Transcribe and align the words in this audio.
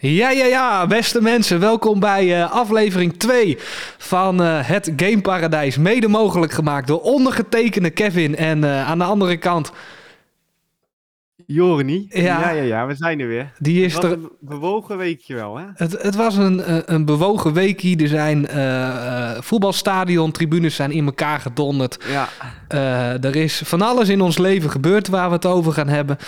Ja, 0.00 0.30
ja, 0.30 0.44
ja, 0.44 0.86
beste 0.86 1.22
mensen, 1.22 1.60
welkom 1.60 2.00
bij 2.00 2.38
uh, 2.38 2.50
aflevering 2.52 3.16
2 3.16 3.58
van 3.98 4.42
uh, 4.42 4.58
het 4.68 4.92
Gameparadijs. 4.96 5.76
Mede 5.76 6.08
mogelijk 6.08 6.52
gemaakt 6.52 6.86
door 6.86 7.00
ondergetekende 7.00 7.90
Kevin 7.90 8.36
en 8.36 8.58
uh, 8.58 8.88
aan 8.88 8.98
de 8.98 9.04
andere 9.04 9.36
kant... 9.36 9.72
Jorni. 11.46 12.06
Ja. 12.08 12.22
ja, 12.22 12.50
ja, 12.50 12.62
ja, 12.62 12.86
we 12.86 12.94
zijn 12.94 13.20
er 13.20 13.28
weer. 13.28 13.52
Die 13.58 13.84
is 13.84 13.94
het 13.94 14.02
was 14.02 14.12
er... 14.12 14.18
een 14.18 14.30
bewogen 14.40 14.96
weekje 14.96 15.34
wel, 15.34 15.56
hè? 15.56 15.64
Het, 15.74 16.02
het 16.02 16.14
was 16.14 16.36
een, 16.36 16.62
een 16.94 17.04
bewogen 17.04 17.52
weekje. 17.52 17.96
Er 17.96 18.08
zijn 18.08 18.48
voetbalstadion, 19.42 20.32
tribunes 20.32 20.74
zijn 20.74 20.90
in 20.90 21.04
elkaar 21.04 21.40
gedonderd. 21.40 22.04
Ja. 22.08 22.28
er 23.20 23.36
is 23.36 23.62
van 23.64 23.82
alles 23.82 24.08
in 24.08 24.20
ons 24.20 24.38
leven 24.38 24.70
gebeurd 24.70 25.08
waar 25.08 25.28
we 25.28 25.34
het 25.34 25.46
over 25.46 25.72
gaan 25.72 25.88
hebben. 25.88 26.18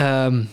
Um, 0.00 0.48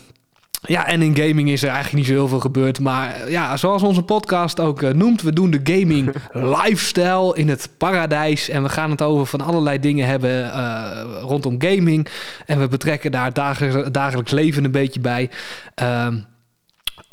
ja, 0.62 0.86
en 0.86 1.02
in 1.02 1.16
gaming 1.16 1.50
is 1.50 1.62
er 1.62 1.68
eigenlijk 1.68 1.96
niet 1.96 2.06
zo 2.06 2.12
heel 2.12 2.28
veel 2.28 2.40
gebeurd. 2.40 2.80
Maar 2.80 3.14
eh, 3.14 3.30
ja, 3.30 3.56
zoals 3.56 3.82
onze 3.82 4.02
podcast 4.02 4.60
ook 4.60 4.82
uh, 4.82 4.90
noemt, 4.90 5.22
we 5.22 5.32
doen 5.32 5.50
de 5.50 5.60
gaming 5.64 6.14
lifestyle 6.62 7.36
in 7.36 7.48
het 7.48 7.70
paradijs. 7.78 8.48
En 8.48 8.62
we 8.62 8.68
gaan 8.68 8.90
het 8.90 9.02
over 9.02 9.26
van 9.26 9.40
allerlei 9.40 9.80
dingen 9.80 10.06
hebben 10.06 10.44
uh, 10.44 11.00
rondom 11.20 11.54
gaming. 11.58 12.08
En 12.46 12.60
we 12.60 12.68
betrekken 12.68 13.10
daar 13.10 13.32
dagelijks, 13.32 13.90
dagelijks 13.90 14.30
leven 14.30 14.64
een 14.64 14.70
beetje 14.70 15.00
bij. 15.00 15.30
Um, 15.82 16.26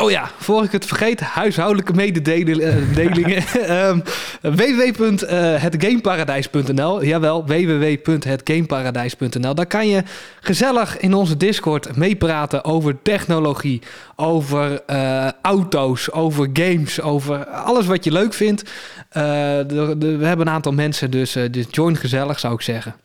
Oh 0.03 0.11
ja, 0.11 0.29
voor 0.37 0.63
ik 0.63 0.71
het 0.71 0.85
vergeet, 0.85 1.19
huishoudelijke 1.19 1.93
mededelingen. 1.93 3.43
um, 3.71 4.03
www.hetgameparadijs.nl 4.57 7.03
Jawel, 7.03 7.45
www.hetgameparadijs.nl 7.45 9.55
Daar 9.55 9.65
kan 9.65 9.87
je 9.87 10.03
gezellig 10.41 10.97
in 10.97 11.13
onze 11.13 11.37
Discord 11.37 11.95
meepraten 11.95 12.63
over 12.63 13.01
technologie, 13.01 13.81
over 14.15 14.81
uh, 14.87 15.31
auto's, 15.41 16.11
over 16.11 16.49
games, 16.53 17.01
over 17.01 17.45
alles 17.45 17.85
wat 17.85 18.03
je 18.03 18.11
leuk 18.11 18.33
vindt. 18.33 18.61
Uh, 18.61 18.69
de, 19.13 19.95
de, 19.97 20.17
we 20.17 20.25
hebben 20.25 20.47
een 20.47 20.53
aantal 20.53 20.73
mensen, 20.73 21.11
dus, 21.11 21.35
uh, 21.35 21.51
dus 21.51 21.65
join 21.71 21.95
gezellig 21.95 22.39
zou 22.39 22.53
ik 22.53 22.61
zeggen. 22.61 22.95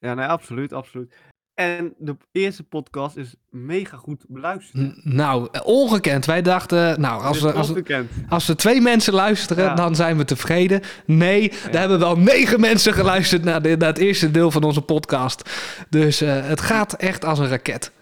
Ja, 0.00 0.14
nee, 0.14 0.26
absoluut, 0.26 0.72
absoluut. 0.72 1.12
En 1.56 1.94
de 1.98 2.16
eerste 2.32 2.62
podcast 2.62 3.16
is 3.16 3.34
mega 3.50 3.96
goed 3.96 4.24
beluisterd. 4.28 5.04
nou, 5.04 5.48
ongekend. 5.64 6.24
Wij 6.24 6.42
dachten, 6.42 7.00
nou, 7.00 7.22
als, 7.22 7.40
we, 7.40 7.52
als, 7.52 7.72
als 8.28 8.48
er 8.48 8.56
twee 8.56 8.80
mensen 8.80 9.12
luisteren, 9.12 9.76
dan 9.76 9.94
zijn 9.94 10.16
we 10.16 10.24
tevreden. 10.24 10.80
Nee, 11.06 11.42
ja. 11.42 11.68
er 11.68 11.78
hebben 11.78 11.98
wel 11.98 12.18
negen 12.18 12.60
mensen 12.60 12.92
geluisterd 12.92 13.44
naar, 13.44 13.62
de, 13.62 13.76
naar, 13.76 13.88
het 13.88 13.98
eerste 13.98 14.30
deel 14.30 14.50
van 14.50 14.62
onze 14.62 14.82
podcast. 14.82 15.50
Dus 15.90 16.22
uh, 16.22 16.46
het 16.46 16.60
gaat 16.60 16.92
echt 16.92 17.24
als 17.24 17.38
een 17.38 17.48
raket. 17.48 17.92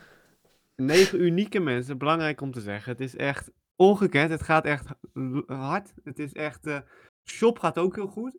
Negen 0.77 1.23
unieke 1.23 1.61
mensen, 1.61 1.99
belangrijk 1.99 2.41
om 2.41 2.53
te 2.53 2.61
zeggen. 2.61 2.93
Het 2.93 3.01
is 3.01 3.17
echt 3.17 3.51
ongekend. 3.77 4.31
Het 4.31 4.43
gaat 4.43 4.65
echt 4.65 4.87
hard. 5.47 5.93
Het 6.05 6.19
is 6.19 6.33
echt. 6.33 6.67
Uh, 6.67 6.77
shop 7.25 7.59
gaat 7.59 7.79
ook 7.79 7.95
heel 7.95 8.09
goed. 8.09 8.37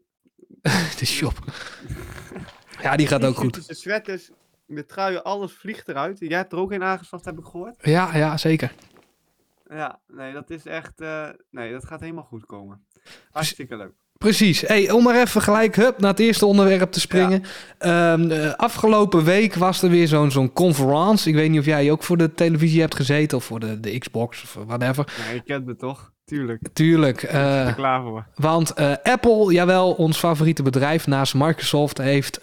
de 1.00 1.05
shop. 1.05 1.33
ja, 2.81 2.95
die 2.95 3.07
gaat 3.07 3.25
ook 3.25 3.35
goed. 3.35 3.67
De 3.67 3.75
sweaters, 3.75 4.31
de 4.66 4.85
truien, 4.85 5.23
alles 5.23 5.53
vliegt 5.53 5.88
eruit. 5.88 6.19
Jij 6.19 6.38
hebt 6.38 6.52
er 6.52 6.58
ook 6.58 6.71
een 6.71 6.83
aangeschaft, 6.83 7.25
heb 7.25 7.38
ik 7.38 7.45
gehoord. 7.45 7.75
Ja, 7.81 8.16
ja, 8.16 8.38
zeker. 8.38 8.72
Ja, 9.69 9.99
nee, 10.07 10.33
dat 10.33 10.49
is 10.49 10.66
echt... 10.66 11.02
Uh, 11.02 11.27
nee, 11.52 11.72
dat 11.72 11.85
gaat 11.85 11.99
helemaal 11.99 12.23
goed 12.23 12.45
komen. 12.45 12.85
Hartstikke 13.31 13.77
leuk. 13.77 13.91
Precies. 14.17 14.61
Hey, 14.61 14.91
om 14.91 15.03
maar 15.03 15.22
even 15.22 15.41
gelijk 15.41 15.75
hup, 15.75 15.99
naar 15.99 16.09
het 16.09 16.19
eerste 16.19 16.45
onderwerp 16.45 16.91
te 16.91 16.99
springen. 16.99 17.44
Ja. 17.80 18.13
Um, 18.13 18.31
uh, 18.31 18.53
afgelopen 18.53 19.23
week 19.23 19.55
was 19.55 19.81
er 19.81 19.89
weer 19.89 20.07
zo'n 20.07 20.31
zo'n 20.31 20.53
conference. 20.53 21.29
Ik 21.29 21.35
weet 21.35 21.50
niet 21.50 21.59
of 21.59 21.66
jij 21.66 21.91
ook 21.91 22.03
voor 22.03 22.17
de 22.17 22.33
televisie 22.33 22.81
hebt 22.81 22.95
gezeten 22.95 23.38
of 23.38 23.44
voor 23.44 23.59
de, 23.59 23.79
de 23.79 23.97
Xbox 23.97 24.44
of 24.44 24.53
whatever. 24.66 25.13
Nee, 25.27 25.35
ik 25.35 25.45
ken 25.45 25.63
me 25.63 25.75
toch. 25.75 26.11
Tuurlijk. 26.25 26.61
Tuurlijk. 26.73 27.23
Uh, 27.23 27.29
ik 27.29 27.31
ben 27.31 27.67
er 27.67 27.73
klaar 27.73 28.02
voor. 28.02 28.27
Want 28.35 28.79
uh, 28.79 28.94
Apple, 29.03 29.53
jawel, 29.53 29.94
ons 29.94 30.17
favoriete 30.17 30.63
bedrijf 30.63 31.07
naast 31.07 31.33
Microsoft, 31.33 31.97
heeft 31.97 32.39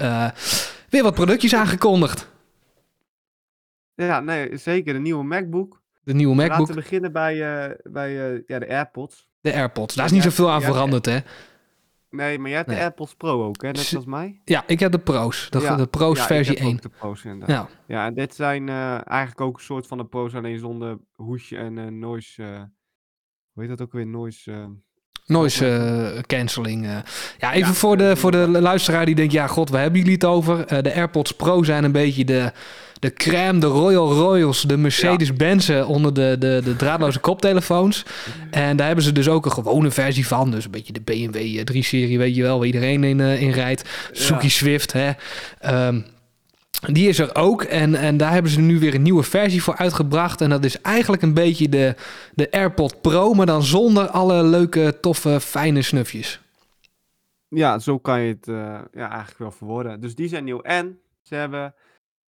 weer 0.93 1.03
wat 1.03 1.15
productjes 1.15 1.55
aangekondigd. 1.55 2.31
Ja, 3.95 4.21
nee, 4.21 4.57
zeker. 4.57 4.93
De 4.93 5.01
nieuwe 5.01 5.25
MacBook. 5.25 5.83
De 6.05 6.15
nieuwe 6.15 6.35
MacBook. 6.35 6.59
Laten 6.59 6.75
we 6.75 6.81
beginnen 6.81 7.13
bij, 7.13 7.37
uh, 7.69 7.75
bij 7.93 8.33
uh, 8.33 8.43
ja, 8.47 8.59
de 8.59 8.69
AirPods. 8.69 9.29
De 9.41 9.53
AirPods. 9.53 9.95
Daar 9.95 10.05
is 10.05 10.13
niet 10.13 10.23
zoveel 10.23 10.51
aan 10.51 10.63
veranderd, 10.63 11.07
hè? 11.07 11.19
Nee, 12.11 12.39
maar 12.39 12.49
jij 12.49 12.57
hebt 12.57 12.69
nee. 12.69 12.77
de 12.77 12.83
AirPods 12.83 13.15
Pro 13.15 13.45
ook, 13.45 13.63
hè? 13.63 13.71
Net 13.71 13.79
zoals 13.79 14.05
mij. 14.05 14.41
Ja, 14.45 14.65
ik 14.67 14.81
heb 14.81 14.93
de 14.93 14.99
Pro's. 14.99 15.51
De, 15.51 15.61
ja. 15.61 15.77
de 15.77 15.87
Pro's 15.87 16.19
ja, 16.19 16.27
versie 16.27 16.53
ik 16.53 16.59
heb 16.59 16.67
1. 16.67 16.77
Ook 16.77 16.83
de 16.83 16.89
Pro's 16.89 17.25
inderdaad. 17.25 17.71
Ja. 17.87 17.97
ja, 17.97 18.07
en 18.07 18.15
dit 18.15 18.35
zijn 18.35 18.69
uh, 18.69 19.09
eigenlijk 19.09 19.41
ook 19.41 19.57
een 19.57 19.65
soort 19.65 19.87
van 19.87 19.99
de 19.99 20.05
Pro's, 20.05 20.35
alleen 20.35 20.59
zonder 20.59 20.99
hoesje 21.13 21.57
en 21.57 21.99
noise... 21.99 22.71
hoe 23.53 23.63
heet 23.63 23.69
dat 23.69 23.81
ook 23.81 23.93
weer? 23.93 24.07
Noise... 24.07 24.71
Noise 25.27 25.67
uh, 25.67 26.21
cancelling. 26.27 26.85
Uh. 26.85 26.91
Ja, 27.39 27.53
even 27.53 27.69
ja, 27.69 27.75
voor, 27.75 27.97
de, 27.97 28.17
voor 28.17 28.31
de 28.31 28.47
luisteraar 28.49 29.07
die 29.07 29.15
denkt... 29.15 29.33
ja, 29.33 29.47
god, 29.47 29.71
waar 29.71 29.81
hebben 29.81 29.99
jullie 29.99 30.15
het 30.15 30.25
over? 30.25 30.59
Uh, 30.73 30.83
de 30.83 30.95
AirPods 30.95 31.33
Pro 31.33 31.63
zijn 31.63 31.85
een 31.85 31.93
beetje 31.93 32.25
de, 32.25 32.53
de 32.99 33.13
crème, 33.13 33.61
de 33.61 33.67
Royal 33.67 34.13
Royals... 34.13 34.63
de 34.63 34.77
Mercedes-Benzen 34.77 35.87
onder 35.87 36.15
de, 36.15 36.37
de, 36.39 36.61
de 36.65 36.77
draadloze 36.77 37.19
koptelefoons. 37.19 38.05
En 38.51 38.77
daar 38.77 38.87
hebben 38.87 39.05
ze 39.05 39.13
dus 39.13 39.29
ook 39.29 39.45
een 39.45 39.53
gewone 39.53 39.91
versie 39.91 40.27
van. 40.27 40.51
Dus 40.51 40.65
een 40.65 40.71
beetje 40.71 40.93
de 40.93 41.01
BMW 41.01 41.59
3-serie, 41.73 42.19
weet 42.19 42.37
je 42.37 42.43
wel... 42.43 42.57
waar 42.57 42.67
iedereen 42.67 43.05
in, 43.05 43.21
in 43.21 43.51
rijdt. 43.51 43.89
Suzuki 44.13 44.47
ja. 44.47 44.51
Swift, 44.51 44.93
hè. 44.93 45.11
Um, 45.87 46.05
die 46.81 47.09
is 47.09 47.19
er 47.19 47.35
ook 47.35 47.63
en, 47.63 47.95
en 47.95 48.17
daar 48.17 48.33
hebben 48.33 48.51
ze 48.51 48.61
nu 48.61 48.79
weer 48.79 48.95
een 48.95 49.03
nieuwe 49.03 49.23
versie 49.23 49.63
voor 49.63 49.77
uitgebracht. 49.77 50.41
En 50.41 50.51
dat 50.51 50.65
is 50.65 50.81
eigenlijk 50.81 51.23
een 51.23 51.35
beetje 51.35 51.69
de, 51.69 51.95
de 52.35 52.51
AirPod 52.51 53.01
Pro, 53.01 53.35
maar 53.35 53.47
dan 53.47 53.63
zonder 53.63 54.07
alle 54.07 54.45
leuke, 54.45 54.99
toffe, 55.01 55.41
fijne 55.41 55.83
snufjes. 55.83 56.41
Ja, 57.49 57.79
zo 57.79 57.99
kan 57.99 58.21
je 58.21 58.35
het 58.35 58.47
uh, 58.47 58.57
ja, 58.93 59.09
eigenlijk 59.09 59.39
wel 59.39 59.51
verwoorden. 59.51 60.01
Dus 60.01 60.15
die 60.15 60.29
zijn 60.29 60.45
nieuw. 60.45 60.61
En 60.61 60.99
ze 61.23 61.35
hebben 61.35 61.75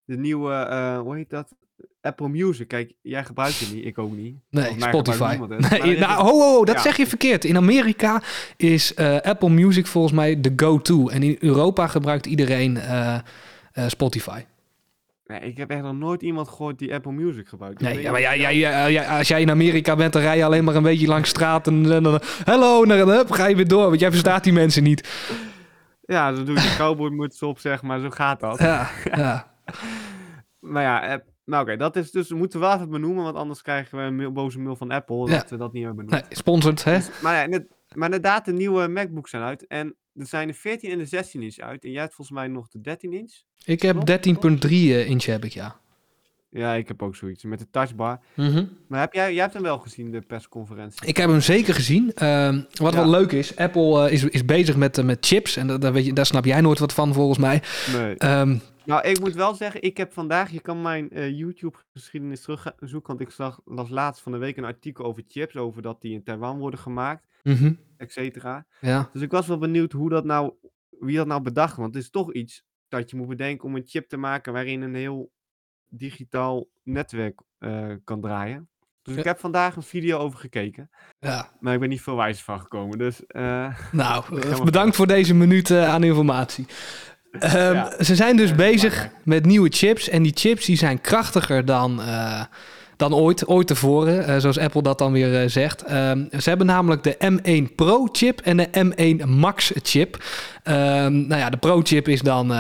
de 0.05 0.17
nieuwe, 0.17 0.69
uh, 0.71 0.99
hoe 0.99 1.17
heet 1.17 1.31
dat? 1.31 1.55
Apple 2.01 2.29
Music. 2.29 2.69
Kijk, 2.69 2.93
jij 3.03 3.25
gebruikt 3.25 3.61
het 3.61 3.73
niet, 3.73 3.85
ik 3.85 3.99
ook 3.99 4.13
niet. 4.13 4.37
Nee, 4.51 4.75
Spotify. 4.79 5.39
Nee, 5.49 5.99
nou, 5.99 6.23
ho, 6.23 6.41
ho, 6.41 6.65
dat 6.65 6.75
ja. 6.75 6.83
zeg 6.83 6.97
je 6.97 7.07
verkeerd. 7.07 7.45
In 7.45 7.57
Amerika 7.57 8.23
is 8.57 8.93
uh, 8.97 9.21
Apple 9.21 9.51
Music 9.51 9.87
volgens 9.87 10.15
mij 10.15 10.41
de 10.41 10.53
go-to. 10.57 11.09
En 11.09 11.23
in 11.23 11.37
Europa 11.41 11.87
gebruikt 11.87 12.27
iedereen 12.27 12.79
Spotify. 13.87 14.45
Nee, 15.27 15.41
ik 15.41 15.57
heb 15.57 15.71
echt 15.71 15.83
nog 15.83 15.95
nooit 15.95 16.23
iemand 16.23 16.49
gehoord 16.49 16.79
die 16.79 16.95
Apple 16.95 17.13
Music 17.13 17.49
gebruikt. 17.49 17.81
Nee, 17.81 18.01
ja, 18.01 18.11
maar 18.11 18.21
jij, 18.21 18.39
jij, 18.39 18.57
jij, 18.93 19.09
als 19.09 19.29
jij 19.29 19.41
in 19.41 19.51
Amerika 19.51 19.97
bent, 19.97 20.13
dan 20.13 20.23
rij 20.23 20.37
je 20.37 20.45
alleen 20.45 20.65
maar 20.65 20.75
een 20.75 20.83
beetje 20.83 21.07
langs 21.07 21.29
straat 21.29 21.67
en, 21.67 21.93
en 21.93 22.03
dan... 22.03 22.21
Hallo, 22.45 22.87
hup, 22.87 23.31
ga 23.31 23.47
je 23.47 23.57
weer 23.57 23.69
door, 23.69 23.89
want 23.89 24.01
jij 24.01 24.11
verstaat 24.11 24.45
die 24.45 24.53
mensen 24.53 24.83
niet. 24.83 25.09
Ja, 26.01 26.33
dan 26.33 26.45
doe 26.45 26.55
je 26.55 26.61
de 26.61 26.75
cowboymuts 26.79 27.43
op, 27.43 27.59
zeg 27.59 27.83
maar, 27.83 28.01
zo 28.01 28.11
gaat 28.11 28.41
dat. 28.41 28.59
Ja, 28.59 28.91
ja. 29.15 29.55
nou 30.61 30.81
ja, 30.81 31.01
nou 31.45 31.63
oké, 31.63 31.73
okay, 31.73 31.77
dat 31.77 31.97
is 31.97 32.11
dus, 32.11 32.29
we 32.29 32.37
moeten 32.37 32.61
wel 32.61 32.75
even 32.75 32.91
benoemen, 32.91 33.25
want 33.25 33.37
anders 33.37 33.63
krijgen 33.63 33.99
we 33.99 34.25
een 34.25 34.33
boze 34.33 34.61
mail 34.61 34.77
van 34.77 34.91
Apple 34.91 35.31
ja. 35.31 35.37
dat 35.37 35.51
we 35.51 35.57
dat 35.57 35.73
niet 35.73 35.85
hebben 35.85 36.05
benoemd. 36.05 36.29
Nee, 36.29 36.37
sponsored, 36.39 36.85
hè? 36.85 36.97
Dus, 36.97 37.21
maar, 37.23 37.35
ja, 37.35 37.47
net, 37.47 37.67
maar 37.95 38.05
inderdaad, 38.05 38.45
de 38.45 38.53
nieuwe 38.53 38.89
MacBooks 38.89 39.31
zijn 39.31 39.43
uit 39.43 39.67
en 39.67 39.97
er 40.15 40.27
zijn 40.27 40.49
de 40.49 40.55
14 40.55 40.91
en 40.91 40.99
de 40.99 41.07
16 41.07 41.43
inch 41.43 41.59
uit. 41.59 41.85
En 41.85 41.91
jij 41.91 42.01
hebt 42.01 42.15
volgens 42.15 42.37
mij 42.37 42.49
nog 42.49 42.69
de 42.69 42.81
13 42.81 43.13
inch. 43.13 43.33
Ik 43.65 43.83
heb 43.83 43.97
13.3 44.67 44.71
inch 44.71 45.25
heb 45.25 45.45
ik, 45.45 45.53
ja. 45.53 45.83
Ja, 46.55 46.75
ik 46.75 46.89
heb 46.89 47.03
ook 47.03 47.17
zoiets 47.17 47.45
met 47.45 47.59
de 47.59 47.71
touchbar. 47.71 48.21
Mm 48.35 48.51
-hmm. 48.51 48.69
Maar 48.89 49.01
heb 49.01 49.13
jij, 49.13 49.33
jij 49.33 49.43
hebt 49.43 49.55
hem 49.55 49.63
wel 49.63 49.79
gezien, 49.79 50.11
de 50.11 50.21
persconferentie? 50.21 51.07
Ik 51.07 51.17
heb 51.17 51.29
hem 51.29 51.41
zeker 51.41 51.75
gezien. 51.75 52.13
Uh, 52.23 52.59
wat 52.73 52.93
ja. 52.93 52.99
wel 52.99 53.09
leuk 53.09 53.33
is, 53.33 53.57
Apple 53.57 54.07
uh, 54.07 54.13
is, 54.13 54.25
is 54.25 54.45
bezig 54.45 54.77
met, 54.77 54.99
uh, 54.99 55.05
met 55.05 55.27
chips. 55.27 55.57
En 55.57 55.67
daar, 55.67 55.93
weet 55.93 56.05
je, 56.05 56.13
daar 56.13 56.27
snap 56.27 56.45
jij 56.45 56.61
nooit 56.61 56.79
wat 56.79 56.93
van, 56.93 57.15
volgens 57.15 57.39
mij. 57.39 57.63
Nee. 57.93 58.39
Um, 58.39 58.61
nou, 58.85 59.09
ik 59.09 59.21
moet 59.21 59.35
wel 59.35 59.55
zeggen, 59.55 59.83
ik 59.83 59.97
heb 59.97 60.13
vandaag, 60.13 60.51
je 60.51 60.61
kan 60.61 60.83
mijn 60.83 61.35
YouTube-geschiedenis 61.37 62.41
terugzoeken, 62.41 63.17
want 63.17 63.21
ik 63.21 63.31
zag, 63.31 63.61
las 63.65 63.89
laatst 63.89 64.23
van 64.23 64.33
de 64.33 64.39
week 64.39 64.57
een 64.57 64.65
artikel 64.65 65.05
over 65.05 65.23
chips, 65.29 65.57
over 65.57 65.83
dat 65.83 66.01
die 66.01 66.13
in 66.13 66.23
Taiwan 66.23 66.59
worden 66.59 66.81
gemaakt, 66.81 67.27
-hmm. 67.45 67.79
et 67.97 68.13
cetera. 68.13 68.67
Ja. 68.81 69.09
Dus 69.13 69.23
ik 69.23 69.31
was 69.31 69.47
wel 69.47 69.59
benieuwd 69.59 69.93
hoe 69.93 70.11
dat 70.11 70.25
nou, 70.25 70.53
wie 70.91 71.17
dat 71.17 71.27
nou 71.27 71.43
bedacht, 71.43 71.77
want 71.77 71.95
het 71.95 72.03
is 72.03 72.11
toch 72.11 72.33
iets 72.33 72.65
dat 72.89 73.11
je 73.11 73.17
moet 73.17 73.29
bedenken 73.29 73.69
om 73.69 73.77
een 73.77 73.87
chip 73.87 74.09
te 74.09 74.17
maken 74.17 74.53
waarin 74.53 74.83
een 74.83 74.95
heel 74.95 75.33
digitaal 75.89 76.69
netwerk 76.83 77.41
uh, 77.59 77.95
kan 78.05 78.21
draaien. 78.21 78.69
Dus 79.03 79.15
ja. 79.15 79.21
ik 79.21 79.27
heb 79.27 79.39
vandaag 79.39 79.77
een 79.77 79.83
video 79.83 80.19
over 80.19 80.39
gekeken. 80.39 80.91
Ja. 81.19 81.51
Maar 81.61 81.75
ik 81.75 81.81
ben 81.81 81.89
niet 81.89 82.03
veel 82.03 82.17
wijzer 82.17 82.45
van 82.45 82.61
gekomen. 82.61 82.99
Dus, 82.99 83.23
uh, 83.29 83.79
nou, 83.93 84.25
bedankt 84.65 84.97
voor 84.97 85.07
deze 85.07 85.35
minuut 85.35 85.71
aan 85.71 86.03
informatie. 86.03 86.67
Ja. 87.39 88.03
Ze 88.03 88.15
zijn 88.15 88.37
dus 88.37 88.55
bezig 88.55 89.09
met 89.25 89.47
nieuwe 89.47 89.69
chips. 89.69 90.09
En 90.09 90.23
die 90.23 90.33
chips 90.35 90.67
die 90.67 90.77
zijn 90.77 91.01
krachtiger 91.01 91.65
dan, 91.65 92.01
dan 92.97 93.15
ooit, 93.15 93.47
ooit 93.47 93.67
tevoren. 93.67 94.29
Uh, 94.29 94.37
zoals 94.37 94.59
Apple 94.59 94.83
dat 94.83 94.99
dan 94.99 95.13
weer 95.13 95.43
uh, 95.43 95.49
zegt. 95.49 95.93
Um, 95.93 96.29
ze 96.41 96.49
hebben 96.49 96.67
namelijk 96.67 97.03
de 97.03 97.17
M1 97.33 97.75
Pro 97.75 98.09
chip 98.13 98.41
en 98.41 98.57
de 98.57 98.69
M1 98.85 99.29
Max 99.29 99.73
chip. 99.83 100.25
Um, 100.65 101.27
nou 101.27 101.37
ja, 101.37 101.51
de 101.51 101.57
Pro 101.57 101.81
chip 101.83 102.09
is 102.09 102.21
dan 102.21 102.53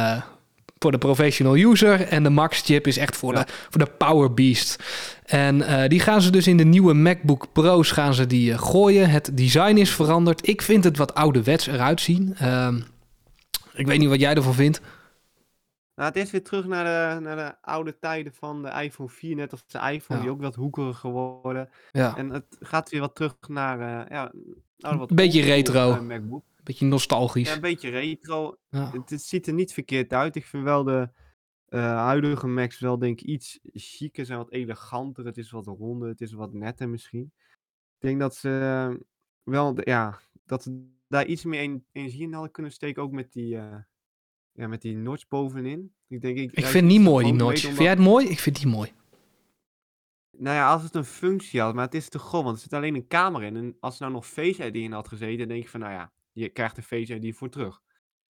voor 0.84 0.92
de 0.92 0.98
professional 0.98 1.56
user. 1.56 2.00
En 2.08 2.22
de 2.22 2.30
Max-chip 2.30 2.86
is 2.86 2.96
echt 2.96 3.16
voor, 3.16 3.34
Ja. 3.34 3.44
de, 3.44 3.52
voor 3.70 3.84
de 3.84 3.90
power 3.98 4.34
beast. 4.34 4.82
En 5.24 5.62
eh, 5.62 5.88
die 5.88 6.00
gaan 6.00 6.22
ze 6.22 6.30
dus 6.30 6.46
in 6.46 6.56
de 6.56 6.64
nieuwe 6.64 6.94
MacBook 6.94 7.46
Pro's 7.52 7.90
gaan 7.90 8.14
ze 8.14 8.26
die 8.26 8.52
eh, 8.52 8.58
gooien. 8.58 9.10
Het 9.10 9.30
design 9.32 9.76
is 9.76 9.90
veranderd. 9.90 10.48
Ik 10.48 10.62
vind 10.62 10.84
het 10.84 10.96
wat 10.96 11.14
ouderwets 11.14 11.66
eruit 11.66 12.00
zien. 12.00 12.34
Ehm, 12.38 12.76
ik 13.74 13.86
weet 13.86 13.98
niet 13.98 14.08
wat 14.08 14.20
jij 14.20 14.34
ervan 14.34 14.54
vindt. 14.54 14.80
Nou, 15.94 16.08
het 16.08 16.16
is 16.16 16.30
weer 16.30 16.42
terug 16.42 16.66
naar 16.66 16.84
de, 16.84 17.20
naar 17.20 17.36
de 17.36 17.62
oude 17.62 17.98
tijden 17.98 18.32
van 18.34 18.62
de 18.62 18.68
iPhone 18.82 19.08
4, 19.08 19.36
net 19.36 19.52
als 19.52 19.66
de 19.66 19.78
iPhone, 19.78 20.18
Ja. 20.18 20.24
die 20.24 20.30
ook 20.34 20.40
wat 20.40 20.54
hoekerig 20.54 20.98
geworden. 20.98 21.70
Ja, 21.92 22.16
En 22.16 22.30
het 22.30 22.56
gaat 22.60 22.90
weer 22.90 23.00
wat 23.00 23.14
terug 23.14 23.36
naar, 23.48 23.80
eh, 23.80 24.10
ja, 24.10 24.32
nou, 24.76 24.98
wat 24.98 25.14
beetje 25.14 25.42
retro. 25.42 25.90
eh, 25.92 26.00
MacBook. 26.00 26.44
beetje 26.62 26.86
nostalgisch. 26.86 27.48
Ja, 27.48 27.54
een 27.54 27.60
beetje 27.60 27.90
retro. 27.90 28.56
Ja. 28.68 28.90
Het, 28.90 29.10
het 29.10 29.22
ziet 29.22 29.46
er 29.46 29.52
niet 29.54 29.72
verkeerd 29.72 30.12
uit. 30.12 30.36
Ik 30.36 30.44
vind 30.46 30.62
wel 30.64 30.84
de 30.84 31.08
eh, 31.68 31.80
huidige 32.04 32.46
Macs 32.46 32.78
wel 32.78 32.98
denk 32.98 33.20
ik 33.20 33.26
iets 33.26 33.58
chiquer, 33.72 34.24
zijn 34.26 34.38
wat 34.38 34.50
eleganter. 34.52 35.24
Het 35.26 35.38
is 35.38 35.50
wat 35.50 35.66
ronder, 35.66 36.08
het 36.08 36.20
is 36.20 36.32
wat 36.32 36.52
netter 36.52 36.88
misschien. 36.88 37.32
Ik 37.98 38.00
denk 38.08 38.20
dat 38.20 38.34
ze 38.36 38.48
wel, 39.42 39.74
ja, 39.88 40.20
dat 40.46 40.62
ze 40.62 40.86
daar 41.08 41.26
iets 41.26 41.44
meer 41.44 41.60
en- 41.62 41.86
energie 41.92 42.22
in 42.22 42.32
hadden 42.32 42.50
kunnen 42.50 42.72
steken, 42.72 43.02
ook 43.02 43.12
met 43.12 43.32
die, 43.32 43.58
ja, 44.54 44.68
met 44.68 44.82
die 44.82 44.96
notch 44.96 45.28
bovenin. 45.28 45.94
Ik 46.08 46.20
denk, 46.20 46.38
ik, 46.38 46.52
Ik 46.52 46.66
vind 46.66 46.86
niet 46.86 47.00
mooi 47.00 47.24
die 47.24 47.34
notch. 47.34 47.60
Vind 47.60 47.78
jij 47.78 47.88
het 47.88 47.98
mooi? 47.98 48.28
Ik 48.28 48.38
vind 48.38 48.56
die 48.56 48.66
mooi. 48.66 48.92
Nou 50.36 50.56
ja, 50.56 50.72
als 50.72 50.82
het 50.82 50.94
een 50.94 51.04
functie 51.04 51.60
had, 51.60 51.74
maar 51.74 51.84
het 51.84 51.94
is 51.94 52.08
te 52.08 52.18
groot, 52.18 52.44
want 52.44 52.56
er 52.56 52.62
zit 52.62 52.72
alleen 52.72 52.94
een 52.94 53.06
camera 53.06 53.46
in. 53.46 53.56
En 53.56 53.76
als 53.80 53.94
er 53.94 54.00
nou 54.00 54.12
nog 54.12 54.26
Face 54.26 54.66
ID 54.66 54.74
in 54.74 54.92
had 54.92 55.08
gezeten, 55.08 55.38
dan 55.38 55.48
denk 55.48 55.62
ik 55.62 55.68
van, 55.68 55.80
nou 55.80 55.92
ja, 55.92 56.12
je 56.32 56.48
krijgt 56.48 56.76
de 56.76 56.82
Face 56.82 57.14
ID 57.14 57.36
voor 57.36 57.48
terug. 57.48 57.80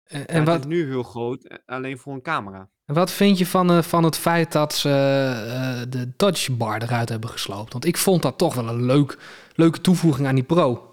En, 0.03 0.19
En 0.19 0.27
en 0.27 0.39
het 0.39 0.47
wat, 0.47 0.59
is 0.59 0.65
nu 0.65 0.85
heel 0.85 1.03
groot, 1.03 1.43
eh, 1.43 1.57
alleen 1.65 1.97
voor 1.97 2.13
een 2.13 2.21
camera. 2.21 2.69
En 2.85 2.95
wat 2.95 3.11
vind 3.11 3.37
je 3.37 3.45
van, 3.45 3.71
eh, 3.71 3.81
van 3.81 4.03
het 4.03 4.17
feit 4.17 4.51
dat 4.51 4.73
ze 4.73 4.89
eh, 4.89 5.81
de 5.89 6.15
touchbar 6.15 6.81
eruit 6.81 7.09
hebben 7.09 7.29
gesloopt? 7.29 7.71
Want 7.71 7.85
ik 7.85 7.97
vond 7.97 8.21
dat 8.21 8.37
toch 8.37 8.53
wel 8.53 8.67
een 8.67 8.85
leuk, 8.85 9.17
leuke 9.55 9.81
toevoeging 9.81 10.27
aan 10.27 10.35
die 10.35 10.43
Pro. 10.43 10.90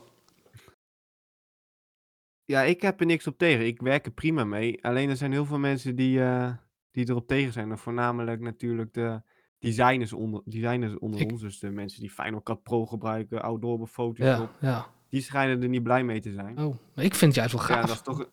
Ja, 2.48 2.62
ik 2.62 2.82
heb 2.82 3.00
er 3.00 3.06
niks 3.06 3.26
op 3.26 3.38
tegen. 3.38 3.66
Ik 3.66 3.80
werk 3.80 4.06
er 4.06 4.12
prima 4.12 4.44
mee. 4.44 4.84
Alleen 4.84 5.08
er 5.10 5.16
zijn 5.16 5.32
heel 5.32 5.44
veel 5.46 5.58
mensen 5.58 5.96
die, 5.96 6.22
eh, 6.22 6.50
die 6.90 7.08
erop 7.08 7.26
tegen 7.26 7.52
zijn. 7.52 7.70
En 7.70 7.78
voornamelijk 7.78 8.40
natuurlijk 8.40 8.94
de 8.94 9.22
designers 9.58 10.12
onder, 10.12 10.42
designers 10.44 10.98
onder 10.98 11.20
Ik- 11.20 11.30
ons. 11.32 11.40
Dus 11.40 11.58
de 11.58 11.70
mensen 11.70 12.00
die 12.00 12.10
Final 12.10 12.42
Cut 12.42 12.62
Pro 12.62 12.86
gebruiken, 12.86 13.42
outdoor 13.42 13.86
foto's 13.86 14.26
Ja, 14.26 14.42
op. 14.42 14.50
ja. 14.60 14.86
Die 15.08 15.20
schijnen 15.20 15.62
er 15.62 15.68
niet 15.68 15.82
blij 15.82 16.04
mee 16.04 16.20
te 16.20 16.32
zijn. 16.32 16.58
Oh, 16.58 16.74
maar 16.94 17.04
ik 17.04 17.14
vind 17.14 17.34
het 17.34 17.34
juist 17.34 17.52
wel 17.52 17.62
Ja, 17.62 17.66
gaaf. 17.82 17.86
dat 17.86 17.96
is 17.96 18.02
toch... 18.02 18.28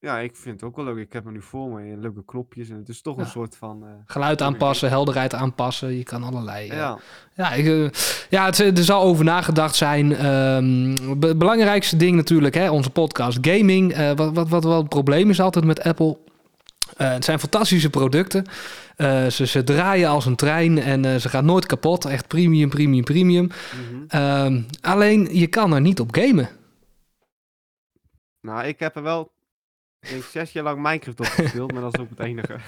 Ja, 0.00 0.18
ik 0.18 0.36
vind 0.36 0.54
het 0.60 0.64
ook 0.70 0.76
wel 0.76 0.84
leuk. 0.84 0.96
Ik 0.96 1.12
heb 1.12 1.24
hem 1.24 1.32
nu 1.32 1.42
voor 1.42 1.68
me. 1.68 1.80
en 1.92 2.00
Leuke 2.00 2.24
knopjes. 2.24 2.68
En 2.68 2.76
het 2.76 2.88
is 2.88 3.02
toch 3.02 3.16
Ja. 3.16 3.22
een 3.22 3.28
soort 3.28 3.56
van... 3.56 3.82
eh, 3.84 3.88
Geluid 4.06 4.42
aanpassen, 4.42 4.88
helderheid 4.88 5.34
aanpassen. 5.34 5.96
Je 5.96 6.02
kan 6.02 6.22
allerlei. 6.22 6.68
eh, 6.68 6.76
ja. 6.76 6.98
Ja, 7.34 7.52
ik, 7.52 7.66
eh, 7.66 8.00
ja 8.30 8.44
het, 8.44 8.58
er 8.58 8.84
zal 8.84 9.02
over 9.02 9.24
nagedacht 9.24 9.74
zijn. 9.74 10.08
Be- 11.18 11.36
belangrijkste 11.36 11.96
ding 11.96 12.16
natuurlijk, 12.16 12.54
hè, 12.54 12.70
onze 12.70 12.90
podcast. 12.90 13.38
Gaming. 13.40 14.14
wat, 14.16 14.32
wat, 14.34 14.48
wat 14.48 14.64
wel 14.64 14.76
het 14.78 14.88
probleem 14.88 15.30
is 15.30 15.40
altijd 15.40 15.64
met 15.64 15.82
Apple. 15.82 16.16
Het 16.96 17.24
zijn 17.24 17.38
fantastische 17.38 17.90
producten. 17.90 18.44
Ze, 19.30 19.46
ze 19.46 19.64
draaien 19.64 20.08
als 20.08 20.26
een 20.26 20.36
trein 20.36 20.78
en 20.78 21.20
ze 21.20 21.28
gaan 21.28 21.44
nooit 21.44 21.66
kapot. 21.66 22.04
Echt 22.04 22.28
premium, 22.28 22.68
premium, 22.68 23.04
premium. 23.04 23.44
mhm. 23.46 24.04
Ehm, 24.08 24.62
alleen, 24.80 25.28
je 25.32 25.46
kan 25.46 25.72
er 25.74 25.80
niet 25.80 26.00
op 26.00 26.14
gamen. 26.14 26.48
Nou, 28.40 28.64
ik 28.66 28.78
heb 28.78 28.96
er 28.96 29.02
wel... 29.02 29.36
Ik 30.00 30.08
denk 30.10 30.22
zes 30.32 30.52
jaar 30.52 30.64
lang 30.64 30.82
Minecraft 30.82 31.20
op 31.20 31.26
gespeeld, 31.26 31.72
maar 31.72 31.82
dat 31.82 31.94
is 31.94 32.00
ook 32.00 32.08
het 32.10 32.20
enige. 32.20 32.56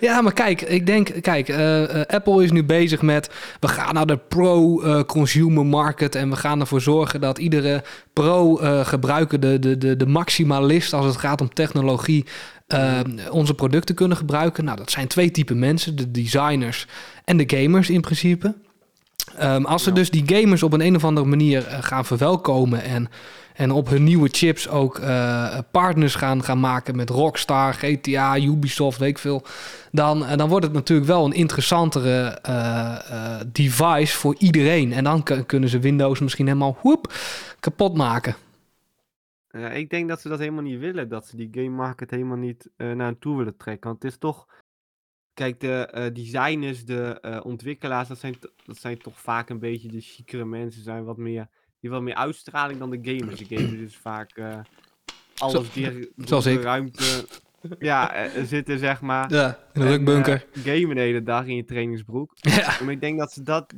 Ja, 0.00 0.20
maar 0.20 0.32
kijk, 0.32 0.60
ik 0.60 0.86
denk, 0.86 1.22
kijk, 1.22 1.48
eh, 1.48 2.00
eh, 2.00 2.06
Apple 2.06 2.44
is 2.44 2.50
nu 2.50 2.64
bezig 2.64 3.02
met, 3.02 3.30
we 3.60 3.68
gaan 3.68 3.94
naar 3.94 4.06
de 4.06 4.16
pro-consumer 4.16 5.66
market 5.66 6.14
en 6.14 6.30
we 6.30 6.36
gaan 6.36 6.60
ervoor 6.60 6.80
zorgen 6.80 7.20
dat 7.20 7.38
iedere 7.38 7.82
pro-gebruiker, 8.12 9.40
de, 9.40 9.58
de, 9.58 9.78
de, 9.78 9.96
de 9.96 10.06
maximalist 10.06 10.92
als 10.92 11.06
het 11.06 11.16
gaat 11.16 11.40
om 11.40 11.54
technologie, 11.54 12.24
eh, 12.66 13.00
onze 13.30 13.54
producten 13.54 13.94
kunnen 13.94 14.16
gebruiken. 14.16 14.64
Nou, 14.64 14.76
dat 14.76 14.90
zijn 14.90 15.06
twee 15.08 15.30
typen 15.30 15.58
mensen, 15.58 15.96
de 15.96 16.10
designers 16.10 16.86
en 17.24 17.36
de 17.36 17.56
gamers 17.56 17.90
in 17.90 18.00
principe. 18.00 18.54
Ehm, 19.36 19.64
als 19.64 19.82
ze 19.82 19.88
Ja. 19.88 19.94
dus 19.94 20.10
die 20.10 20.22
gamers 20.26 20.62
op 20.62 20.72
een, 20.72 20.80
een 20.80 20.96
of 20.96 21.04
andere 21.04 21.26
manier 21.26 21.66
eh, 21.66 21.78
gaan 21.80 22.04
verwelkomen 22.04 22.82
en, 22.82 23.08
en 23.54 23.70
op 23.70 23.88
hun 23.88 24.04
nieuwe 24.04 24.28
chips 24.28 24.68
ook 24.68 24.98
eh, 24.98 25.58
partners 25.70 26.14
gaan, 26.14 26.42
gaan 26.42 26.60
maken 26.60 26.96
met 26.96 27.10
Rockstar, 27.10 27.74
GTA, 27.74 28.38
Ubisoft, 28.38 28.98
weet 28.98 29.08
ik 29.08 29.18
veel, 29.18 29.42
dan, 29.90 30.24
eh, 30.24 30.36
dan 30.36 30.48
wordt 30.48 30.64
het 30.64 30.74
natuurlijk 30.74 31.08
wel 31.08 31.24
een 31.24 31.32
interessantere 31.32 32.38
eh, 32.42 33.40
device 33.52 34.16
voor 34.16 34.34
iedereen. 34.38 34.92
En 34.92 35.04
dan 35.04 35.22
kun- 35.22 35.46
kunnen 35.46 35.68
ze 35.68 35.78
Windows 35.78 36.20
misschien 36.20 36.46
helemaal 36.46 36.78
whoop, 36.82 37.12
kapot 37.60 37.96
maken. 37.96 38.34
Ik 39.72 39.90
denk 39.90 40.08
dat 40.08 40.20
ze 40.20 40.28
dat 40.28 40.38
helemaal 40.38 40.62
niet 40.62 40.78
willen. 40.78 41.08
Dat 41.08 41.26
ze 41.26 41.36
die 41.36 41.48
game 41.52 41.68
market 41.68 42.10
helemaal 42.10 42.36
niet 42.36 42.70
naar 42.76 43.18
toe 43.18 43.36
willen 43.36 43.56
trekken. 43.56 43.90
Want 43.90 44.02
het 44.02 44.12
is 44.12 44.18
toch. 44.18 44.46
Kijk, 45.34 45.60
de 45.60 46.10
designers, 46.12 46.84
de 46.84 47.40
ontwikkelaars, 47.44 48.08
dat 48.08 48.18
zijn, 48.18 48.34
dat 48.64 48.76
zijn 48.76 48.98
toch 48.98 49.20
vaak 49.20 49.48
een 49.48 49.58
beetje 49.58 49.88
de 49.88 50.00
chicere 50.00 50.44
mensen. 50.44 50.82
Zijn 50.82 51.04
wat 51.04 51.16
meer, 51.16 51.48
die 51.82 51.90
wat 51.90 52.02
meer 52.02 52.14
uitstraling 52.14 52.78
dan 52.78 52.90
de 52.90 52.98
gamers. 53.02 53.38
De 53.48 53.56
gamers 53.56 53.80
is 53.80 53.96
vaak 53.96 54.30
eh, 54.30 54.58
alles 55.36 55.72
die 55.72 56.10
zoals 56.28 56.44
de 56.44 56.52
ik. 56.52 56.62
ruimte 56.62 57.26
ja, 57.78 58.12
eh, 58.12 58.42
zitten, 58.44 58.78
zeg 58.78 59.00
maar. 59.00 59.30
Ja, 59.32 59.46
in 59.72 59.80
de 59.80 59.86
En, 59.86 59.92
rukbunker. 59.92 60.46
eh, 60.52 60.62
gamen 60.62 60.94
de 60.96 61.00
hele 61.00 61.22
dag 61.22 61.46
in 61.46 61.56
je 61.56 61.64
trainingsbroek. 61.64 62.30
ja. 62.40 62.76
Maar 62.82 62.90
ik 62.92 63.00
denk 63.00 63.18
dat 63.18 63.32
ze 63.32 63.42
dat. 63.42 63.74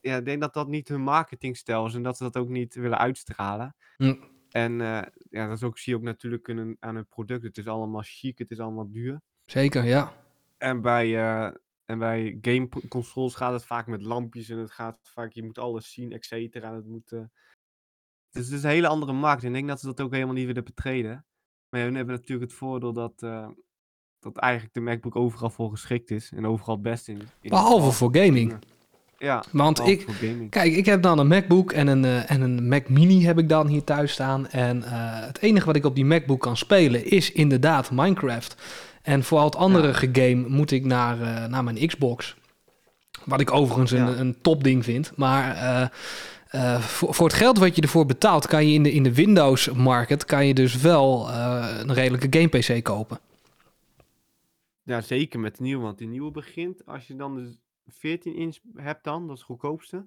Ja, 0.00 0.16
ik 0.16 0.24
denk 0.24 0.40
dat 0.40 0.54
dat 0.54 0.68
niet 0.68 0.88
hun 0.88 1.00
marketingstijl 1.02 1.86
is 1.86 1.94
en 1.94 2.02
dat 2.02 2.16
ze 2.16 2.22
dat 2.22 2.36
ook 2.36 2.48
niet 2.48 2.74
willen 2.74 2.98
uitstralen. 2.98 3.74
Hm. 3.96 4.14
En 4.50 4.80
eh, 4.80 5.02
ja, 5.30 5.46
dat 5.48 5.56
is 5.56 5.62
ook, 5.62 5.78
zie 5.78 5.92
je 5.92 5.98
ook 5.98 6.04
natuurlijk 6.04 6.48
in 6.48 6.56
hun- 6.56 6.76
aan 6.80 6.94
hun 6.94 7.06
product. 7.06 7.42
Het 7.42 7.58
is 7.58 7.66
allemaal 7.66 8.02
chic, 8.04 8.38
het 8.38 8.50
is 8.50 8.60
allemaal 8.60 8.90
duur. 8.90 9.20
Zeker, 9.44 9.84
ja. 9.84 10.12
En 10.58 10.80
bij, 10.80 11.16
eh 11.18 11.50
en 11.84 11.98
bij 11.98 12.38
game 12.40 12.68
consoles 12.88 13.34
gaat 13.34 13.52
het 13.52 13.64
vaak 13.64 13.86
met 13.86 14.02
lampjes 14.02 14.48
en 14.48 14.58
het 14.58 14.70
gaat 14.70 14.98
vaak, 15.02 15.32
je 15.32 15.42
moet 15.42 15.58
alles 15.58 15.92
zien, 15.92 16.12
et 16.12 16.24
cetera. 16.24 16.74
Het 16.74 16.86
moet, 16.86 17.12
eh, 17.12 17.24
dus 18.30 18.46
het 18.46 18.54
is 18.54 18.62
een 18.62 18.70
hele 18.70 18.88
andere 18.88 19.12
markt. 19.12 19.42
En 19.42 19.48
ik 19.48 19.54
denk 19.54 19.68
dat 19.68 19.80
ze 19.80 19.86
dat 19.86 20.00
ook 20.00 20.12
helemaal 20.12 20.34
niet 20.34 20.46
willen 20.46 20.64
betreden. 20.64 21.26
Maar 21.68 21.80
ja, 21.80 21.86
hun 21.86 21.96
hebben 21.96 22.14
natuurlijk 22.14 22.50
het 22.50 22.58
voordeel 22.58 22.92
dat, 22.92 23.22
eh, 23.22 23.48
dat 24.18 24.36
eigenlijk 24.36 24.74
de 24.74 24.80
MacBook 24.80 25.16
overal 25.16 25.50
voor 25.50 25.70
geschikt 25.70 26.10
is. 26.10 26.32
En 26.32 26.46
overal 26.46 26.74
het 26.74 26.82
best 26.82 27.08
in. 27.08 27.20
in 27.40 27.50
Behalve 27.50 27.92
voor 27.92 28.16
gaming. 28.16 28.58
Ja, 29.22 29.44
Want 29.52 29.86
ik. 29.86 30.06
Kijk, 30.50 30.72
ik 30.72 30.86
heb 30.86 31.02
dan 31.02 31.18
een 31.18 31.26
MacBook 31.26 31.72
en 31.72 31.86
een, 31.86 32.04
eh, 32.04 32.30
en 32.30 32.40
een 32.40 32.68
Mac 32.68 32.88
Mini 32.88 33.24
heb 33.24 33.38
ik 33.38 33.48
dan 33.48 33.66
hier 33.66 33.84
thuis 33.84 34.12
staan. 34.12 34.48
En 34.48 34.82
eh, 34.82 35.26
het 35.26 35.38
enige 35.38 35.66
wat 35.66 35.76
ik 35.76 35.84
op 35.84 35.94
die 35.94 36.04
MacBook 36.04 36.40
kan 36.40 36.56
spelen 36.56 37.04
is 37.10 37.32
inderdaad 37.32 37.90
Minecraft. 37.90 38.56
En 39.02 39.22
voor 39.22 39.38
al 39.38 39.44
het 39.44 39.56
andere 39.56 40.08
game 40.12 40.48
moet 40.48 40.70
ik 40.70 40.84
naar, 40.84 41.20
eh, 41.20 41.48
naar 41.48 41.64
mijn 41.64 41.86
Xbox. 41.86 42.36
Wat 43.24 43.40
ik 43.40 43.52
overigens 43.52 43.90
een, 43.90 44.20
een 44.20 44.40
topding 44.40 44.84
vind. 44.84 45.12
Maar 45.16 45.56
eh, 45.56 45.88
eh, 46.48 46.80
voor, 46.80 47.14
voor 47.14 47.26
het 47.26 47.36
geld 47.36 47.58
wat 47.58 47.76
je 47.76 47.82
ervoor 47.82 48.06
betaalt, 48.06 48.46
kan 48.46 48.66
je 48.66 48.74
in 48.74 48.82
de, 48.82 48.92
in 48.92 49.02
de 49.02 49.14
Windows 49.14 49.70
market 49.70 50.24
kan 50.24 50.46
je 50.46 50.54
dus 50.54 50.76
wel 50.76 51.30
een 51.30 51.94
redelijke 51.94 52.38
game 52.38 52.48
PC 52.48 52.82
kopen. 52.84 53.18
Ja, 54.82 55.00
zeker 55.00 55.40
met 55.40 55.56
de 55.56 55.62
nieuwe. 55.62 55.82
Want 55.82 55.98
die 55.98 56.08
nieuwe 56.08 56.30
begint, 56.30 56.86
als 56.86 57.06
je 57.06 57.16
dan 57.16 57.34
de 57.34 57.56
14 57.88 58.34
inch 58.34 58.56
hebt 58.74 59.04
dan, 59.04 59.26
dat 59.26 59.36
is 59.36 59.38
het 59.38 59.50
goedkoopste. 59.50 60.06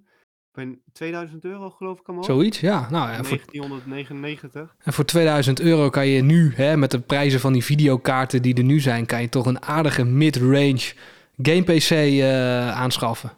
Bij 0.55 0.79
2000 0.93 1.45
euro 1.45 1.69
geloof 1.69 1.99
ik 1.99 2.07
allemaal. 2.07 2.25
Zoiets, 2.25 2.59
ja. 2.59 2.89
Nou, 2.89 3.09
ja, 3.09 3.23
voor, 3.23 3.37
1999. 3.37 4.75
En 4.79 4.93
voor 4.93 5.05
2000 5.05 5.59
euro 5.59 5.89
kan 5.89 6.07
je 6.07 6.21
nu, 6.21 6.53
hè, 6.55 6.77
met 6.77 6.91
de 6.91 6.99
prijzen 6.99 7.39
van 7.39 7.53
die 7.53 7.63
videokaarten 7.63 8.41
die 8.41 8.55
er 8.55 8.63
nu 8.63 8.79
zijn, 8.79 9.05
kan 9.05 9.21
je 9.21 9.29
toch 9.29 9.45
een 9.45 9.61
aardige 9.61 10.03
mid-range 10.03 10.93
game 11.37 11.63
PC 11.63 11.89
eh, 11.89 12.71
aanschaffen. 12.71 13.31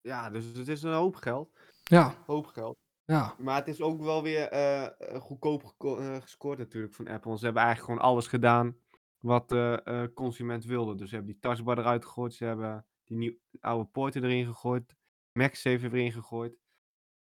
Ja, 0.00 0.30
dus 0.30 0.44
het 0.44 0.68
is 0.68 0.82
een 0.82 0.92
hoop 0.92 1.16
geld. 1.16 1.48
Ja, 1.82 2.14
Hoop 2.26 2.46
geld. 2.46 2.76
ja. 3.04 3.34
Maar 3.38 3.56
het 3.56 3.68
is 3.68 3.80
ook 3.80 4.02
wel 4.02 4.22
weer 4.22 4.48
eh, 4.48 4.86
goedkoop 5.20 5.74
eh, 5.78 6.16
gescoord 6.20 6.58
natuurlijk 6.58 6.94
van 6.94 7.08
Apple. 7.08 7.28
Want 7.28 7.38
ze 7.38 7.44
hebben 7.44 7.62
eigenlijk 7.62 7.92
gewoon 7.92 8.10
alles 8.10 8.26
gedaan 8.26 8.76
wat 9.20 9.48
de 9.48 10.10
consument 10.14 10.64
wilde. 10.64 10.94
Dus 10.94 11.08
ze 11.08 11.14
hebben 11.14 11.32
die 11.32 11.42
taskbar 11.42 11.78
eruit 11.78 12.04
gegooid. 12.04 12.34
Ze 12.34 12.44
hebben 12.44 12.84
die 13.04 13.16
nieuwe 13.16 13.36
oude 13.60 13.88
poorten 13.92 14.24
erin 14.24 14.46
gegooid. 14.46 14.96
MagSafe 15.32 15.88
erin 15.92 16.12
gegooid. 16.12 16.52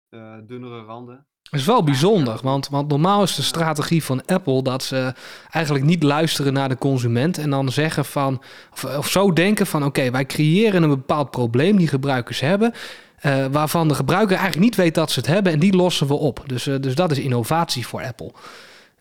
eh, 0.08 0.34
dunnere 0.46 0.82
randen. 0.82 1.26
Het 1.50 1.60
is 1.60 1.66
wel 1.66 1.84
bijzonder, 1.84 2.38
want, 2.42 2.68
want 2.68 2.88
normaal 2.88 3.22
is 3.22 3.34
de 3.34 3.42
strategie 3.42 4.04
van 4.04 4.24
Apple 4.24 4.62
dat 4.62 4.82
ze 4.82 5.14
eigenlijk 5.50 5.84
niet 5.84 6.02
luisteren 6.02 6.52
naar 6.52 6.68
de 6.68 6.78
consument 6.78 7.38
en 7.38 7.50
dan 7.50 7.72
zeggen 7.72 8.04
van, 8.04 8.42
of, 8.72 8.84
of 8.84 9.08
zo 9.08 9.32
denken 9.32 9.66
van 9.66 9.84
oké, 9.84 10.10
wij 10.10 10.26
creëren 10.26 10.82
een 10.82 10.88
bepaald 10.88 11.30
probleem 11.30 11.76
die 11.76 11.88
gebruikers 11.88 12.40
hebben, 12.40 12.72
eh, 13.16 13.46
waarvan 13.46 13.88
de 13.88 13.94
gebruiker 13.94 14.36
eigenlijk 14.36 14.64
niet 14.64 14.76
weet 14.76 14.94
dat 14.94 15.10
ze 15.10 15.18
het 15.18 15.28
hebben 15.28 15.52
en 15.52 15.58
die 15.58 15.76
lossen 15.76 16.06
we 16.06 16.14
op. 16.14 16.42
Dus, 16.46 16.66
eh, 16.66 16.74
dus 16.80 16.94
dat 16.94 17.10
is 17.10 17.18
innovatie 17.18 17.86
voor 17.86 18.04
Apple. 18.04 18.32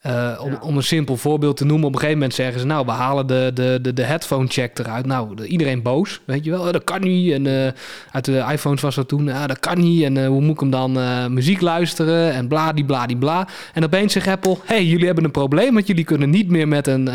Eh, 0.06 0.40
om, 0.42 0.52
Ja. 0.52 0.58
om 0.62 0.78
een 0.78 0.84
simpel 0.84 1.18
voorbeeld 1.18 1.58
te 1.58 1.66
noemen, 1.66 1.88
op 1.88 1.94
een 1.94 2.00
gegeven 2.00 2.20
moment 2.20 2.38
zeggen 2.38 2.60
ze... 2.60 2.66
nou, 2.66 2.86
we 2.86 2.92
halen 2.92 3.28
de, 3.28 3.52
de, 3.54 3.80
de, 3.82 3.94
de 3.94 4.04
headphone 4.04 4.48
check 4.48 4.80
eruit. 4.80 5.06
Nou, 5.06 5.36
de- 5.36 5.48
iedereen 5.48 5.82
boos, 5.82 6.22
weet 6.26 6.44
je 6.44 6.52
wel. 6.52 6.66
Eh, 6.68 6.72
dat 6.74 6.84
kan 6.84 7.02
niet. 7.02 7.32
En 7.32 7.48
eh, 7.66 7.72
uit 8.12 8.26
de 8.26 8.46
iPhones 8.52 8.82
was 8.82 8.96
dat 8.96 9.08
toen, 9.08 9.30
ah, 9.30 9.46
dat 9.46 9.60
kan 9.60 9.78
niet. 9.80 10.04
En 10.04 10.18
eh, 10.18 10.28
hoe 10.28 10.42
moet 10.42 10.54
ik 10.54 10.60
hem 10.60 10.70
dan 10.70 10.94
muziek 11.34 11.62
luisteren? 11.62 12.34
En 12.34 12.48
bladibladibla. 12.48 13.48
En 13.74 13.84
opeens 13.84 14.14
zegt 14.14 14.28
Apple, 14.28 14.58
hey, 14.64 14.86
jullie 14.86 15.06
hebben 15.06 15.24
een 15.24 15.32
probleem... 15.32 15.74
want 15.74 15.88
jullie 15.88 16.04
kunnen 16.04 16.30
niet 16.30 16.50
meer 16.50 16.68
met 16.68 16.88
een, 16.88 17.08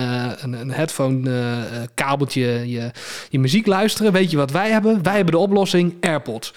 een, 0.43 0.53
een 0.53 0.71
headphone 0.71 1.31
kabeltje 1.95 2.41
je, 2.71 2.91
je 3.29 3.39
muziek 3.39 3.67
luisteren. 3.67 4.13
Weet 4.13 4.31
je 4.31 4.37
wat 4.37 4.51
wij 4.51 4.71
hebben? 4.71 5.03
Wij 5.03 5.15
hebben 5.15 5.33
de 5.33 5.39
oplossing 5.41 5.95
AirPods. 6.01 6.55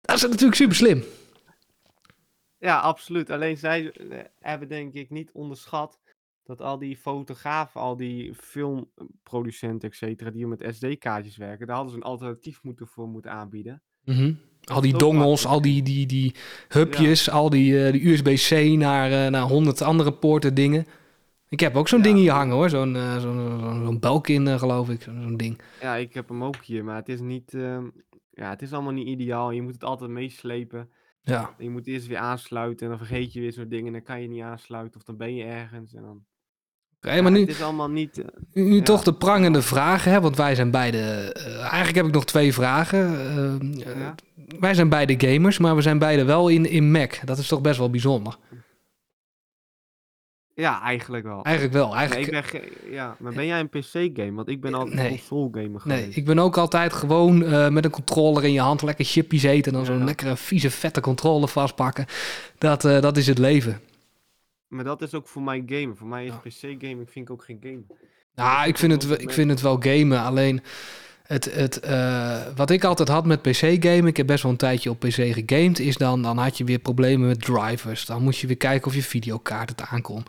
Dat 0.00 0.16
is 0.16 0.22
natuurlijk 0.22 0.54
super 0.54 0.76
slim. 0.76 1.04
Ja, 2.58 2.78
absoluut. 2.80 3.30
Alleen 3.30 3.56
zij 3.56 3.90
eh, 3.92 4.18
hebben 4.38 4.68
denk 4.68 4.94
ik 4.94 5.10
niet 5.10 5.30
onderschat 5.32 5.98
dat 6.42 6.60
al 6.60 6.78
die 6.78 6.96
fotografen, 6.96 7.80
al 7.80 7.96
die 7.96 8.34
filmproducenten, 8.34 9.88
et 9.88 9.96
cetera, 9.96 10.30
die 10.30 10.46
met 10.46 10.66
SD-kaartjes 10.74 11.36
werken, 11.36 11.66
daar 11.66 11.76
hadden 11.76 11.94
ze 11.94 12.00
een 12.00 12.06
alternatief 12.06 12.62
moeten 12.62 12.86
voor 12.86 13.08
moeten 13.08 13.30
aanbieden. 13.30 13.82
Mhm. 14.04 14.32
Al 14.64 14.80
die 14.80 14.96
dongels, 14.96 15.46
al 15.46 15.60
die, 15.62 15.82
die, 15.82 16.06
die 16.06 16.34
hubjes, 16.68 17.30
al 17.30 17.50
die, 17.50 17.84
eh, 17.84 17.92
die 17.92 18.08
USB-C 18.08 18.76
naar, 18.78 19.12
eh, 19.24 19.30
naar 19.30 19.42
100 19.42 19.82
andere 19.82 20.12
poorten 20.12 20.54
dingen. 20.54 20.86
Ik 21.48 21.60
heb 21.60 21.76
ook 21.76 21.88
zo'n 21.88 21.98
Ja. 21.98 22.04
ding 22.04 22.18
hier 22.18 22.32
hangen 22.32 22.54
hoor, 22.54 22.68
zo'n 22.70 22.96
eh, 22.96 23.18
zo'n 23.20 23.58
zo'n 23.60 23.84
zo'n 23.84 23.98
Belkin 24.00 24.48
eh, 24.48 24.58
geloof 24.58 24.88
ik, 24.90 25.02
zo'n 25.02 25.22
zo'n 25.22 25.36
ding. 25.36 25.60
Ja, 25.80 25.94
ik 25.96 26.14
heb 26.14 26.28
hem 26.28 26.44
ook 26.44 26.64
hier, 26.64 26.84
maar 26.84 26.96
het 26.96 27.08
is 27.08 27.20
niet, 27.20 27.54
ehm, 27.54 27.86
ja, 28.30 28.50
het 28.50 28.62
is 28.62 28.72
allemaal 28.72 28.92
niet 28.92 29.06
ideaal. 29.06 29.50
Je 29.50 29.62
moet 29.62 29.72
het 29.72 29.84
altijd 29.84 30.10
meeslepen. 30.10 30.90
Ja. 31.28 31.54
Je 31.58 31.70
moet 31.70 31.86
eerst 31.86 32.06
weer 32.06 32.16
aansluiten 32.18 32.86
en 32.86 32.88
dan 32.88 33.06
vergeet 33.06 33.32
je 33.32 33.40
weer 33.40 33.52
zo'n 33.52 33.68
ding 33.68 33.86
en 33.86 33.92
dan 33.92 34.02
kan 34.02 34.20
je 34.22 34.28
niet 34.28 34.42
aansluiten 34.42 35.00
of 35.00 35.06
dan 35.06 35.16
ben 35.16 35.34
je 35.34 35.44
ergens 35.44 35.94
en 35.94 36.02
dan... 36.02 36.24
Oké, 37.00 37.20
maar 37.20 37.30
nu, 37.32 37.40
Het 37.40 37.48
is 37.48 37.62
allemaal 37.62 37.90
niet... 37.90 38.18
eh, 38.18 38.26
nu, 38.52 38.74
ja. 38.74 38.82
toch 38.82 39.02
de 39.02 39.14
prangende 39.14 39.62
vragen, 39.62 40.12
hè, 40.12 40.20
want 40.20 40.36
wij 40.36 40.54
zijn 40.54 40.70
beide... 40.70 40.98
eh, 40.98 41.60
eigenlijk 41.60 41.94
heb 41.94 42.06
ik 42.06 42.12
nog 42.12 42.24
twee 42.24 42.52
vragen. 42.52 42.98
Eh, 42.98 43.54
eh, 43.54 43.98
Ja. 43.98 44.14
Wij 44.60 44.74
zijn 44.74 44.88
beide 44.88 45.14
gamers, 45.28 45.58
maar 45.58 45.74
we 45.76 45.82
zijn 45.82 45.98
beide 45.98 46.24
wel 46.24 46.48
in, 46.48 46.66
in 46.70 46.90
Mac. 46.90 47.14
Dat 47.24 47.38
is 47.38 47.46
toch 47.48 47.60
best 47.60 47.78
wel 47.78 47.90
bijzonder. 47.90 48.36
Ja, 50.60 50.82
eigenlijk 50.82 51.24
wel. 51.24 51.42
Eigenlijk 51.44 51.76
wel. 51.76 51.88
Nee, 51.88 51.96
Eigenlijk, 51.96 52.26
ik 52.26 52.32
ben 52.32 52.44
ge- 52.44 52.90
ja, 52.90 53.16
maar 53.18 53.32
ben 53.32 53.46
jij 53.46 53.60
een 53.60 53.68
PC-game? 53.68 54.32
Want 54.32 54.48
ik 54.48 54.60
ben 54.60 54.74
altijd 54.74 54.94
Nee. 54.94 55.04
een 55.04 55.10
console-gamer 55.18 55.80
geweest. 55.80 56.00
Nee, 56.06 56.10
ik 56.14 56.24
ben 56.24 56.38
ook 56.38 56.56
altijd 56.56 56.92
gewoon 56.92 57.44
eh, 57.44 57.68
met 57.68 57.84
een 57.84 57.90
controller 57.90 58.44
in 58.44 58.52
je 58.52 58.60
hand 58.60 58.82
lekker 58.82 59.04
chippies 59.04 59.42
eten 59.42 59.72
en 59.72 59.78
dan 59.78 59.86
zo'n 59.86 60.04
lekkere 60.04 60.36
vieze 60.36 60.70
vette 60.70 61.00
controller 61.00 61.48
vastpakken. 61.48 62.06
Dat, 62.58 62.84
eh, 62.84 63.00
dat 63.00 63.16
is 63.16 63.26
het 63.26 63.38
leven. 63.38 63.80
Maar 64.68 64.84
dat 64.84 65.02
is 65.02 65.14
ook 65.14 65.28
voor 65.28 65.42
mij 65.42 65.62
gamen. 65.66 65.96
Voor 65.96 66.06
mij 66.08 66.24
is 66.24 66.32
Ja. 66.32 66.38
PC-gaming 66.68 67.10
vind 67.10 67.24
ik 67.28 67.30
ook 67.30 67.44
geen 67.44 67.58
game. 67.62 67.82
Nou, 68.34 68.68
ik 68.68 68.78
vind, 68.78 68.92
het, 68.92 69.06
wel- 69.06 69.20
ik 69.20 69.30
vind 69.30 69.50
het 69.50 69.60
wel 69.60 69.76
gamen. 69.80 70.20
Alleen 70.22 70.62
het, 71.28 71.48
het, 71.54 71.80
eh, 71.80 72.36
wat 72.56 72.70
ik 72.70 72.84
altijd 72.84 73.08
had 73.08 73.26
met 73.26 73.42
PC-gamen, 73.42 74.06
ik 74.06 74.16
heb 74.16 74.26
best 74.26 74.42
wel 74.42 74.52
een 74.52 74.58
tijdje 74.58 74.90
op 74.90 74.98
PC 74.98 75.12
gegamed, 75.14 75.78
is 75.78 75.96
dan, 75.96 76.22
dan 76.22 76.38
had 76.38 76.58
je 76.58 76.64
weer 76.64 76.78
problemen 76.78 77.28
met 77.28 77.40
drivers. 77.44 78.06
Dan 78.06 78.22
moest 78.22 78.40
je 78.40 78.46
weer 78.46 78.56
kijken 78.56 78.86
of 78.88 78.94
je 78.94 79.02
videokaart 79.02 79.68
het 79.68 79.82
aankon. 79.90 80.22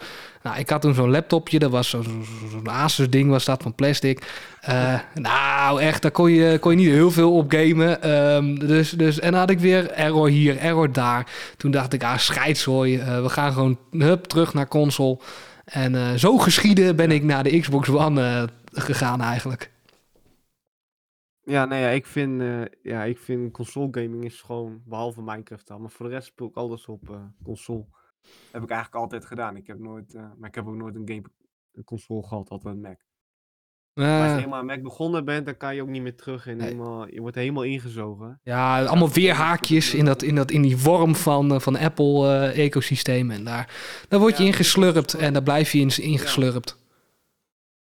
Nou, 0.44 0.58
ik 0.60 0.70
had 0.70 0.82
toen 0.82 0.94
zo'n 0.94 1.10
laptopje, 1.12 1.60
dat 1.60 1.72
was 1.72 1.90
zo- 1.90 2.02
zo- 2.02 2.48
zo'n 2.52 2.70
Asus-ding, 2.70 3.30
was 3.30 3.46
dat 3.46 3.62
van 3.64 3.76
plastic. 3.76 4.26
Eh, 4.62 5.00
nou, 5.14 5.82
echt, 5.82 6.02
daar 6.02 6.12
kon 6.12 6.32
je, 6.32 6.58
kon 6.60 6.72
je 6.72 6.78
niet 6.78 6.88
heel 6.96 7.12
veel 7.12 7.36
op 7.36 7.52
gamen. 7.52 8.02
Ehm, 8.02 8.56
dus, 8.56 8.90
dus, 8.92 9.20
en 9.20 9.32
dan 9.32 9.40
had 9.40 9.50
ik 9.50 9.60
weer 9.60 9.92
error 9.92 10.28
hier, 10.30 10.58
error 10.58 10.92
daar. 10.92 11.28
Toen 11.58 11.72
dacht 11.72 11.94
ik, 11.94 12.04
ah, 12.04 12.18
scheidzooi, 12.18 12.98
eh, 12.98 13.22
we 13.22 13.30
gaan 13.30 13.54
gewoon 13.54 13.78
hup, 13.92 14.24
terug 14.26 14.54
naar 14.54 14.68
console. 14.68 15.18
En 15.66 16.20
zo 16.20 16.38
geschieden 16.38 16.96
ben 16.96 17.12
ik 17.12 17.24
naar 17.24 17.44
de 17.44 17.60
Xbox 17.60 17.90
One 17.90 18.50
gegaan 18.74 19.22
eigenlijk. 19.22 19.70
Ja, 21.50 21.66
nee, 21.66 21.82
ja, 21.82 21.90
ik 21.90 22.06
vind, 22.06 22.42
eh, 22.42 22.62
ja, 22.82 23.04
ik 23.04 23.18
vind 23.18 23.52
console-gaming 23.52 24.24
is 24.26 24.42
gewoon, 24.42 24.82
behalve 24.86 25.22
Minecraft 25.22 25.68
dan, 25.68 25.82
maar 25.82 25.90
voor 25.92 26.06
de 26.08 26.12
rest 26.12 26.28
speel 26.28 26.48
ik 26.48 26.56
alles 26.56 26.86
op 26.86 27.10
eh, 27.10 27.16
console. 27.44 27.86
Heb 28.52 28.64
ik 28.64 28.70
eigenlijk 28.70 29.02
altijd 29.04 29.26
gedaan. 29.26 29.56
Ik 29.56 29.68
heb 29.68 29.80
nooit, 29.80 30.14
eh, 30.14 30.22
maar 30.38 30.50
ik 30.50 30.56
heb 30.56 30.68
ook 30.68 30.76
nooit 30.76 30.96
een 30.96 31.08
game 31.08 31.24
een 31.74 31.84
console 31.84 32.24
gehad, 32.28 32.50
altijd 32.50 32.76
een 32.76 32.82
Mac. 32.82 32.98
Maar 33.94 34.16
als 34.18 34.26
je 34.26 34.30
Eh, 34.32 34.36
helemaal 34.36 34.60
aan 34.60 34.66
Mac 34.66 34.82
begonnen 34.82 35.26
bent, 35.26 35.46
dan 35.46 35.58
kan 35.58 35.76
je 35.76 35.82
ook 35.82 35.88
niet 35.88 36.02
meer 36.02 36.16
terug. 36.16 36.48
En 36.48 36.58
Nee. 36.58 36.68
helemaal, 36.68 37.08
je 37.14 37.22
wordt 37.22 37.36
helemaal 37.36 37.64
ingezogen. 37.64 38.40
ja, 38.44 38.86
allemaal 38.86 39.10
weer 39.10 39.34
haakjes 39.34 39.94
in, 39.94 40.06
dat, 40.06 40.22
in, 40.22 40.36
dat, 40.36 40.52
in 40.52 40.62
die 40.62 40.78
vorm 40.78 41.16
van, 41.16 41.54
eh, 41.54 41.60
van 41.60 41.76
Apple-ecosysteem. 41.78 43.32
en 43.32 43.44
daar, 43.44 43.76
daar 44.10 44.20
word 44.20 44.38
je 44.38 44.44
Ja, 44.44 44.46
in 44.46 44.52
dat 44.52 44.60
is 44.60 44.66
geslurpt 44.74 45.12
gewoon- 45.12 45.26
en 45.26 45.34
daar 45.34 45.44
blijf 45.44 45.72
je 45.72 45.80
in, 45.80 45.92
in 46.04 46.18
geslurpt. 46.20 46.78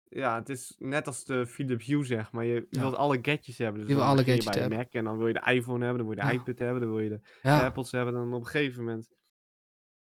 Ja, 0.09 0.35
het 0.39 0.49
is 0.49 0.75
net 0.79 1.07
als 1.07 1.25
de 1.25 1.47
Philips 1.47 1.87
Hue, 1.87 2.05
zeg 2.05 2.33
maar. 2.33 2.45
Je, 2.45 2.67
Ja. 2.71 2.81
wilt 2.81 2.95
alle 2.97 3.19
gadgets 3.23 3.59
hebben. 3.59 3.81
Dus 3.81 3.89
Je 3.91 3.95
wil 3.97 4.05
alle 4.05 4.17
begin 4.17 4.35
je 4.35 4.41
gadgets 4.43 4.59
bij 4.59 4.69
de 4.69 4.75
hebben. 4.75 4.79
Mac 4.93 4.93
en 4.93 5.05
dan 5.05 5.19
wil 5.19 5.27
je 5.27 5.33
de 5.45 5.53
iPhone 5.53 5.85
hebben, 5.85 6.05
dan 6.05 6.07
wil 6.07 6.17
je 6.17 6.31
de 6.31 6.37
Ja. 6.37 6.41
iPad 6.43 6.59
hebben, 6.59 6.81
dan 6.81 6.91
wil 6.91 7.01
je 7.01 7.09
de 7.09 7.21
Ja, 7.43 7.65
Apples 7.65 7.91
hebben. 7.91 8.15
Dan 8.15 8.33
op 8.35 8.41
een 8.41 8.47
gegeven 8.47 8.85
moment... 8.85 9.09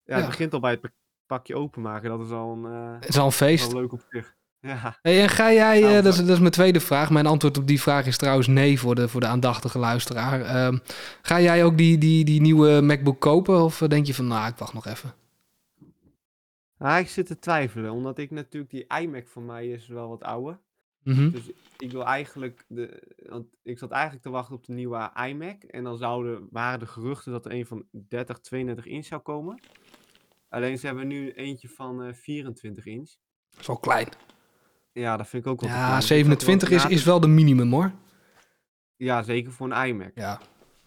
Ja, 0.05 0.17
het 0.17 0.27
begint 0.27 0.53
al 0.53 0.61
bij 0.61 0.71
het 0.71 0.81
pak- 0.81 0.93
pakje 1.27 1.55
openmaken. 1.57 2.09
Dat 2.11 2.21
is 2.21 2.31
al 2.31 2.53
een, 2.53 2.65
eh, 2.73 2.95
het 3.01 3.09
is 3.09 3.19
al 3.19 3.27
een 3.27 3.33
feest. 3.33 3.73
wel 3.73 3.81
leuk 3.81 3.93
op 3.93 4.05
zich. 4.11 4.35
Ja. 4.61 4.99
Hey, 5.03 5.23
en 5.23 5.29
ga 5.29 5.53
jij, 5.53 5.83
eh, 5.83 6.03
dat, 6.03 6.13
is, 6.13 6.17
maar- 6.17 6.25
dat 6.27 6.35
is 6.35 6.41
mijn 6.41 6.53
tweede 6.53 6.81
vraag. 6.81 7.11
Mijn 7.11 7.27
antwoord 7.27 7.59
op 7.59 7.67
die 7.67 7.81
vraag 7.81 8.07
is 8.07 8.17
trouwens 8.17 8.47
nee 8.47 8.79
voor 8.81 8.95
de, 8.95 9.09
voor 9.09 9.21
de 9.21 9.27
aandachtige 9.27 9.79
luisteraar. 9.79 10.41
Ehm, 10.41 10.79
ga 11.23 11.41
jij 11.41 11.65
ook 11.65 11.77
die, 11.79 11.99
die, 11.99 12.25
die 12.25 12.41
nieuwe 12.41 12.81
MacBook 12.81 13.21
kopen? 13.21 13.63
Of 13.63 13.83
eh, 13.83 13.89
denk 13.89 14.07
je 14.07 14.15
van, 14.15 14.27
nou, 14.27 14.49
ik 14.49 14.57
wacht 14.57 14.73
nog 14.75 14.87
even? 14.87 15.13
Ah, 16.83 16.99
ik 16.99 17.09
zit 17.09 17.27
te 17.27 17.39
twijfelen, 17.39 17.91
omdat 17.93 18.19
ik 18.19 18.31
natuurlijk 18.31 18.73
die 18.73 18.87
iMac 19.01 19.29
van 19.29 19.45
mij 19.47 19.69
is 19.69 19.87
wel 19.87 20.09
wat 20.09 20.23
ouder. 20.23 20.59
Mhm. 21.03 21.31
Dus 21.31 21.51
ik 21.79 21.91
wil 21.91 22.05
eigenlijk, 22.05 22.65
de, 22.69 23.03
want 23.29 23.47
ik 23.63 23.79
zat 23.79 23.91
eigenlijk 23.91 24.23
te 24.23 24.31
wachten 24.31 24.55
op 24.55 24.65
de 24.67 24.73
nieuwe 24.73 25.11
iMac. 25.29 25.63
En 25.63 25.85
dan 25.85 25.97
zouden, 25.97 26.49
waren 26.51 26.79
de 26.79 26.87
geruchten 26.87 27.33
dat 27.33 27.45
er 27.45 27.53
een 27.53 27.67
van 27.67 27.85
30, 28.09 28.39
32 28.41 28.87
inch 28.87 29.05
zou 29.05 29.21
komen. 29.21 29.61
Alleen 30.49 30.79
ze 30.79 30.87
hebben 30.87 31.07
nu 31.07 31.33
eentje 31.33 31.69
van 31.69 32.03
eh 32.03 32.13
24 32.13 32.87
inch. 32.87 33.11
Dat 33.51 33.61
is 33.61 33.67
wel 33.67 33.79
klein. 33.79 34.09
Ja, 34.93 35.17
dat 35.17 35.29
vind 35.29 35.45
ik 35.45 35.51
ook 35.51 35.61
wel 35.61 35.71
te. 35.71 35.75
Ja, 35.77 35.97
Dus 35.97 35.97
ik 35.97 36.01
zat 36.09 36.11
er 36.19 36.27
wel 36.27 36.35
27 36.41 36.71
is, 36.71 36.83
na 36.83 36.89
te- 36.89 36.95
is 36.95 37.05
wel 37.05 37.21
de 37.21 37.29
minimum 37.29 37.73
hoor. 37.73 37.93
Ja, 38.97 39.23
zeker 39.23 39.53
voor 39.53 39.71
een 39.71 39.87
iMac. 39.89 40.11
Ja. 40.15 40.41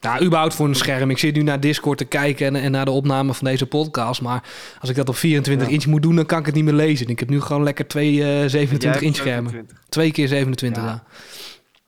Ja, 0.03 0.21
überhaupt 0.21 0.55
voor 0.55 0.67
een 0.67 0.75
scherm. 0.75 1.09
Ik 1.09 1.17
zit 1.17 1.35
nu 1.35 1.41
naar 1.41 1.59
Discord 1.59 1.97
te 1.97 2.05
kijken 2.05 2.47
en, 2.47 2.55
en 2.55 2.71
naar 2.71 2.85
de 2.85 2.91
opname 2.91 3.33
van 3.33 3.47
deze 3.47 3.65
podcast. 3.67 4.21
Maar 4.21 4.43
als 4.79 4.89
ik 4.89 4.95
dat 4.95 5.09
op 5.09 5.15
24 5.15 5.67
Ja. 5.67 5.73
inch 5.73 5.85
moet 5.85 6.01
doen, 6.01 6.15
dan 6.15 6.25
kan 6.25 6.39
ik 6.39 6.45
het 6.45 6.55
niet 6.55 6.63
meer 6.63 6.73
lezen. 6.73 7.07
Ik 7.07 7.19
heb 7.19 7.29
nu 7.29 7.41
gewoon 7.41 7.63
lekker 7.63 7.87
twee 7.87 8.09
eh, 8.09 8.39
Jij 8.39 8.49
27 8.49 8.91
hebt 8.91 9.01
inch 9.03 9.15
schermen. 9.15 9.49
27. 9.51 9.89
Twee 9.89 10.11
keer 10.11 10.27
27, 10.27 10.83
ja. 10.83 10.89
Ja. 10.89 11.03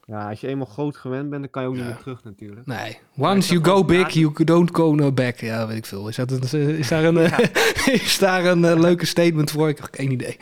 Ja, 0.06 0.28
als 0.28 0.40
je 0.40 0.46
eenmaal 0.46 0.66
groot 0.66 0.96
gewend 0.96 1.30
bent, 1.30 1.42
dan 1.42 1.50
kan 1.50 1.62
je 1.62 1.68
ook 1.68 1.74
niet 1.74 1.84
meer 1.84 1.96
terug 1.96 2.24
natuurlijk. 2.24 2.66
Nee. 2.66 2.98
Once 3.16 3.52
you 3.52 3.64
go 3.64 3.84
big, 3.84 4.08
you 4.10 4.44
don't 4.44 4.70
go 4.76 4.94
no 4.94 5.12
back. 5.12 5.36
Ja, 5.40 5.66
weet 5.66 5.76
ik 5.76 5.86
veel. 5.86 6.08
Is, 6.08 6.16
dat 6.16 6.30
een, 6.52 6.78
is 6.78 6.88
daar 6.88 7.04
een, 7.04 7.16
eh, 7.18 7.38
is 8.04 8.18
daar 8.18 8.44
een 8.44 8.64
eh, 8.64 8.78
leuke 8.78 9.06
statement 9.06 9.50
voor? 9.50 9.68
Ik 9.68 9.76
heb 9.76 9.88
geen 9.90 10.10
idee. 10.10 10.36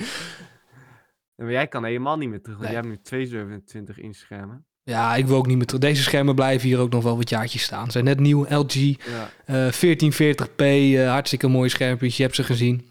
En 1.36 1.50
jij 1.50 1.66
kan 1.66 1.84
helemaal 1.84 2.16
niet 2.16 2.28
meer 2.28 2.42
terug, 2.42 2.58
want 2.58 2.70
Nee. 2.70 2.80
jij 2.80 2.88
hebt 2.88 2.96
nu 2.96 3.02
twee 3.08 3.26
27 3.26 3.98
inch 3.98 4.16
schermen. 4.16 4.64
Ja, 4.84 5.14
ik 5.14 5.26
wil 5.26 5.36
ook 5.36 5.46
niet 5.46 5.56
meer 5.56 5.66
terug. 5.66 5.80
Deze 5.82 6.02
schermen 6.02 6.34
blijven 6.34 6.68
hier 6.68 6.78
ook 6.78 6.90
nog 6.90 7.02
wel 7.02 7.16
wat 7.16 7.28
jaartjes 7.28 7.62
staan. 7.62 7.84
Ze 7.84 7.90
zijn 7.90 8.04
net 8.04 8.20
nieuw. 8.20 8.46
LG 8.48 8.72
Ja. 8.74 9.30
eh 9.44 9.72
1440p. 9.72 10.60
eh, 10.96 11.10
hartstikke 11.10 11.48
mooie 11.48 11.68
schermpjes. 11.68 12.16
Je 12.16 12.22
hebt 12.22 12.34
ze 12.34 12.42
gezien. 12.44 12.88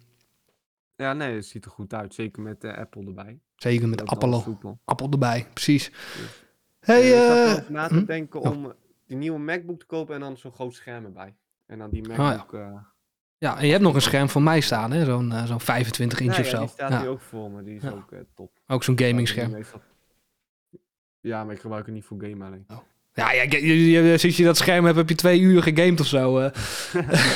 ja, 0.96 1.14
nee, 1.14 1.36
het 1.36 1.46
ziet 1.46 1.66
er 1.66 1.72
goed 1.72 1.94
uit. 1.94 2.14
Zeker 2.14 2.42
met 2.42 2.64
eh, 2.64 2.78
Apple 2.78 3.06
erbij. 3.06 3.40
Zeker 3.56 3.88
met 3.90 4.06
Apple. 4.06 4.44
Appel 4.86 5.10
erbij. 5.12 5.48
Precies. 5.54 5.90
Dus, 5.90 6.42
Hey, 6.80 7.02
Eh, 7.02 7.08
ik 7.10 7.56
zat 7.56 7.64
eh, 7.64 7.70
na 7.70 7.88
te 7.88 7.94
hm? 7.94 8.06
denken 8.06 8.42
om 8.42 8.74
die 9.08 9.18
nieuwe 9.18 9.40
MacBook 9.40 9.80
te 9.80 9.86
kopen 9.86 10.16
en 10.16 10.22
dan 10.22 10.38
zo'n 10.38 10.52
groot 10.52 10.74
scherm 10.76 11.06
erbij. 11.06 11.36
En 11.66 11.78
dan 11.80 11.90
die 11.90 12.10
ja. 12.10 12.18
MacBook... 12.18 12.54
eh, 12.54 12.68
Ja, 13.38 13.58
en 13.58 13.66
je 13.66 13.72
hebt 13.72 13.84
nog 13.84 13.96
een 13.96 14.02
scherm 14.02 14.30
van 14.30 14.44
mij 14.44 14.60
staan, 14.62 14.92
hè? 14.92 15.06
Zo'n 15.06 15.32
eh, 15.32 15.46
zo'n 15.46 15.60
25 15.60 16.20
inch 16.20 16.30
nou 16.32 16.42
of 16.42 16.50
ja, 16.52 16.56
zo. 16.56 16.60
die 16.64 16.70
staat 16.70 17.02
hier 17.02 17.10
ook 17.10 17.22
voor 17.22 17.52
me. 17.52 17.64
Die 17.64 17.76
is 17.76 17.86
ook 17.86 18.12
eh, 18.12 18.20
top. 18.36 18.52
ook 18.68 18.84
zo'n 18.84 19.00
gaming 19.00 19.28
scherm. 19.28 19.56
Ja, 21.24 21.44
maar 21.44 21.54
ik 21.56 21.62
gebruik 21.62 21.86
het 21.86 21.96
niet 21.96 22.04
voor 22.06 22.18
game 22.22 22.46
alleen. 22.46 22.66
Ja, 23.14 23.32
ja 23.32 23.44
je, 23.44 23.66
je, 23.68 23.90
je- 23.92 24.18
sinds 24.18 24.38
je 24.38 24.44
dat 24.44 24.58
scherm 24.58 24.86
hebt, 24.86 24.98
heb 24.98 25.10
je 25.10 25.16
twee 25.16 25.40
uur 25.40 25.64
gegamed 25.64 26.00
of 26.00 26.06
zo. 26.06 26.38
eh. 26.40 26.46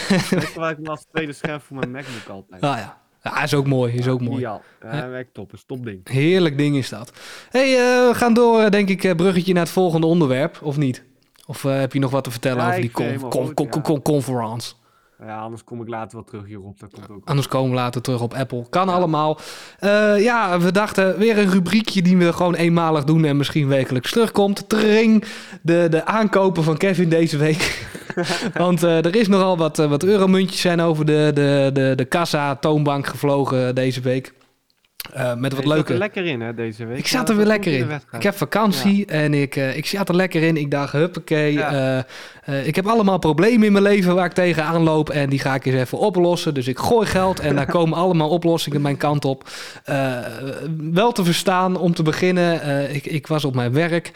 ik 0.10 0.44
gebruik 0.44 0.78
hem 0.78 0.88
als 0.88 1.06
tweede 1.12 1.34
scherm 1.34 1.60
voor 1.60 1.78
mijn 1.78 1.92
MacBook 1.92 2.28
altijd. 2.30 2.62
Ah 2.62 2.78
ja. 2.78 3.02
ja, 3.24 3.44
is 3.44 3.54
ook 3.54 3.68
mooi. 3.68 3.94
Is 3.94 4.08
ook 4.08 4.22
mooi. 4.22 4.40
Ja, 4.40 4.62
Ja. 4.82 5.10
werkt 5.10 5.34
top. 5.34 5.54
Is 5.54 5.64
top 5.66 5.86
ding. 5.86 6.10
Heerlijk 6.10 6.58
ding 6.58 6.76
is 6.76 6.90
dat. 6.90 7.12
hey, 7.50 7.72
eh, 7.74 8.08
we 8.08 8.12
gaan 8.16 8.34
door, 8.34 8.60
eh, 8.62 8.70
denk 8.70 8.90
ik, 8.90 9.16
bruggetje 9.16 9.54
naar 9.54 9.64
het 9.64 9.72
volgende 9.72 10.08
onderwerp, 10.08 10.60
of 10.62 10.78
niet? 10.78 11.04
Of 11.46 11.62
heb 11.62 11.94
je 11.94 12.00
nog 12.00 12.12
wat 12.12 12.24
te 12.24 12.32
vertellen 12.32 12.64
Ja, 12.64 12.68
over 12.70 12.82
die 12.82 12.92
con 12.92 13.54
con- 13.54 13.82
con- 13.82 14.02
conference? 14.02 14.74
Ja, 15.20 15.40
anders 15.40 15.64
kom 15.64 15.82
ik 15.82 15.88
later 15.88 16.18
wel 16.18 16.26
terug 16.26 16.46
hierop. 16.46 16.80
Dat 16.80 16.90
komt 16.94 17.10
ook. 17.10 17.28
Anders 17.30 17.48
komen 17.48 17.70
we 17.70 17.76
later 17.76 18.02
terug 18.02 18.22
op 18.22 18.34
Apple. 18.34 18.70
Kan 18.70 18.90
allemaal. 18.90 19.40
Eh, 19.80 20.24
ja, 20.24 20.60
we 20.60 20.72
dachten 20.72 21.18
weer 21.18 21.38
een 21.38 21.50
rubriekje 21.50 22.02
die 22.02 22.18
we 22.18 22.34
gewoon 22.34 22.56
eenmalig 22.56 23.04
doen 23.04 23.26
en 23.26 23.38
misschien 23.38 23.68
wekelijks 23.68 24.12
terugkomt. 24.12 24.70
Tring, 24.70 25.24
de, 25.62 25.88
de 25.90 26.06
aankopen 26.06 26.64
van 26.64 26.78
Kevin 26.78 27.10
deze 27.10 27.38
week. 27.38 27.88
Want 28.54 28.84
eh, 28.84 29.06
er 29.06 29.16
is 29.16 29.28
nogal 29.28 29.58
wat, 29.58 29.80
eh, 29.80 29.90
wat 29.90 30.04
euromuntjes 30.04 30.62
zijn 30.62 30.82
over 30.82 31.06
de, 31.06 31.32
de, 31.34 31.70
de, 31.74 31.94
de 31.96 32.06
kassa 32.06 32.56
toonbank 32.56 33.08
gevlogen 33.08 33.76
deze 33.76 34.02
week. 34.02 34.34
Uh, 35.16 35.34
met 35.36 35.54
wat 35.54 35.66
leuke... 35.66 35.94
er 35.94 36.00
lekker 36.00 36.26
in, 36.26 36.42
hè, 36.42 36.54
deze 36.54 36.86
week. 36.86 36.98
Ik 36.98 37.08
zat 37.08 37.30
er 37.30 37.36
weer 37.36 37.46
lekker 37.46 37.74
in. 37.74 37.90
Ik 38.12 38.24
heb 38.24 38.36
vakantie 38.36 39.06
en 39.06 39.34
ik, 39.34 39.56
eh, 39.56 39.78
ik 39.78 39.86
zat 39.86 40.10
er 40.10 40.16
lekker 40.16 40.44
in. 40.44 40.58
Ik 40.58 40.72
dacht, 40.72 40.92
huppakee. 40.92 41.54
Ja. 41.54 42.06
eh, 42.44 42.68
ik 42.68 42.76
heb 42.76 42.88
allemaal 42.88 43.18
problemen 43.18 43.66
in 43.66 43.72
mijn 43.72 43.84
leven 43.84 44.16
waar 44.16 44.26
ik 44.26 44.32
tegenaan 44.32 44.84
loop. 44.84 45.10
En 45.10 45.30
die 45.30 45.40
ga 45.40 45.56
ik 45.56 45.66
eens 45.66 45.76
even 45.76 45.98
oplossen. 45.98 46.54
Dus 46.54 46.68
ik 46.68 46.80
gooi 46.80 47.08
geld 47.08 47.40
en 47.40 47.56
daar 47.56 47.72
komen 47.78 47.98
allemaal 47.98 48.30
oplossingen 48.30 48.82
mijn 48.82 48.98
kant 48.98 49.26
op. 49.26 49.50
Wel 50.92 51.12
te 51.12 51.24
verstaan 51.24 51.78
om 51.78 51.94
te 51.94 52.04
beginnen. 52.04 52.96
ik, 52.96 53.06
ik 53.06 53.28
was 53.28 53.46
op 53.46 53.56
mijn 53.56 53.74
werk 53.74 54.12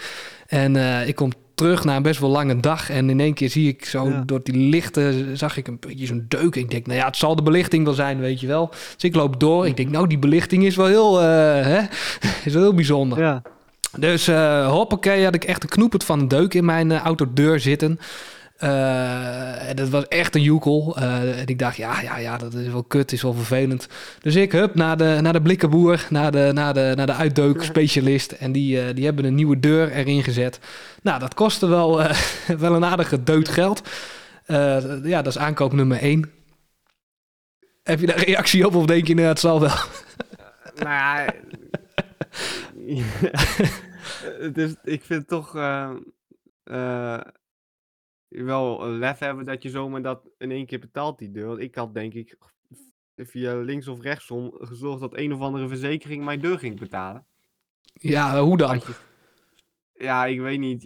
en 0.47 0.75
ik 1.07 1.15
kom 1.15 1.31
terug 1.61 1.83
na 1.83 1.95
een 1.95 2.01
best 2.01 2.19
wel 2.19 2.29
lange 2.29 2.59
dag. 2.59 2.89
En 2.89 3.09
in 3.09 3.19
één 3.19 3.33
keer 3.33 3.49
zie 3.49 3.67
ik 3.67 3.85
zo 3.85 4.09
Ja. 4.09 4.23
door 4.25 4.39
die 4.43 4.69
lichten, 4.69 5.37
zag 5.37 5.57
ik 5.57 5.67
een 5.67 5.77
beetje 5.79 6.05
zo'n 6.05 6.25
deuk. 6.27 6.55
Ik 6.55 6.69
denk, 6.71 6.85
nou 6.87 6.99
ja, 6.99 7.05
het 7.05 7.17
zal 7.17 7.35
de 7.35 7.41
belichting 7.43 7.85
wel 7.85 7.93
zijn, 7.93 8.19
weet 8.19 8.39
je 8.39 8.47
wel. 8.47 8.69
Dus 8.69 9.03
ik 9.03 9.15
loop 9.15 9.39
door. 9.39 9.67
Ik 9.67 9.77
denk, 9.77 9.89
nou, 9.89 10.07
die 10.07 10.19
belichting 10.19 10.65
is 10.65 10.75
wel 10.75 10.85
heel, 10.85 11.19
eh, 11.21 11.25
hè, 11.65 11.79
is 12.45 12.53
wel 12.53 12.61
heel 12.61 12.73
bijzonder. 12.73 13.19
Ja. 13.19 13.41
Dus 13.97 14.27
eh 14.27 14.67
hoppakee, 14.71 15.23
had 15.23 15.35
ik 15.35 15.43
echt 15.43 15.63
een 15.63 15.69
knoepert 15.69 16.03
van 16.03 16.19
een 16.19 16.27
deuk 16.27 16.53
in 16.53 16.65
mijn 16.65 16.91
eh, 16.91 16.99
autodeur 16.99 17.59
zitten. 17.59 17.99
En 18.61 19.75
dat 19.75 19.89
was 19.89 20.07
echt 20.07 20.35
een 20.35 20.41
joekel. 20.41 20.95
Eh, 20.97 21.39
en 21.39 21.45
ik 21.45 21.59
dacht, 21.59 21.75
ja, 21.75 22.01
ja, 22.01 22.17
ja, 22.17 22.37
dat 22.37 22.53
is 22.53 22.67
wel 22.67 22.83
kut, 22.83 23.11
is 23.11 23.21
wel 23.21 23.33
vervelend. 23.33 23.87
Dus 24.19 24.35
ik, 24.35 24.51
hup, 24.51 24.75
naar 24.75 24.97
de, 24.97 25.17
naar 25.21 25.33
de 25.33 25.41
blikkenboer, 25.41 26.05
naar 26.09 26.31
de, 26.31 26.49
naar 26.53 26.73
de, 26.73 26.93
naar 26.95 27.05
de 27.05 27.13
uitdeukspecialist. 27.13 28.31
En 28.31 28.51
die, 28.51 28.81
eh, 28.81 28.95
die 28.95 29.05
hebben 29.05 29.25
een 29.25 29.35
nieuwe 29.35 29.59
deur 29.59 29.91
erin 29.91 30.23
gezet. 30.23 30.59
Nou, 31.01 31.19
dat 31.19 31.33
kostte 31.33 31.67
wel, 31.67 32.01
wel 32.57 32.75
een 32.75 32.85
aardige 32.85 33.23
deut 33.23 33.49
geld. 33.49 33.89
Ja, 35.03 35.21
dat 35.21 35.27
is 35.27 35.37
aankoop 35.37 35.73
nummer 35.73 35.97
één. 35.97 36.31
Heb 37.83 37.99
je 37.99 38.05
daar 38.05 38.23
reactie 38.23 38.65
op 38.65 38.75
of 38.75 38.85
denk 38.85 39.07
je, 39.07 39.13
nou, 39.13 39.27
het 39.27 39.39
zal 39.39 39.59
wel? 39.59 39.75
nou 40.75 40.89
ja... 40.89 41.25
het 44.45 44.57
is, 44.57 44.75
ik 44.83 45.03
vind 45.03 45.27
toch... 45.27 45.53
wel 48.31 48.83
een 48.85 48.97
lef 48.97 49.19
hebben 49.19 49.45
dat 49.45 49.63
je 49.63 49.69
zomaar 49.69 50.01
dat 50.01 50.29
in 50.37 50.51
één 50.51 50.65
keer 50.65 50.79
betaalt, 50.79 51.17
die 51.19 51.31
deur. 51.31 51.47
Want 51.47 51.59
ik 51.59 51.75
had 51.75 51.93
denk 51.93 52.13
ik 52.13 52.37
via 53.15 53.55
links 53.55 53.87
of 53.87 54.01
rechtsom 54.01 54.51
gezorgd 54.59 54.99
dat 54.99 55.17
een 55.17 55.33
of 55.33 55.39
andere 55.39 55.67
verzekering 55.67 56.23
mijn 56.23 56.41
deur 56.41 56.59
ging 56.59 56.79
betalen. 56.79 57.25
Ja, 57.93 58.41
hoe 58.41 58.57
dan? 58.57 58.75
Je- 58.75 58.93
Ja, 60.05 60.25
ik 60.25 60.39
weet 60.39 60.59
niet. 60.59 60.83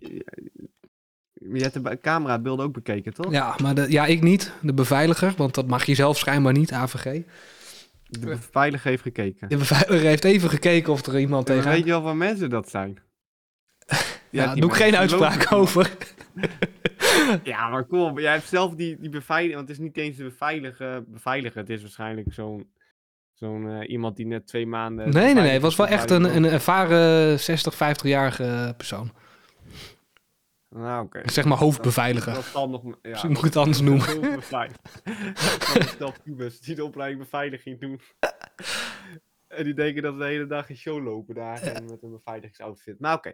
Je 1.33 1.61
hebt 1.61 1.83
de 1.83 1.99
camerabeelden 2.01 2.65
ook 2.65 2.73
bekeken, 2.73 3.13
toch? 3.13 3.31
Ja, 3.31 3.55
maar 3.61 3.75
de, 3.75 3.91
ja, 3.91 4.05
ik 4.05 4.21
niet. 4.21 4.53
De 4.61 4.73
beveiliger, 4.73 5.33
want 5.37 5.53
dat 5.53 5.67
mag 5.67 5.85
je 5.85 5.95
zelf 5.95 6.17
schijnbaar 6.17 6.53
niet, 6.53 6.71
AVG. 6.71 7.23
De 8.07 8.19
beveiliger 8.19 8.89
heeft 8.89 9.01
gekeken. 9.01 9.49
De 9.49 9.57
beveiliger 9.57 10.07
heeft 10.07 10.23
even 10.23 10.49
gekeken 10.49 10.93
of 10.93 11.05
er 11.05 11.19
iemand 11.19 11.45
tegen... 11.45 11.71
weet 11.71 11.83
je 11.83 11.89
wel 11.89 12.01
waar 12.01 12.15
mensen 12.17 12.49
dat 12.49 12.69
zijn? 12.69 12.97
Ja, 14.31 14.55
doe 14.55 14.69
ik 14.69 14.75
geen 14.75 14.95
uitspraak 14.95 15.51
over. 15.51 15.91
Ja, 17.43 17.69
maar 17.69 17.83
kom 17.83 17.99
op. 17.99 18.19
Jij 18.19 18.31
hebt 18.31 18.47
zelf 18.47 18.75
die, 18.75 18.97
die 18.99 19.09
beveiliger... 19.09 19.55
Want 19.55 19.67
het 19.67 19.77
is 19.77 19.83
niet 19.83 19.97
eens 19.97 20.17
de 20.17 20.23
beveiliger. 20.23 21.03
beveiliger. 21.03 21.59
Het 21.59 21.69
is 21.69 21.81
waarschijnlijk 21.81 22.33
zo'n... 22.33 22.73
Zo'n 23.33 23.69
eh, 23.69 23.89
iemand 23.89 24.15
die 24.15 24.25
net 24.25 24.47
twee 24.47 24.67
maanden... 24.67 25.09
Nee, 25.09 25.33
nee, 25.33 25.43
nee. 25.43 25.51
Het 25.51 25.61
was 25.61 25.75
wel 25.75 25.87
echt 25.87 26.09
een, 26.09 26.35
een 26.35 26.45
ervaren 26.45 27.39
60, 27.39 27.73
50-jarige 27.73 28.73
persoon. 28.77 29.11
Nou, 30.69 31.05
oké. 31.05 31.21
Zeg 31.25 31.45
maar 31.45 31.57
hoofdbeveiliger. 31.57 32.33
Dat 32.33 32.43
zal 32.43 32.69
nog... 32.69 32.83
Ja, 32.83 32.91
Misschien 33.01 33.29
moet 33.29 33.37
ik 33.37 33.43
het 33.43 33.55
anders 33.55 33.81
noemen. 33.81 34.43
Stel 35.79 36.13
pubers 36.23 36.59
die 36.65 36.75
de 36.75 36.83
opleiding 36.83 37.21
beveiliging 37.21 37.79
doen. 37.79 37.99
En 39.47 39.63
die 39.63 39.73
denken 39.73 40.01
dat 40.01 40.13
ze 40.13 40.19
de 40.19 40.25
hele 40.25 40.47
dag 40.47 40.69
een 40.69 40.77
show 40.77 41.03
lopen 41.03 41.35
daar 41.35 41.61
en 41.61 41.85
met 41.85 42.03
een 42.03 42.11
beveiligingsoutfit. 42.11 42.99
Maar 42.99 43.15
oké. 43.15 43.33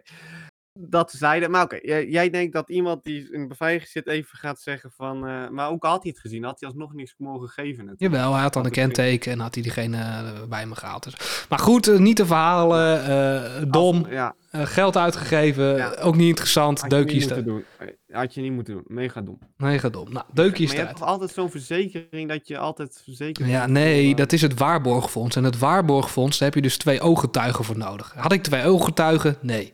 Dat 0.78 1.10
zeiden. 1.10 1.50
Maar 1.50 1.62
oké, 1.62 1.78
jij, 1.82 2.08
jij 2.08 2.30
denkt 2.30 2.52
dat 2.52 2.70
iemand 2.70 3.04
die 3.04 3.32
in 3.32 3.48
beveiliging 3.48 3.90
zit 3.90 4.06
even 4.06 4.38
gaat 4.38 4.60
zeggen 4.60 4.90
van... 4.96 5.26
eh, 5.26 5.48
maar 5.48 5.68
ook 5.70 5.84
al 5.84 5.90
had 5.90 6.02
hij 6.02 6.10
het 6.12 6.20
gezien, 6.20 6.44
had 6.44 6.60
hij 6.60 6.68
alsnog 6.68 6.94
niks 6.94 7.14
mogen 7.18 7.48
geven. 7.48 7.84
natuurlijk. 7.84 8.14
Jawel, 8.14 8.32
hij 8.32 8.42
had 8.42 8.52
dan 8.52 8.64
een 8.64 8.70
kenteken 8.70 9.32
en 9.32 9.38
had 9.38 9.54
hij 9.54 9.62
diegene 9.62 9.96
eh, 9.96 10.42
bij 10.48 10.66
me 10.66 10.74
gehaald. 10.74 11.02
Dus. 11.04 11.46
Maar 11.48 11.58
goed, 11.58 11.88
eh, 11.88 11.98
niet 11.98 12.16
te 12.16 12.26
verhalen. 12.26 13.04
eh, 13.04 13.62
dom. 13.68 14.06
Ja, 14.10 14.34
geld 14.52 14.96
uitgegeven. 14.96 15.76
Ja. 15.76 15.94
ook 16.00 16.16
niet 16.16 16.28
interessant. 16.28 16.80
had 16.80 16.90
je 16.90 16.96
niet 16.96 17.06
Deukjes 17.06 17.26
eruit. 17.30 17.44
doen. 17.44 17.64
Had 18.10 18.34
je 18.34 18.40
niet 18.40 18.52
moeten 18.52 18.74
doen. 18.74 18.84
Mega 18.86 19.20
dom. 19.20 19.38
Nee, 19.56 19.78
ga 19.78 19.88
dom. 19.88 20.12
Nou, 20.12 20.26
deukjes 20.32 20.68
Maar 20.68 20.80
je 20.80 20.86
hebt 20.86 21.00
altijd 21.02 21.30
zo'n 21.30 21.50
verzekering 21.50 22.28
dat 22.28 22.48
je 22.48 22.58
altijd 22.58 23.00
verzekerd 23.04 23.48
Ja, 23.48 23.66
nee, 23.66 24.14
dat 24.14 24.32
is 24.32 24.42
het 24.42 24.58
waarborgfonds. 24.58 25.36
En 25.36 25.44
het 25.44 25.58
waarborgfonds, 25.58 26.38
daar 26.38 26.48
heb 26.48 26.56
je 26.56 26.62
dus 26.62 26.76
twee 26.78 27.00
ooggetuigen 27.00 27.64
voor 27.64 27.76
nodig. 27.78 28.12
Had 28.16 28.32
ik 28.32 28.42
twee 28.42 28.64
ooggetuigen? 28.64 29.36
Nee. 29.40 29.72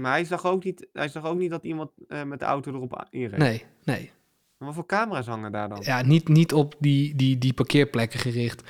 Maar 0.00 0.12
hij 0.12 0.24
zag 0.24 0.46
ook 0.46 0.64
niet, 0.64 0.86
hij 0.92 1.08
zag 1.08 1.24
ook 1.24 1.38
niet 1.38 1.50
dat 1.50 1.64
iemand 1.64 1.90
eh, 2.08 2.22
met 2.22 2.38
de 2.38 2.44
auto 2.44 2.72
erop 2.72 3.06
inreed. 3.10 3.38
Nee, 3.38 3.64
nee. 3.84 4.10
Maar 4.58 4.68
Wat 4.68 4.74
voor 4.76 4.86
camera's 4.86 5.26
hangen 5.26 5.52
daar 5.52 5.68
dan? 5.68 5.78
Ja, 5.82 6.02
niet, 6.02 6.28
niet 6.28 6.52
op 6.52 6.74
die, 6.78 7.16
die, 7.16 7.38
die 7.38 7.52
parkeerplekken 7.52 8.18
gericht. 8.18 8.62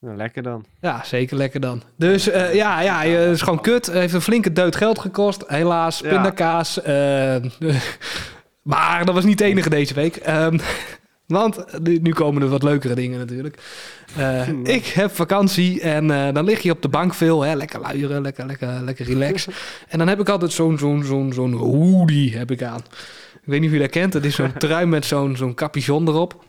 Nou, 0.00 0.16
lekker 0.16 0.42
dan. 0.42 0.64
Ja, 0.80 1.04
zeker 1.04 1.36
lekker 1.36 1.60
dan. 1.60 1.82
Dus 1.96 2.28
eh, 2.28 2.54
ja, 2.54 2.80
ja, 2.80 3.02
het 3.02 3.34
is 3.34 3.42
gewoon 3.42 3.60
kut. 3.60 3.86
Heeft 3.86 4.14
een 4.14 4.20
flinke 4.20 4.52
deut 4.52 4.76
geld 4.76 4.98
gekost. 4.98 5.44
Helaas, 5.46 5.98
Ja. 6.00 6.08
pindakaas. 6.08 6.82
eh, 6.82 7.36
maar 8.62 9.04
dat 9.04 9.14
was 9.14 9.24
niet 9.24 9.38
het 9.38 9.48
enige 9.48 9.70
deze 9.70 9.94
week. 9.94 10.16
Ehm, 10.16 10.58
want 11.26 11.80
nu 11.80 12.12
komen 12.12 12.42
er 12.42 12.48
wat 12.48 12.62
leukere 12.62 12.94
dingen 12.94 13.18
natuurlijk. 13.18 13.58
Eh, 14.16 14.48
ik 14.76 14.86
heb 14.86 15.10
vakantie 15.10 15.80
en 15.80 16.10
eh, 16.10 16.34
dan 16.34 16.44
lig 16.44 16.60
je 16.60 16.70
op 16.70 16.82
de 16.82 16.88
bank 16.88 17.14
veel. 17.14 17.42
Hè, 17.42 17.54
lekker 17.54 17.80
luieren, 17.80 18.22
lekker, 18.22 18.46
lekker, 18.46 18.82
lekker 18.84 19.06
relax. 19.06 19.46
en 19.88 19.98
dan 19.98 20.08
heb 20.08 20.20
ik 20.20 20.28
altijd 20.28 20.52
zo'n 20.52 20.78
zo'n 20.78 21.04
zo'n 21.04 21.32
zo'n 21.32 21.52
hoodie 21.52 22.36
heb 22.36 22.50
ik 22.50 22.62
aan. 22.62 22.80
Ik 23.34 23.52
weet 23.52 23.60
niet 23.60 23.68
of 23.68 23.74
je 23.74 23.82
dat 23.82 23.90
kent. 23.90 24.12
Het 24.12 24.24
is 24.24 24.34
zo'n 24.34 24.52
trui 24.58 24.86
met 24.86 25.04
zo'n 25.04 25.36
zo'n 25.36 25.54
capuchon 25.54 26.08
erop. 26.08 26.44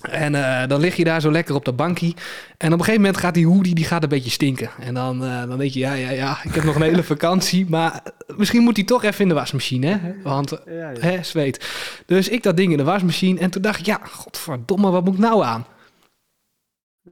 En 0.00 0.34
eh, 0.34 0.68
dan 0.68 0.80
lig 0.80 0.96
je 0.96 1.04
daar 1.04 1.20
zo 1.20 1.30
lekker 1.30 1.54
op 1.54 1.64
de 1.64 1.72
bankie. 1.72 2.14
En 2.56 2.66
op 2.72 2.78
een 2.78 2.84
gegeven 2.84 3.00
moment 3.00 3.16
gaat 3.16 3.34
die 3.34 3.46
hoodie 3.46 3.74
die 3.74 3.84
gaat 3.84 4.02
een 4.02 4.08
beetje 4.08 4.30
stinken. 4.30 4.70
En 4.80 4.94
dan, 4.94 5.24
eh, 5.24 5.48
dan 5.48 5.58
denk 5.58 5.70
je, 5.70 5.78
ja, 5.78 5.92
ja, 5.92 6.10
ja, 6.10 6.38
ik 6.44 6.54
heb 6.54 6.64
nog 6.64 6.74
een 6.74 6.82
hele 6.82 7.02
vakantie. 7.14 7.66
Maar 7.68 8.02
misschien 8.36 8.62
moet 8.62 8.76
hij 8.76 8.84
toch 8.84 9.02
even 9.04 9.20
in 9.20 9.28
de 9.28 9.34
wasmachine, 9.34 9.86
hè? 9.86 9.98
Want, 10.22 10.50
Ja, 10.66 10.90
ja. 10.90 11.00
hè, 11.00 11.22
zweet. 11.22 11.68
Dus 12.06 12.28
ik 12.28 12.42
dat 12.42 12.56
ding 12.56 12.70
in 12.70 12.78
de 12.78 12.84
wasmachine. 12.84 13.40
En 13.40 13.50
toen 13.50 13.62
dacht 13.62 13.78
ik, 13.80 13.86
ja, 13.86 14.00
godverdomme, 14.10 14.90
wat 14.90 15.04
moet 15.04 15.14
ik 15.14 15.20
nou 15.20 15.44
aan? 15.44 15.66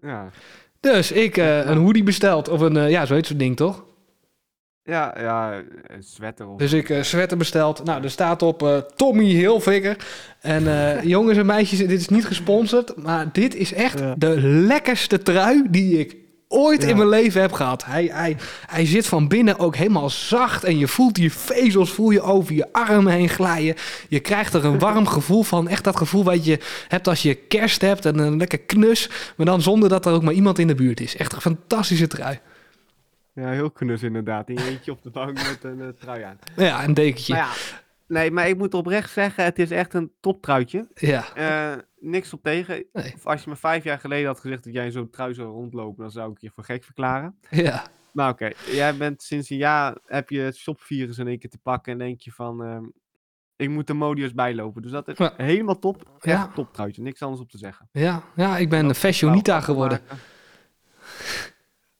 Ja, 0.02 0.30
Dus 0.80 1.12
ik 1.12 1.36
eh, 1.36 1.66
een 1.66 1.78
hoodie 1.78 2.02
besteld. 2.02 2.48
Of 2.48 2.60
een, 2.60 2.90
ja, 2.90 3.06
zo 3.06 3.14
heet 3.14 3.26
zo'n 3.26 3.36
ding, 3.36 3.56
toch? 3.56 3.84
Ja, 4.88 5.14
ja 5.18 5.62
een 5.86 6.02
sweater 6.02 6.48
of... 6.48 6.58
Dus 6.58 6.72
ik 6.72 6.90
eh 6.90 7.02
sweater 7.02 7.36
besteld. 7.36 7.84
Nou, 7.84 8.02
er 8.02 8.10
staat 8.10 8.42
op 8.42 8.62
eh, 8.62 8.76
Tommy 8.96 9.24
Hilfiger. 9.24 9.96
En 10.40 10.66
eh, 10.96 11.02
jongens 11.14 11.38
en 11.38 11.46
meisjes, 11.46 11.78
dit 11.78 11.90
is 12.00 12.08
niet 12.08 12.26
gesponsord. 12.26 12.96
Maar 12.96 13.26
dit 13.32 13.54
is 13.54 13.72
echt 13.72 13.98
Ja. 13.98 14.14
de 14.18 14.40
lekkerste 14.40 15.22
trui 15.22 15.62
die 15.70 15.98
ik 15.98 16.16
ooit 16.48 16.82
Ja. 16.82 16.88
in 16.88 16.96
mijn 16.96 17.08
leven 17.08 17.40
heb 17.40 17.52
gehad. 17.52 17.84
Hij, 17.84 18.08
hij, 18.12 18.36
hij 18.66 18.86
zit 18.86 19.06
van 19.06 19.28
binnen 19.28 19.58
ook 19.58 19.76
helemaal 19.76 20.10
zacht. 20.10 20.64
En 20.64 20.78
je 20.78 20.88
voelt 20.88 21.14
die 21.14 21.32
vezels 21.32 21.90
voel 21.90 22.10
je 22.10 22.20
over 22.20 22.54
je 22.54 22.72
armen 22.72 23.12
heen 23.12 23.28
glijden. 23.28 23.74
Je 24.08 24.20
krijgt 24.20 24.54
er 24.54 24.64
een 24.64 24.78
warm 24.88 25.06
gevoel 25.06 25.42
van. 25.42 25.68
Echt 25.68 25.84
dat 25.84 25.96
gevoel 25.96 26.24
wat 26.24 26.44
je 26.44 26.58
hebt 26.88 27.08
als 27.08 27.22
je 27.22 27.34
kerst 27.34 27.80
hebt. 27.80 28.04
En 28.06 28.18
een 28.18 28.36
lekker 28.36 28.58
knus. 28.58 29.10
Maar 29.36 29.46
dan 29.46 29.62
zonder 29.62 29.88
dat 29.88 30.06
er 30.06 30.12
ook 30.12 30.22
maar 30.22 30.34
iemand 30.34 30.58
in 30.58 30.66
de 30.66 30.74
buurt 30.74 31.00
is. 31.00 31.16
Echt 31.16 31.32
een 31.32 31.40
fantastische 31.40 32.06
trui. 32.06 32.38
Ja, 33.40 33.50
heel 33.50 33.70
knus 33.70 34.02
inderdaad. 34.02 34.48
In 34.48 34.54
je 34.54 34.64
eentje 34.68 34.92
op 34.92 35.02
de 35.02 35.10
bank 35.10 35.32
met 35.48 35.64
een 35.64 35.80
eh, 35.80 35.88
trui 35.88 36.22
aan. 36.22 36.38
Ja, 36.56 36.84
een 36.84 36.94
dekentje. 36.94 37.34
Ja, 37.34 37.48
nee, 38.06 38.30
maar 38.30 38.48
ik 38.48 38.56
moet 38.58 38.74
oprecht 38.74 39.10
zeggen, 39.10 39.44
het 39.44 39.58
is 39.58 39.70
echt 39.70 39.94
een 39.94 40.12
toptruitje. 40.20 40.88
ja. 40.94 41.34
Eh, 41.34 41.78
niks 41.98 42.32
op 42.32 42.42
tegen. 42.42 42.84
Nee. 42.92 43.12
Of 43.14 43.26
als 43.26 43.44
je 43.44 43.50
me 43.50 43.56
vijf 43.56 43.84
jaar 43.84 43.98
geleden 43.98 44.26
had 44.26 44.40
gezegd 44.40 44.64
dat 44.64 44.72
jij 44.72 44.84
in 44.84 44.92
zo'n 44.92 45.10
trui 45.10 45.34
zou 45.34 45.48
rondlopen, 45.48 46.02
dan 46.02 46.10
zou 46.10 46.30
ik 46.32 46.38
je 46.40 46.50
voor 46.54 46.64
gek 46.64 46.84
verklaren. 46.84 47.38
ja. 47.50 47.86
Maar 48.12 48.30
oké, 48.30 48.50
jij 48.70 48.96
bent 48.96 49.22
sinds 49.22 49.50
een 49.50 49.56
jaar, 49.56 49.96
heb 50.06 50.28
je 50.30 50.40
het 50.40 50.56
shopvirus 50.56 51.18
in 51.18 51.28
één 51.28 51.38
keer 51.38 51.50
te 51.50 51.58
pakken 51.58 51.92
en 51.92 51.98
denk 51.98 52.20
je 52.20 52.32
van, 52.32 52.62
ehm, 52.64 52.84
ik 53.56 53.68
moet 53.68 53.86
de 53.86 53.94
modus 53.94 54.34
bijlopen. 54.34 54.82
Dus 54.82 54.90
dat 54.90 55.08
is 55.08 55.18
Ja. 55.18 55.32
helemaal 55.36 55.78
top. 55.78 55.96
Echt 56.14 56.24
Ja. 56.24 56.42
een 56.46 56.52
toptruitje, 56.52 57.02
niks 57.02 57.22
anders 57.22 57.42
op 57.42 57.50
te 57.50 57.58
zeggen. 57.58 57.88
Ja, 57.92 58.22
ja, 58.36 58.56
ik 58.56 58.68
ben 58.68 58.88
een 58.88 58.94
fashionita 58.94 59.60
geworden. 59.60 60.00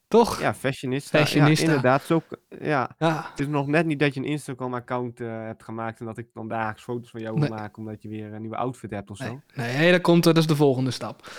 Toch? 0.09 0.41
Ja, 0.41 0.55
fashionista. 0.55 1.19
Fashionista. 1.19 1.65
Ja, 1.65 1.71
inderdaad. 1.71 2.03
Zo, 2.03 2.23
ja, 2.61 2.95
Ja. 2.99 3.27
het 3.31 3.41
is 3.41 3.47
nog 3.47 3.67
net 3.67 3.87
niet 3.87 3.99
dat 3.99 4.15
je 4.15 4.21
een 4.21 4.27
Instagram-account 4.27 5.21
eh, 5.21 5.29
hebt 5.29 5.63
gemaakt 5.63 6.01
en 6.01 6.07
dat 6.07 6.19
ik 6.19 6.29
dan 6.33 6.49
dagelijks 6.49 6.83
foto's 6.83 7.11
van 7.11 7.21
jou 7.21 7.41
wil 7.41 7.49
maken 7.49 7.79
omdat 7.79 8.03
je 8.03 8.09
weer 8.09 8.33
een 8.33 8.41
nieuwe 8.41 8.57
outfit 8.57 8.91
hebt 8.91 9.11
of 9.11 9.17
zo. 9.17 9.41
Nee, 9.55 9.77
nee 9.77 9.93
dat, 9.93 10.01
komt, 10.01 10.25
dat 10.25 10.37
is 10.37 10.47
de 10.47 10.57
volgende 10.57 10.91
stap. 10.91 11.27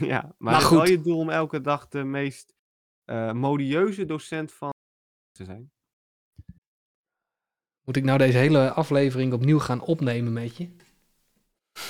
ja, 0.00 0.20
maar, 0.22 0.34
Maar 0.38 0.54
het 0.54 0.62
is 0.62 0.70
wel 0.70 0.86
je 0.86 1.00
doel 1.00 1.18
om 1.18 1.30
elke 1.30 1.60
dag 1.60 1.88
de 1.88 2.04
meest 2.04 2.54
eh, 3.04 3.32
modieuze 3.32 4.04
docent 4.04 4.52
van 4.52 4.70
te 5.32 5.44
zijn. 5.44 5.70
Moet 7.84 7.96
ik 7.96 8.04
nou 8.04 8.18
deze 8.18 8.38
hele 8.38 8.70
aflevering 8.72 9.32
opnieuw 9.32 9.58
gaan 9.58 9.80
opnemen 9.80 10.32
met 10.32 10.56
je? 10.56 10.68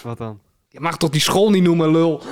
Wat 0.03 0.19
dan? 0.19 0.41
Je 0.69 0.81
mag 0.81 0.97
toch 0.99 1.11
die 1.11 1.21
school 1.21 1.51
niet 1.51 1.63
noemen, 1.63 1.91
lul? 1.91 2.23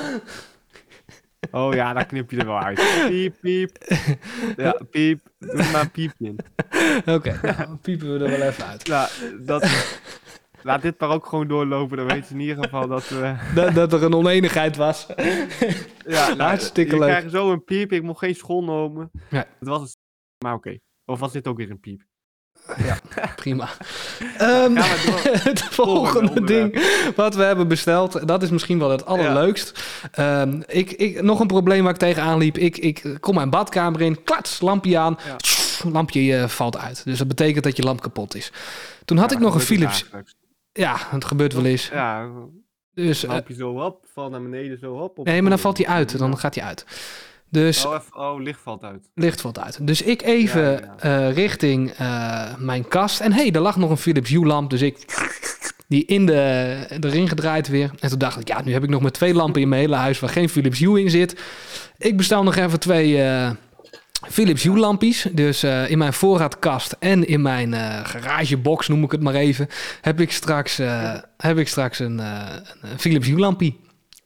Oh 1.51 1.75
ja, 1.75 1.93
daar 1.93 2.07
knip 2.07 2.31
je 2.31 2.37
er 2.37 2.47
wel 2.47 2.59
uit. 2.61 3.07
Piep, 3.09 3.35
piep. 3.41 3.79
Ja, 4.57 4.81
piep. 4.91 5.21
Doe 5.39 5.71
maar 5.73 5.81
een 5.81 5.91
piepje 5.91 6.25
in. 6.27 6.39
Oké, 7.15 7.39
nou, 7.43 7.57
dan 7.57 7.79
piepen 7.81 8.13
we 8.19 8.25
er 8.25 8.31
wel 8.39 8.49
even 8.49 8.67
uit. 8.67 8.87
Nou, 8.89 9.09
dat... 9.45 9.89
Laat 10.63 10.83
dit 10.83 11.01
maar 11.01 11.11
ook 11.11 11.27
gewoon 11.27 11.49
doorlopen. 11.49 11.97
Dan 11.97 12.07
weten 12.07 12.25
ze 12.25 12.33
in 12.35 12.41
ieder 12.41 12.65
geval 12.65 12.89
dat 12.89 13.09
we... 13.09 13.35
Dat, 13.55 13.75
dat 13.75 13.93
er 13.93 14.03
een 14.03 14.15
oneenigheid 14.15 14.77
was. 14.77 15.07
Ja, 16.07 16.27
nou, 16.27 16.41
Hartstikke 16.41 16.95
je 16.95 17.01
leuk. 17.01 17.09
krijgt 17.09 17.31
zo 17.31 17.53
een 17.53 17.65
piep. 17.65 17.93
Ik 17.93 18.03
mocht 18.03 18.19
geen 18.19 18.35
school 18.35 18.65
noemen. 18.65 19.11
Ja. 19.31 19.47
Het 19.59 19.69
was 19.69 19.81
een... 19.81 19.89
Maar 20.45 20.55
oké. 20.55 20.79
Of 21.05 21.19
was 21.19 21.33
dit 21.33 21.49
ook 21.49 21.57
weer 21.57 21.71
een 21.71 21.81
piep? 21.81 22.03
Prima. 23.37 23.69
Ehm, 24.39 24.75
het 25.51 25.63
volgende 25.63 26.45
ding 26.45 26.81
wat 27.17 27.35
we 27.35 27.43
hebben 27.43 27.69
besteld, 27.69 28.29
dat 28.29 28.43
is 28.43 28.51
misschien 28.51 28.79
wel 28.79 28.91
het 28.91 29.07
allerleukst. 29.07 29.85
Ehm, 30.13 30.61
ik, 30.67 30.93
ik, 30.93 31.23
nog 31.23 31.41
een 31.41 31.47
probleem 31.47 31.83
waar 31.83 31.93
ik 31.93 31.99
tegenaan 31.99 32.39
liep. 32.39 32.59
Ik, 32.59 32.79
ik 32.79 33.17
kom 33.21 33.35
mijn 33.35 33.51
badkamer 33.51 34.01
in, 34.01 34.23
klats, 34.25 34.61
lampje 34.61 34.99
aan, 34.99 35.19
Ja. 35.27 35.37
tss, 35.37 35.83
lampje 35.93 36.37
eh, 36.37 36.49
valt 36.49 36.77
uit. 36.79 37.05
Dus 37.05 37.19
dat 37.19 37.29
betekent 37.29 37.65
dat 37.65 37.77
je 37.77 37.83
lamp 37.83 38.01
kapot 38.01 38.35
is. 38.35 38.53
Toen 39.05 39.17
had 39.19 39.31
Ja, 39.31 39.37
ik 39.37 39.43
nog 39.43 39.55
een 39.55 39.61
Philips. 39.61 40.05
Ja, 40.73 40.97
het 41.11 41.25
gebeurt 41.25 41.53
wel 41.53 41.65
eens. 41.65 41.89
Ja, 41.89 42.29
Dus, 42.95 43.25
eh, 43.25 43.31
lampje 43.31 43.55
zo 43.55 43.71
op, 43.71 44.05
valt 44.15 44.31
naar 44.31 44.43
beneden 44.43 44.79
zo 44.79 44.93
op. 44.95 45.19
op 45.19 45.27
nee, 45.27 45.41
maar 45.41 45.51
dan 45.51 45.59
valt 45.59 45.77
hij 45.79 45.87
uit. 45.87 46.19
Dan 46.19 46.39
gaat 46.39 46.55
hij 46.55 46.65
uit. 46.65 46.85
Dus 47.57 47.87
Oh, 47.87 48.01
oh, 48.13 48.43
licht 48.43 48.61
valt 48.63 48.83
uit. 48.83 49.09
licht 49.15 49.41
valt 49.41 49.59
uit. 49.59 49.79
Dus 49.87 50.03
ik 50.03 50.23
even 50.23 50.63
Ja, 50.63 50.71
ja, 50.71 50.97
eh, 50.99 51.33
richting 51.33 51.91
eh, 51.91 52.55
mijn 52.59 52.89
kast. 52.89 53.21
En 53.21 53.33
hé, 53.33 53.43
hey, 53.43 53.53
er 53.53 53.61
lag 53.61 53.77
nog 53.77 53.91
een 53.91 53.97
Philips 53.97 54.31
Hue 54.31 54.47
lamp. 54.47 54.71
Dus 54.71 54.83
ik 54.83 55.05
die 55.89 56.05
in 56.05 56.27
de, 56.27 56.87
erin 57.01 57.29
gedraaid 57.29 57.69
weer. 57.69 57.91
En 58.01 58.09
toen 58.09 58.19
dacht 58.19 58.41
ik, 58.41 58.49
ja, 58.49 58.63
nu 58.65 58.73
heb 58.73 58.83
ik 58.83 58.89
nog 58.89 59.01
maar 59.01 59.11
twee 59.11 59.35
lampen 59.35 59.61
in 59.61 59.69
mijn 59.69 59.81
hele 59.81 59.97
huis 59.97 60.21
waar 60.21 60.31
geen 60.31 60.49
Philips 60.49 60.79
Hue 60.79 61.01
in 61.01 61.11
zit. 61.11 61.41
Ik 61.99 62.17
bestel 62.17 62.43
nog 62.43 62.57
even 62.57 62.81
twee 62.81 63.23
eh, 63.23 63.51
Philips 64.29 64.63
Hue 64.63 64.77
lampjes. 64.77 65.27
Dus 65.33 65.65
in 65.65 65.99
mijn 65.99 66.13
voorraadkast 66.13 66.97
en 66.99 67.27
in 67.27 67.43
mijn 67.43 67.75
garagebox, 68.07 68.89
noem 68.89 69.05
ik 69.05 69.11
het 69.11 69.23
maar 69.23 69.35
even, 69.35 69.69
heb 70.01 70.21
ik 70.21 70.33
straks, 70.33 70.77
heb 71.37 71.59
ik 71.59 71.69
straks 71.69 71.99
een, 71.99 72.19
een 72.19 72.99
Philips 72.99 73.27
Hue 73.27 73.39
lampje 73.39 73.75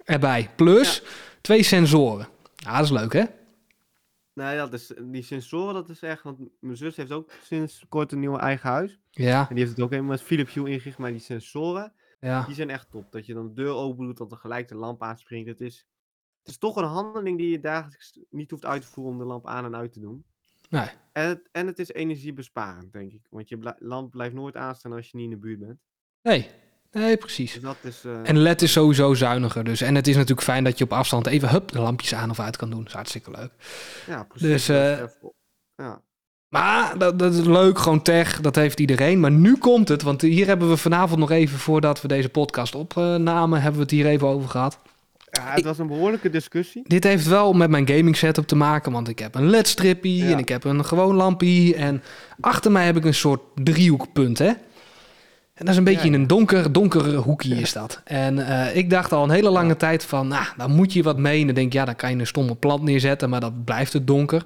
erbij. 0.05 0.51
Plus 0.57 1.03
twee 1.40 1.62
sensoren. 1.62 2.29
Ja, 2.61 2.77
dat 2.77 2.85
is 2.85 2.90
leuk, 2.90 3.12
hè? 3.12 3.25
Nee, 4.33 4.57
dat 4.57 4.73
is, 4.73 4.92
die 5.03 5.23
sensoren, 5.23 5.75
dat 5.75 5.88
is 5.88 6.03
echt... 6.03 6.23
Want 6.23 6.38
mijn 6.61 6.77
zus 6.77 6.96
heeft 6.96 7.12
ook 7.12 7.33
sinds 7.42 7.85
kort 7.88 8.12
een 8.12 8.20
nieuw 8.20 8.38
eigen 8.38 8.70
huis. 8.70 9.01
Ja, 9.11 9.40
En 9.40 9.55
die 9.55 9.59
heeft 9.59 9.77
het 9.77 9.85
ook 9.85 9.90
helemaal 9.90 10.11
met 10.11 10.23
Philips 10.23 10.55
Hue 10.55 10.68
ingericht. 10.70 10.99
Maar 10.99 11.11
die 11.11 11.20
sensoren, 11.20 11.92
ja. 12.20 12.44
die 12.44 12.55
zijn 12.55 12.70
echt 12.70 12.90
top. 12.90 13.12
Dat 13.12 13.27
je 13.27 13.35
dan 13.35 13.46
de 13.46 13.55
deur 13.55 13.75
open 13.75 14.07
doet, 14.07 14.16
dat 14.16 14.33
er 14.33 14.38
gelijk 14.38 14.68
de 14.68 14.75
lamp 14.77 15.03
aanspringt. 15.03 15.49
Het 15.49 15.61
is, 15.61 15.87
het 16.38 16.49
is 16.49 16.59
toch 16.59 16.77
een 16.77 16.85
handeling 16.85 17.38
die 17.38 17.51
je 17.51 17.61
dagelijks 17.61 18.18
niet 18.31 18.51
hoeft 18.51 18.64
uit 18.64 18.83
te 18.83 18.88
voeren 18.88 19.12
om 19.12 19.18
de 19.18 19.25
lamp 19.25 19.46
aan 19.46 19.64
en 19.64 19.77
uit 19.77 19.92
te 19.92 20.01
doen. 20.01 20.25
Nee. 20.70 20.88
En 21.12 21.29
het, 21.29 21.49
en 21.53 21.66
het 21.66 21.79
is 21.79 21.88
energiebesparend, 21.92 22.92
denk 22.92 23.12
ik. 23.12 23.27
Want 23.31 23.49
je 23.49 23.75
lamp 23.79 24.11
blijft 24.11 24.35
nooit 24.35 24.57
aanstaan 24.57 24.92
als 24.92 25.11
je 25.11 25.16
niet 25.16 25.25
in 25.25 25.31
de 25.31 25.37
buurt 25.37 25.59
bent. 25.59 25.79
Nee, 26.23 26.51
nee, 26.92 27.16
precies. 27.16 27.53
Dus 27.53 27.62
dat 27.62 27.76
is... 27.83 28.00
eh, 28.05 28.12
En 28.29 28.38
LED 28.38 28.62
is 28.62 28.72
sowieso 28.72 29.14
zuiniger. 29.14 29.64
Dus. 29.64 29.81
En 29.81 29.94
het 29.94 30.07
is 30.07 30.14
natuurlijk 30.14 30.42
fijn 30.42 30.64
dat 30.64 30.79
je 30.79 30.85
op 30.85 30.92
afstand 30.92 31.26
even 31.26 31.48
hup, 31.50 31.72
de 31.72 31.81
lampjes 31.81 32.14
aan 32.14 32.31
of 32.31 32.40
uit 32.40 32.57
kan 32.57 32.70
doen. 32.70 32.79
Dat 32.79 32.88
is 32.88 32.92
hartstikke 32.94 33.31
leuk. 33.31 33.50
ja, 34.07 34.22
precies. 34.22 34.48
dus, 34.48 34.68
eh, 34.68 34.98
ja. 35.76 36.00
Maar 36.48 36.98
dat, 36.98 37.18
dat 37.18 37.35
is 37.35 37.44
leuk, 37.44 37.79
gewoon 37.79 38.03
tech, 38.03 38.40
dat 38.40 38.55
heeft 38.57 38.81
iedereen. 38.81 39.20
Maar 39.20 39.31
nu 39.31 39.57
komt 39.57 39.88
het, 39.88 40.03
want 40.03 40.20
hier 40.20 40.46
hebben 40.46 40.68
we 40.68 40.76
vanavond 40.76 41.20
nog 41.20 41.31
even, 41.31 41.59
voordat 41.59 42.03
we 42.03 42.09
deze 42.09 42.29
podcast 42.29 42.74
opnamen, 42.74 43.59
hebben 43.61 43.76
we 43.79 43.83
het 43.83 43.90
hier 43.94 44.07
even 44.07 44.26
over 44.29 44.48
gehad. 44.48 44.79
ja, 45.31 45.53
het 45.53 45.64
was 45.64 45.79
een 45.79 45.87
behoorlijke 45.87 46.31
discussie. 46.31 46.83
Dit 46.87 47.05
heeft 47.05 47.26
wel 47.26 47.53
met 47.53 47.70
mijn 47.70 47.88
gaming 47.88 48.16
setup 48.16 48.46
te 48.46 48.57
maken, 48.57 48.92
want 48.92 49.09
ik 49.09 49.18
heb 49.18 49.35
een 49.35 49.50
LED-strippie 49.50 50.24
Ja. 50.24 50.31
en 50.33 50.38
ik 50.38 50.48
heb 50.48 50.64
een 50.64 50.85
gewoon 50.85 51.14
lampie. 51.14 51.74
En 51.74 52.03
achter 52.40 52.72
mij 52.72 52.85
heb 52.85 52.96
ik 52.96 53.05
een 53.05 53.14
soort 53.14 53.40
driehoekpunt, 53.55 54.38
hè. 54.38 54.53
En 55.61 55.66
dat 55.66 55.75
is 55.75 55.81
een 55.81 55.92
beetje 55.92 56.07
in 56.07 56.14
een 56.14 56.27
donker, 56.27 56.73
donker 56.73 57.14
hoekje 57.14 57.55
is 57.55 57.73
dat. 57.73 58.01
En 58.05 58.46
eh, 58.46 58.77
ik 58.77 58.90
dacht 58.90 59.12
al 59.12 59.25
een 59.25 59.31
hele 59.31 59.51
lange 59.51 59.77
tijd 59.77 60.05
van, 60.05 60.29
nou, 60.29 60.44
daar 60.57 60.70
moet 60.70 60.92
je 60.92 61.03
wat 61.03 61.18
mee. 61.18 61.40
En 61.40 61.46
dan 61.46 61.55
denk 61.55 61.66
ik, 61.66 61.73
ja, 61.73 61.85
dan 61.85 61.96
kan 61.96 62.11
je 62.11 62.16
een 62.16 62.27
stomme 62.27 62.55
plant 62.55 62.83
neerzetten, 62.83 63.31
maar 63.31 63.40
dan 63.40 63.62
blijft 63.64 63.92
het 63.92 64.07
donker. 64.07 64.44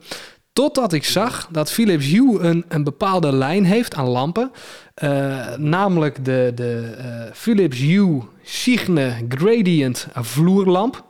Totdat 0.53 0.92
ik 0.92 1.05
zag 1.05 1.48
dat 1.50 1.72
Philips 1.72 2.07
Hue 2.07 2.38
een, 2.40 2.64
een 2.68 2.85
bepaalde 2.85 3.33
lijn 3.33 3.64
heeft 3.64 3.94
aan 3.94 4.09
lampen. 4.09 4.50
Eh, 4.94 5.57
namelijk 5.57 6.24
de, 6.24 6.53
de 6.55 6.94
eh, 6.98 7.33
Philips 7.33 7.79
Hue 7.79 8.22
Signe 8.42 9.12
Gradient 9.29 10.07
vloerlamp. 10.14 11.05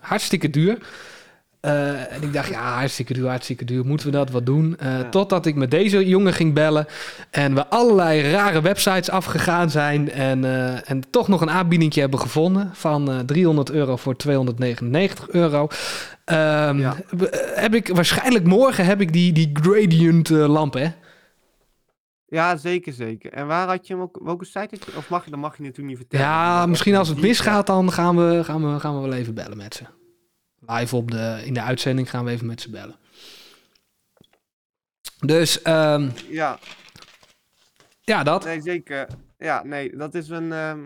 Hartstikke 0.00 0.50
duur. 0.50 0.78
Eh, 1.62 2.12
en 2.14 2.22
ik 2.22 2.32
dacht, 2.32 2.48
ja, 2.48 2.74
hartstikke 2.74 3.12
duur, 3.12 3.28
hartstikke 3.28 3.64
duur. 3.64 3.84
Moeten 3.86 4.06
we 4.06 4.12
dat 4.12 4.30
wat 4.30 4.46
doen? 4.46 4.76
Eh, 4.78 4.98
Ja. 4.98 5.08
Totdat 5.08 5.46
ik 5.46 5.54
met 5.54 5.70
deze 5.70 6.06
jongen 6.08 6.32
ging 6.32 6.54
bellen. 6.54 6.86
En 7.30 7.54
we 7.54 7.66
allerlei 7.66 8.30
rare 8.30 8.60
websites 8.60 9.10
afgegaan 9.10 9.70
zijn. 9.70 10.10
En, 10.10 10.44
eh, 10.44 10.90
en 10.90 11.02
toch 11.10 11.28
nog 11.28 11.40
een 11.40 11.50
aanbieding 11.50 11.94
hebben 11.94 12.20
gevonden. 12.20 12.70
Van 12.72 13.10
eh 13.10 13.18
300 13.18 13.70
euro 13.70 13.96
voor 13.96 14.16
299 14.16 15.28
euro. 15.28 15.68
Ehm, 16.24 16.78
Ja. 16.78 16.96
Heb 17.54 17.74
ik, 17.74 17.88
waarschijnlijk 17.88 18.44
morgen 18.46 18.84
heb 18.84 19.00
ik 19.00 19.12
die, 19.12 19.32
die 19.32 19.50
gradient 19.52 20.28
lamp, 20.28 20.74
hè? 20.74 20.88
Ja, 22.26 22.56
zeker, 22.56 22.92
zeker. 22.92 23.32
En 23.32 23.46
waar 23.46 23.68
had 23.68 23.86
je 23.86 23.92
hem 23.92 24.02
ook? 24.02 24.20
Welke 24.22 24.44
site 24.44 24.58
had 24.70 24.84
je? 24.86 24.96
Of 24.96 25.08
mag 25.08 25.24
je, 25.24 25.30
dat 25.30 25.40
mag 25.40 25.56
je 25.56 25.62
natuurlijk 25.62 25.88
niet 25.88 25.98
vertellen. 25.98 26.26
Ja, 26.26 26.66
misschien 26.66 26.96
als 26.96 27.08
het 27.08 27.20
misgaat, 27.20 27.66
dan 27.66 27.92
gaan 27.92 28.16
we, 28.16 28.44
gaan, 28.44 28.72
we, 28.74 28.80
gaan 28.80 28.94
we 28.94 29.08
wel 29.08 29.18
even 29.18 29.34
bellen 29.34 29.56
met 29.56 29.74
ze. 29.74 29.82
Live 30.66 30.96
op 30.96 31.10
de, 31.10 31.42
in 31.44 31.54
de 31.54 31.62
uitzending 31.62 32.10
gaan 32.10 32.24
we 32.24 32.30
even 32.30 32.46
met 32.46 32.60
ze 32.60 32.70
bellen. 32.70 32.96
Dus 35.26 35.62
ehm, 35.62 36.10
Ja, 36.28 36.58
ja, 38.00 38.22
dat. 38.22 38.44
nee, 38.44 38.60
zeker. 38.60 39.06
Ja, 39.38 39.62
nee, 39.64 39.96
dat 39.96 40.14
is 40.14 40.28
een... 40.28 40.52
ehm, 40.52 40.80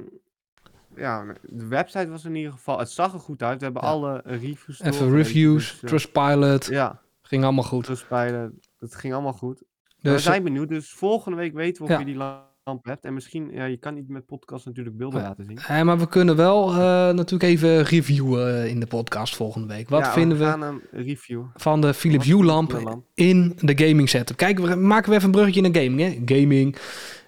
ja, 0.97 1.25
de 1.43 1.67
website 1.67 2.09
was 2.11 2.25
in 2.25 2.35
ieder 2.35 2.53
geval... 2.53 2.79
Het 2.79 2.91
zag 2.91 3.13
er 3.13 3.21
goed 3.21 3.43
uit. 3.43 3.59
We 3.59 3.65
hebben 3.65 3.83
Ja. 3.83 3.89
alle 3.89 4.23
eh, 4.23 4.33
reviews 4.41 4.81
Even 4.81 4.93
doorgelezen, 4.93 5.17
reviews, 5.17 5.71
dus, 5.71 5.81
eh, 5.83 5.89
Trustpilot, 5.89 6.67
Ja, 6.67 7.01
ging 7.23 7.45
allemaal 7.45 7.65
goed. 7.65 7.85
Trustpilot. 7.85 8.51
Het 8.79 8.95
ging 8.95 9.13
allemaal 9.13 9.33
goed. 9.33 9.59
we 9.59 10.11
Dus 10.11 10.23
zijn 10.23 10.43
benieuwd. 10.43 10.69
Dus 10.69 10.91
volgende 10.93 11.37
week 11.37 11.55
weten 11.55 11.77
we 11.77 11.83
of 11.85 11.89
Ja. 11.95 11.99
je 11.99 12.05
die 12.05 12.17
lamp 12.67 12.85
hebt. 12.85 13.05
En 13.05 13.15
misschien... 13.15 13.51
Ja, 13.53 13.65
je 13.65 13.77
kan 13.77 13.95
niet 13.95 14.09
met 14.09 14.27
podcast 14.27 14.67
natuurlijk 14.67 14.97
beelden 14.97 15.23
laten 15.23 15.45
zien. 15.45 15.87
maar 15.87 15.99
we 15.99 16.09
kunnen 16.09 16.37
wel 16.37 16.71
eh, 16.71 16.77
natuurlijk 17.15 17.43
even 17.43 17.83
reviewen 17.83 18.63
eh, 18.63 18.67
in 18.71 18.81
de 18.81 18.87
podcast 18.87 19.37
volgende 19.37 19.67
week. 19.67 19.89
Wat 19.89 20.01
Ja, 20.05 20.13
vinden 20.13 20.39
we 20.39 20.45
een 20.45 20.81
review. 21.05 21.43
van 21.55 21.81
de 21.81 21.95
Philips 21.95 22.27
Hue 22.27 22.45
lamp 22.45 22.99
in 23.15 23.53
de 23.61 23.79
gaming 23.87 24.09
setup? 24.09 24.37
Kijk, 24.37 24.59
we 24.59 24.75
maken 24.75 25.09
we 25.11 25.15
even 25.15 25.27
een 25.27 25.35
bruggetje 25.35 25.61
naar 25.61 25.83
gaming, 25.83 26.01
hè? 26.01 26.37
Gaming. 26.37 26.77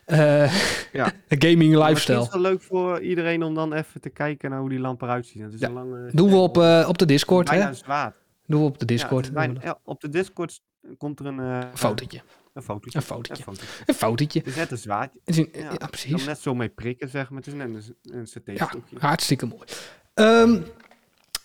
eh, 0.05 0.53
Ja. 0.93 1.13
gaming 1.47 1.75
lifestyle. 1.87 2.17
Het 2.19 2.27
is 2.27 2.33
wel 2.33 2.43
leuk 2.43 2.63
voor 2.63 3.01
iedereen 3.01 3.43
om 3.43 3.55
dan 3.55 3.73
even 3.73 4.01
te 4.01 4.11
kijken 4.11 4.51
naar 4.51 4.61
hoe 4.61 4.69
die 4.69 4.79
lamp 4.81 5.03
eruit 5.03 5.27
ziet. 5.27 5.43
Het 5.43 5.53
is 5.53 5.61
Ja. 5.61 5.67
een 5.69 5.73
lange... 5.75 6.11
Doen 6.13 6.31
we 6.31 6.37
op, 6.37 6.57
op 6.89 6.99
de 6.99 7.07
Discord, 7.07 7.49
bijna 7.49 7.63
hè? 7.63 7.69
een 7.69 7.75
zwaard. 7.77 8.15
Doen 8.47 8.61
we 8.61 8.67
op 8.67 8.79
de 8.79 8.85
Discord. 8.85 9.33
bijna- 9.33 9.61
ja, 9.63 9.79
op 9.85 10.01
de 10.01 10.09
Discord 10.09 10.61
komt 10.99 11.21
er 11.21 11.27
een... 11.27 11.39
Een 11.39 11.65
fotootje. 11.75 12.21
Een 12.59 12.65
fotootje. 12.65 12.99
Een 12.99 13.05
fotootje. 13.05 13.35
Een 13.37 13.43
fotootje. 13.55 13.83
Een 13.87 13.95
fotootje. 13.95 14.39
Het 14.39 14.49
is 14.49 14.55
net 14.57 14.71
een 14.71 14.79
zwaardje. 14.79 15.19
Het 15.25 15.37
is 15.37 15.45
een- 15.45 15.49
Ja, 15.53 15.61
ja, 15.61 15.71
Je 15.73 15.79
kan 15.79 15.89
precies. 15.91 16.25
net 16.25 16.39
zo 16.41 16.55
mee 16.55 16.69
prikken, 16.69 17.09
zeg 17.09 17.31
maar. 17.31 17.39
Het 17.39 17.47
is 17.47 17.55
net 17.55 17.69
een, 17.69 18.27
een 18.45 18.55
Ja, 18.55 18.71
hartstikke 18.99 19.47
mooi. 19.47 19.63
Ehm, 20.15 20.61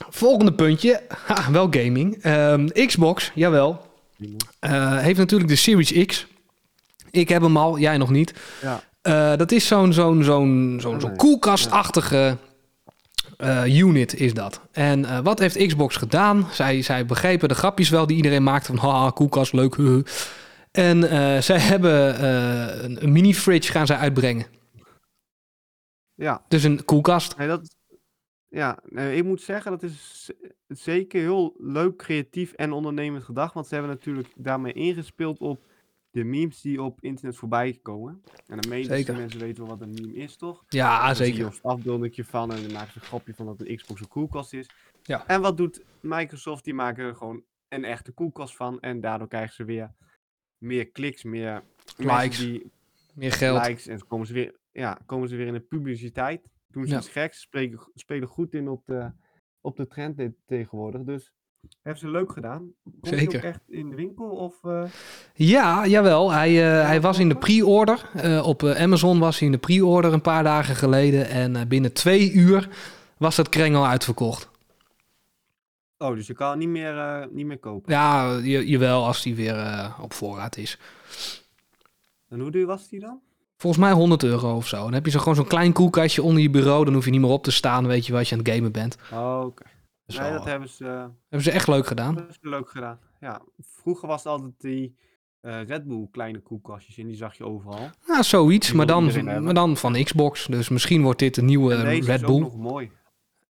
volgende 0.10 0.54
puntje. 0.54 1.02
Ha, 1.28 1.52
wel 1.52 1.68
gaming. 1.72 2.18
Ehm, 2.24 2.68
Xbox, 2.86 3.32
jawel. 3.36 3.92
Eh, 4.60 4.98
heeft 4.98 5.18
natuurlijk 5.20 5.50
de 5.50 5.56
Series 5.56 6.06
X. 6.06 6.28
Ik 7.12 7.30
heb 7.30 7.42
hem 7.42 7.58
al, 7.58 7.78
jij 7.80 7.98
nog 7.98 8.10
niet. 8.10 8.34
Ja. 8.62 8.84
Eh, 9.02 9.38
dat 9.38 9.52
is 9.52 9.68
zo'n 9.68 9.94
zo'n 9.94 10.24
zo'n 10.24 10.78
zo'n 10.82 11.16
koelkastachtige 11.16 12.38
eh, 13.38 13.78
unit 13.78 14.14
is 14.16 14.34
dat. 14.34 14.62
En 14.72 15.24
wat 15.24 15.40
heeft 15.40 15.66
Xbox 15.68 15.96
gedaan? 15.96 16.48
Zij, 16.52 16.82
zij 16.82 17.06
begrepen 17.06 17.50
de 17.50 17.56
grapjes 17.56 17.90
wel 17.90 18.08
die 18.08 18.16
iedereen 18.18 18.44
maakte 18.44 18.76
van 18.76 18.78
haha, 18.90 19.10
koelkast, 19.10 19.54
leuk. 19.54 19.76
huh, 19.78 19.86
huh. 19.88 20.04
En 20.74 21.10
eh, 21.10 21.42
zij 21.42 21.60
hebben 21.60 22.18
eh, 22.18 22.84
een, 22.84 23.04
een 23.04 23.12
mini-fridge 23.12 23.72
gaan 23.72 23.86
zij 23.86 23.98
uitbrengen. 23.98 24.46
Ja, 26.14 26.46
Dus 26.48 26.64
een 26.64 26.86
koelkast. 26.86 27.38
nee, 27.38 27.48
dat... 27.48 27.76
Ja, 28.48 28.80
nee, 28.90 29.16
ik 29.18 29.24
moet 29.24 29.42
zeggen, 29.42 29.72
dat 29.72 29.84
is 29.84 30.32
zeker 30.68 31.22
heel 31.22 31.56
leuk, 31.58 31.98
creatief 31.98 32.52
en 32.54 32.72
ondernemend 32.72 33.24
gedacht. 33.24 33.54
Want 33.54 33.68
ze 33.68 33.74
hebben 33.74 33.92
natuurlijk 33.94 34.28
daarmee 34.36 34.74
ingespeeld 34.74 35.40
op 35.40 35.66
de 36.12 36.24
memes 36.24 36.62
die 36.62 36.82
op 36.82 36.98
internet 37.02 37.36
voorbij 37.36 37.80
komen. 37.82 38.24
En 38.48 38.60
de 38.62 38.68
meeste 38.70 38.94
Zeker. 38.96 39.16
mensen 39.16 39.40
weten 39.40 39.64
wel 39.68 39.78
wat 39.78 39.88
een 39.88 39.94
meme 39.94 40.14
is, 40.16 40.36
toch? 40.36 40.64
Ja, 40.68 41.06
Dan 41.06 41.16
zeker. 41.16 41.46
een 41.46 41.54
afbeeldingje 41.62 42.24
van 42.26 42.52
en 42.54 42.62
dan 42.64 42.72
maken 42.72 42.92
ze 42.92 43.00
een 43.00 43.06
grapje 43.06 43.34
van 43.34 43.46
dat 43.46 43.58
de 43.60 43.76
Xbox 43.76 44.02
een 44.02 44.08
koelkast 44.08 44.54
is. 44.54 44.70
Ja. 45.04 45.28
En 45.28 45.42
wat 45.42 45.58
doet 45.58 45.84
Microsoft? 46.02 46.64
Die 46.64 46.74
maken 46.74 47.04
er 47.06 47.16
gewoon 47.16 47.44
een 47.68 47.84
echte 47.86 48.12
koelkast 48.12 48.56
van. 48.56 48.80
En 48.80 49.02
daardoor 49.02 49.28
krijgen 49.28 49.56
ze 49.56 49.64
weer 49.64 49.92
meer 50.64 50.88
kliks, 50.88 51.24
meer 51.24 51.64
Likes. 51.98 52.38
Die, 52.40 52.72
Meer 53.14 53.32
geld. 53.32 53.68
likes. 53.68 53.88
En 53.88 54.08
komen 54.08 54.28
ze, 54.28 54.34
weer, 54.34 54.56
ja, 54.72 55.00
komen 55.06 55.30
ze 55.30 55.36
weer 55.36 55.48
in 55.48 55.54
de 55.54 55.60
publiciteit. 55.60 56.42
Doen 56.68 56.86
ze 56.86 56.92
Ja. 56.92 56.98
iets 56.98 57.10
geks, 57.10 57.42
spelen, 57.42 57.80
spelen 57.96 58.28
goed 58.28 58.54
in 58.54 58.70
op 58.70 58.82
de, 58.86 59.12
op 59.62 59.78
de 59.78 59.88
trend 59.88 60.18
te- 60.18 60.34
tegenwoordig. 60.46 61.02
Dus 61.02 61.32
hebben 61.82 62.00
ze 62.02 62.10
leuk 62.10 62.32
gedaan. 62.32 62.72
Komt 62.84 63.08
Zeker. 63.20 63.38
ook 63.38 63.44
echt 63.44 63.62
in 63.68 63.90
de 63.90 63.96
winkel? 63.96 64.26
Of, 64.30 64.64
eh, 64.64 64.84
Ja, 65.34 65.88
jawel. 65.88 66.32
Hij, 66.32 66.50
eh, 66.80 66.86
hij 66.88 67.02
was 67.02 67.20
in 67.20 67.30
de 67.30 67.36
pre-order. 67.36 68.10
Eh, 68.14 68.48
op 68.48 68.64
Amazon 68.64 69.20
was 69.20 69.38
hij 69.40 69.48
in 69.48 69.54
de 69.54 69.60
pre-order 69.60 70.14
een 70.14 70.22
paar 70.22 70.44
dagen 70.44 70.76
geleden. 70.76 71.28
En 71.30 71.68
binnen 71.68 71.94
twee 71.94 72.32
uur 72.32 72.70
was 73.18 73.36
dat 73.36 73.50
kreng 73.50 73.76
al 73.76 73.88
uitverkocht. 73.88 74.50
Oh, 76.04 76.16
dus 76.16 76.28
je 76.28 76.34
kan 76.34 76.58
niet 76.58 76.70
meer, 76.70 76.98
eh, 76.98 77.26
niet 77.32 77.46
meer 77.46 77.60
kopen. 77.60 77.94
Ja, 77.94 78.36
je, 78.38 78.68
jawel, 78.68 79.06
als 79.06 79.22
die 79.22 79.36
weer 79.36 79.56
eh, 79.58 80.00
op 80.02 80.14
voorraad 80.14 80.58
is. 80.58 80.78
En 82.30 82.40
hoe 82.40 82.52
duur 82.52 82.66
was 82.66 82.90
die 82.90 83.00
dan? 83.00 83.20
Volgens 83.58 83.84
mij 83.84 83.92
100 83.94 84.24
euro 84.24 84.56
of 84.56 84.68
zo. 84.68 84.84
Dan 84.84 84.94
heb 84.94 85.06
je 85.06 85.12
zo 85.12 85.20
gewoon 85.20 85.36
zo'n 85.36 85.48
klein 85.48 85.74
koelkastje 85.74 86.24
onder 86.24 86.42
je 86.42 86.50
bureau. 86.50 86.86
Dan 86.86 86.94
hoef 86.94 87.06
je 87.06 87.12
niet 87.12 87.22
meer 87.22 87.30
op 87.30 87.44
te 87.44 87.52
staan, 87.52 87.88
weet 87.88 88.06
je 88.06 88.14
wat 88.14 88.28
je 88.28 88.36
aan 88.36 88.42
het 88.44 88.54
gamen 88.54 88.72
bent. 88.72 88.98
Oh, 89.14 89.42
oké. 89.46 89.64
Dus 90.06 90.18
Nee, 90.18 90.26
wel, 90.26 90.38
dat 90.38 90.46
eh, 90.46 90.52
hebben 90.52 90.70
ze, 90.70 90.86
hebben 90.86 91.42
ze 91.42 91.52
echt 91.52 91.68
leuk 91.68 91.88
gedaan. 91.88 92.16
dat 92.16 92.30
is 92.30 92.38
leuk 92.42 92.70
gedaan. 92.70 93.00
Ja, 93.20 93.42
vroeger 93.62 94.08
was 94.08 94.24
het 94.24 94.32
altijd 94.34 94.54
die 94.58 94.96
Red 95.42 95.88
Bull 95.88 96.08
kleine 96.12 96.40
koelkastjes 96.40 96.98
en 96.98 97.08
die 97.08 97.16
zag 97.16 97.38
je 97.38 97.46
overal. 97.46 97.90
Ja, 98.08 98.24
zoiets, 98.24 98.72
maar 98.72 98.86
dan, 98.86 99.24
maar 99.44 99.54
dan 99.54 99.78
van 99.78 100.04
Xbox. 100.04 100.46
Dus 100.46 100.70
misschien 100.70 101.02
wordt 101.02 101.20
dit 101.20 101.38
een 101.38 101.46
nieuwe 101.46 101.76
Red 101.76 102.08
is 102.08 102.22
Bull. 102.22 102.30
ook 102.34 102.40
nog 102.40 102.58
mooi. 102.58 102.92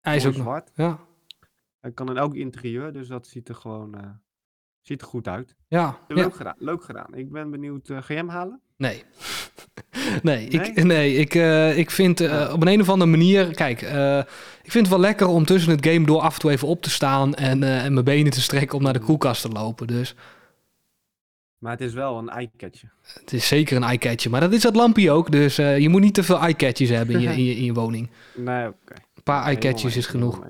Hij 0.02 0.16
is 0.16 0.24
mooi 0.24 0.36
ook 0.36 0.44
nog. 0.44 0.48
zwart. 0.52 0.72
Ja, 0.76 1.00
Hij 1.82 1.92
kan 1.92 2.10
in 2.10 2.18
elk 2.18 2.36
interieur, 2.36 2.94
dus 2.94 3.08
dat 3.08 3.28
ziet 3.28 3.50
er 3.50 3.56
gewoon 3.56 3.96
eh, 3.96 4.10
ziet 4.82 5.02
er 5.02 5.08
goed 5.08 5.28
uit. 5.28 5.56
ja, 5.68 5.98
ja. 6.08 6.16
Leuk 6.16 6.36
gedaan, 6.36 6.56
leuk 6.58 6.84
gedaan. 6.84 7.14
Ik 7.16 7.32
ben 7.32 7.52
benieuwd, 7.52 7.90
eh 7.90 7.98
ga 8.02 8.14
je 8.14 8.20
hem 8.20 8.30
halen? 8.30 8.62
Nee. 8.78 9.04
nee, 10.24 10.48
ik, 10.48 10.76
Nee? 10.76 10.86
nee 10.86 11.14
ik, 11.16 11.36
eh, 11.36 11.78
ik 11.78 11.92
vind 11.92 12.20
eh, 12.20 12.30
Ja. 12.30 12.52
op 12.54 12.62
een, 12.62 12.68
een 12.68 12.82
of 12.82 12.90
andere 12.90 13.10
manier... 13.12 13.54
Kijk, 13.54 13.82
eh, 13.82 14.18
ik 14.64 14.72
vind 14.72 14.86
het 14.86 14.90
wel 14.90 15.00
lekker 15.00 15.28
om 15.28 15.46
tussen 15.46 15.72
het 15.72 15.86
game 15.88 16.06
door 16.06 16.20
af 16.22 16.34
en 16.34 16.40
toe 16.40 16.52
even 16.52 16.68
op 16.68 16.82
te 16.82 16.90
staan... 16.90 17.34
en, 17.34 17.64
eh, 17.64 17.86
en 17.86 17.94
mijn 17.94 18.06
benen 18.06 18.32
te 18.32 18.42
strekken 18.42 18.78
om 18.78 18.84
naar 18.84 18.94
de 18.94 19.00
Mm. 19.00 19.06
koelkast 19.06 19.42
te 19.42 19.50
lopen. 19.50 19.88
Dus 19.88 20.16
Maar 21.58 21.72
het 21.72 21.82
is 21.82 21.94
wel 21.94 22.18
een 22.18 22.30
eyecatcher. 22.30 22.92
het 23.14 23.34
is 23.34 23.48
zeker 23.48 23.76
een 23.78 23.84
eyecatcher. 23.84 24.32
Maar 24.32 24.42
dat 24.42 24.54
is 24.54 24.62
dat 24.62 24.76
lampje 24.76 25.12
ook. 25.12 25.32
Dus 25.32 25.58
eh, 25.58 25.78
je 25.80 25.90
moet 25.90 26.02
niet 26.02 26.14
te 26.14 26.24
veel 26.24 26.40
eyecatchers 26.40 26.90
hebben 26.90 27.16
in 27.16 27.22
je, 27.22 27.30
in 27.38 27.44
je, 27.44 27.56
in 27.56 27.64
je 27.64 27.74
woning. 27.74 28.10
Nee, 28.36 28.68
oké. 28.68 28.94
Een 29.16 29.24
paar 29.24 29.44
mee, 29.58 29.96
is 29.96 30.06
genoeg. 30.06 30.46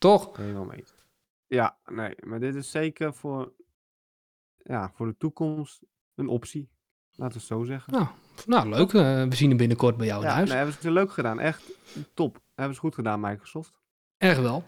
Toch? 0.00 0.36
Helemaal 0.36 0.64
mee. 0.64 0.84
Ja, 1.46 1.76
nee, 1.86 2.14
maar 2.24 2.40
dit 2.40 2.54
is 2.54 2.70
zeker 2.70 3.14
voor, 3.14 3.52
ja, 4.56 4.90
voor 4.94 5.06
de 5.06 5.16
toekomst 5.18 5.80
een 6.14 6.28
optie. 6.28 6.68
Laten 7.10 7.34
we 7.34 7.40
het 7.40 7.48
zo 7.48 7.64
zeggen. 7.64 7.92
Nou, 7.92 8.06
nou 8.46 8.68
leuk. 8.68 8.92
Eh, 8.92 9.24
we 9.28 9.34
zien 9.36 9.48
hem 9.48 9.56
binnenkort 9.56 9.96
bij 9.96 10.06
jou 10.06 10.22
in 10.22 10.28
ja, 10.28 10.34
huis. 10.34 10.48
nee, 10.48 10.56
hebben 10.56 10.76
ze 10.80 10.90
leuk 10.90 11.12
gedaan. 11.12 11.40
Echt 11.40 11.62
top. 12.14 12.40
Hebben 12.54 12.74
ze 12.74 12.80
goed 12.80 12.94
gedaan, 12.94 13.20
Microsoft. 13.20 13.78
Erg 14.18 14.38
wel. 14.38 14.64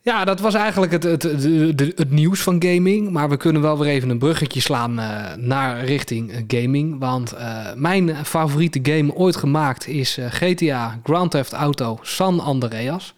Ja, 0.00 0.24
dat 0.24 0.40
was 0.40 0.54
eigenlijk 0.54 0.92
het, 0.92 1.02
het, 1.02 1.22
het, 1.22 1.98
het, 1.98 2.10
nieuws 2.10 2.42
van 2.42 2.62
gaming. 2.62 3.10
Maar 3.10 3.28
we 3.28 3.36
kunnen 3.36 3.62
wel 3.62 3.78
weer 3.78 3.88
even 3.88 4.10
een 4.10 4.18
bruggetje 4.18 4.60
slaan 4.60 4.98
eh, 4.98 5.34
naar 5.34 5.84
richting 5.84 6.32
eh, 6.32 6.42
gaming. 6.46 6.98
Want 6.98 7.34
mijn 7.76 8.16
favoriete 8.16 8.80
game 8.82 9.14
ooit 9.14 9.36
gemaakt 9.36 9.86
is 9.86 10.18
GTA 10.28 11.00
Grand 11.02 11.30
Theft 11.30 11.52
Auto 11.52 11.98
San 12.02 12.40
Andreas. 12.40 13.14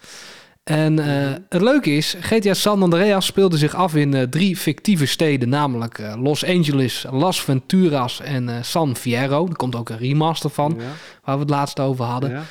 En 0.71 0.99
eh, 0.99 1.33
het 1.49 1.63
leuke 1.63 1.97
is, 1.97 2.17
GTA 2.21 2.55
San 2.55 2.83
Andreas 2.83 3.27
speelde 3.27 3.57
zich 3.59 3.75
af 3.75 3.95
in 3.95 4.15
eh, 4.15 4.23
drie 4.23 4.57
fictieve 4.57 5.07
steden. 5.07 5.49
Namelijk 5.49 5.99
eh, 5.99 6.15
Los 6.23 6.45
Angeles, 6.45 7.07
Las 7.11 7.41
Venturas 7.41 8.21
en 8.21 8.65
San 8.65 8.97
Fierro. 8.97 9.47
Er 9.49 9.57
komt 9.57 9.75
ook 9.75 9.89
een 9.89 9.99
remaster 9.99 10.51
van, 10.51 10.75
Ja, 10.79 10.85
waar 11.25 11.35
we 11.35 11.41
het 11.41 11.51
laatst 11.51 11.81
over 11.81 12.05
hadden. 12.05 12.31
ja. 12.31 12.43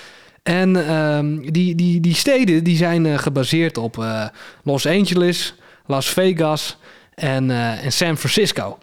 En 0.44 0.88
ehm, 0.88 1.52
die, 1.52 1.76
die, 1.76 2.00
die 2.00 2.16
steden 2.16 2.64
die 2.64 2.78
zijn 2.78 3.20
gebaseerd 3.20 3.78
op 3.78 4.06
Los 4.64 4.88
Angeles, 4.88 5.56
Las 5.86 6.10
Vegas 6.10 6.78
en, 7.14 7.50
en 7.82 7.92
San 7.92 8.18
Francisco. 8.18 8.78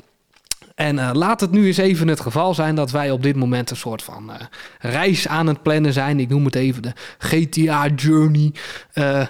En 0.74 0.98
eh, 0.98 1.10
laat 1.12 1.40
het 1.40 1.50
nu 1.50 1.66
eens 1.66 1.76
even 1.76 2.08
het 2.08 2.20
geval 2.20 2.54
zijn 2.54 2.74
dat 2.74 2.90
wij 2.90 3.10
op 3.10 3.22
dit 3.22 3.36
moment 3.36 3.70
een 3.70 3.76
soort 3.76 4.02
van 4.02 4.32
eh, 4.32 4.40
reis 4.78 5.28
aan 5.28 5.46
het 5.46 5.62
plannen 5.62 5.92
zijn. 5.92 6.20
Ik 6.20 6.28
noem 6.28 6.44
het 6.44 6.54
even 6.54 6.82
de 6.82 6.92
GTA 7.18 7.86
Journey. 7.88 8.52
eh, 8.92 9.26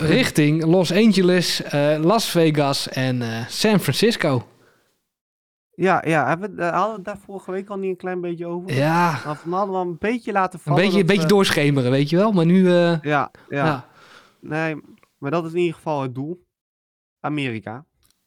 richting 0.00 0.64
Los 0.64 0.92
Angeles, 0.92 1.62
Las 2.00 2.30
Vegas 2.30 2.88
en 2.88 3.22
San 3.48 3.80
Francisco. 3.80 4.46
Ja, 5.74 6.02
ja. 6.06 6.26
Hebben 6.28 6.56
we, 6.56 6.62
hadden 6.64 6.88
we 6.90 6.94
het 6.96 7.04
daar 7.04 7.18
vorige 7.24 7.50
week 7.50 7.68
al 7.68 7.76
niet 7.78 7.90
een 7.90 7.96
klein 7.96 8.20
beetje 8.20 8.46
over? 8.46 8.72
Ja, 8.74 9.20
we 9.24 9.28
hadden 9.28 9.72
wel 9.72 9.80
een 9.80 9.96
beetje 9.98 10.32
laten 10.32 10.54
een 10.58 10.64
vallen. 10.64 10.82
beetje, 10.84 11.00
een 11.00 11.06
beetje 11.06 11.22
we- 11.22 11.28
doorschemeren, 11.28 11.90
weet 11.90 12.10
je 12.10 12.16
wel. 12.16 12.32
Maar 12.32 12.46
nu, 12.46 12.68
Ja, 12.70 13.00
ja, 13.02 13.30
ja. 13.48 13.86
Nee, 14.40 14.76
maar 15.18 15.30
dat 15.30 15.44
is 15.44 15.52
in 15.52 15.58
ieder 15.58 15.74
geval 15.74 16.02
het 16.02 16.14
doel. 16.14 16.46
Amerika. 17.20 17.84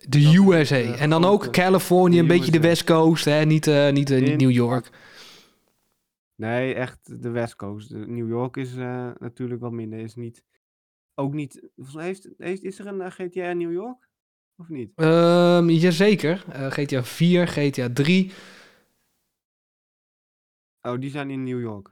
De 0.10 0.24
Dat 0.24 0.34
USA. 0.34 0.76
en 0.76 1.10
dan 1.10 1.26
ook 1.26 1.52
Californië, 1.52 2.20
een 2.20 2.28
beetje 2.28 2.52
de. 2.52 2.60
West 2.60 2.84
Coast, 2.84 3.26
hè? 3.26 3.46
Niet, 3.46 3.68
eh, 3.68 3.92
niet, 3.92 4.10
eh, 4.10 4.22
niet 4.22 4.38
New 4.38 4.52
York. 4.52 4.90
Nee, 6.36 6.74
echt 6.74 7.22
de 7.22 7.30
West 7.30 7.56
Coast. 7.56 7.90
New 7.90 8.28
York 8.28 8.58
is 8.58 8.76
eh, 8.76 9.12
natuurlijk 9.20 9.62
wat 9.62 9.72
minder. 9.72 10.00
Is 10.00 10.16
niet, 10.16 10.44
ook 11.16 11.34
niet. 11.34 11.62
Heeft, 11.94 12.30
heeft, 12.38 12.64
is 12.64 12.80
er 12.80 12.88
een 12.88 13.12
GTA 13.12 13.50
in 13.50 13.58
New 13.58 13.72
York? 13.72 14.10
Of 14.58 14.70
niet? 14.70 14.92
Ehm 14.96 15.70
jazeker. 15.70 16.46
Eh, 16.50 16.72
GTA 16.72 17.04
4, 17.04 17.48
GTA 17.48 17.90
3. 17.94 18.32
Oh, 20.82 21.00
die 21.00 21.10
zijn 21.10 21.30
in 21.30 21.44
New 21.44 21.62
York. 21.62 21.92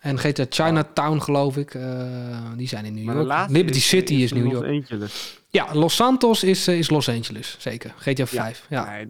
En 0.00 0.18
GTA 0.18 0.44
Chinatown, 0.48 1.18
geloof 1.18 1.56
ik. 1.56 1.74
eh, 1.74 2.50
die 2.56 2.68
zijn 2.68 2.84
in 2.84 2.94
New 2.94 3.04
York. 3.04 3.50
Liberty 3.50 3.78
is, 3.78 3.88
City 3.88 4.14
is, 4.14 4.32
New 4.32 4.44
Los 4.44 4.52
York. 4.52 4.66
Angeles. 4.66 5.42
Ja, 5.48 5.74
Los 5.74 5.94
Santos 5.96 6.44
is, 6.44 6.68
eh, 6.68 6.78
is 6.78 6.90
Los 6.90 7.08
Angeles. 7.08 7.56
Zeker. 7.58 7.94
GTA 7.98 8.26
5. 8.26 8.66
Ja, 8.68 8.84
Nee, 8.90 9.08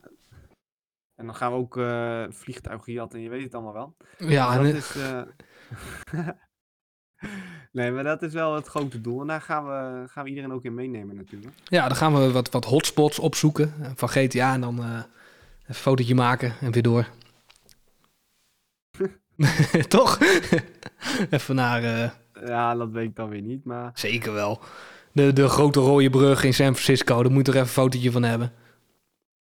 en 1.16 1.26
dan 1.26 1.34
gaan 1.34 1.52
we 1.52 1.58
ook 1.58 1.76
eh 1.76 2.24
vliegtuigen 2.30 2.92
jatten 2.92 3.18
en 3.18 3.24
je 3.24 3.30
weet 3.30 3.42
het 3.42 3.54
allemaal 3.54 3.72
wel. 3.72 3.96
ja. 4.28 4.52
En, 4.58 4.64
dat 4.64 4.74
is, 4.74 4.94
nee, 7.72 7.90
maar 7.92 8.04
dat 8.04 8.22
is 8.22 8.32
wel 8.32 8.54
het 8.54 8.66
grote 8.66 9.00
doel. 9.00 9.20
En 9.20 9.26
daar 9.26 9.40
gaan 9.40 9.64
we, 9.66 10.08
gaan 10.08 10.24
we 10.24 10.28
iedereen 10.30 10.52
ook 10.52 10.64
in 10.64 10.74
meenemen 10.74 11.16
natuurlijk. 11.16 11.54
ja, 11.64 11.88
dan 11.88 11.96
gaan 11.96 12.14
we 12.14 12.30
wat, 12.32 12.50
wat 12.50 12.64
hotspots 12.64 13.18
opzoeken 13.18 13.74
van 13.94 14.08
GTA. 14.08 14.54
En 14.54 14.60
dan 14.60 14.84
een 15.66 15.74
fotootje 15.74 16.14
maken 16.14 16.52
en 16.60 16.72
weer 16.72 16.82
door. 16.82 17.06
Toch? 19.88 20.18
Even 21.30 21.54
naar... 21.54 21.82
eh, 21.82 22.10
Ja, 22.46 22.74
dat 22.74 22.90
weet 22.90 23.08
ik 23.08 23.16
dan 23.16 23.28
weer 23.28 23.42
niet, 23.42 23.64
maar... 23.64 23.90
Zeker 23.94 24.32
wel. 24.32 24.60
De, 25.12 25.32
de 25.32 25.48
grote 25.48 25.80
rode 25.80 26.10
brug 26.10 26.44
in 26.44 26.54
San 26.54 26.74
Francisco, 26.74 27.22
daar 27.22 27.32
moet 27.32 27.46
je 27.46 27.52
er 27.52 27.58
even 27.58 27.68
een 27.68 27.72
fotootje 27.74 28.10
van 28.12 28.22
hebben. 28.22 28.52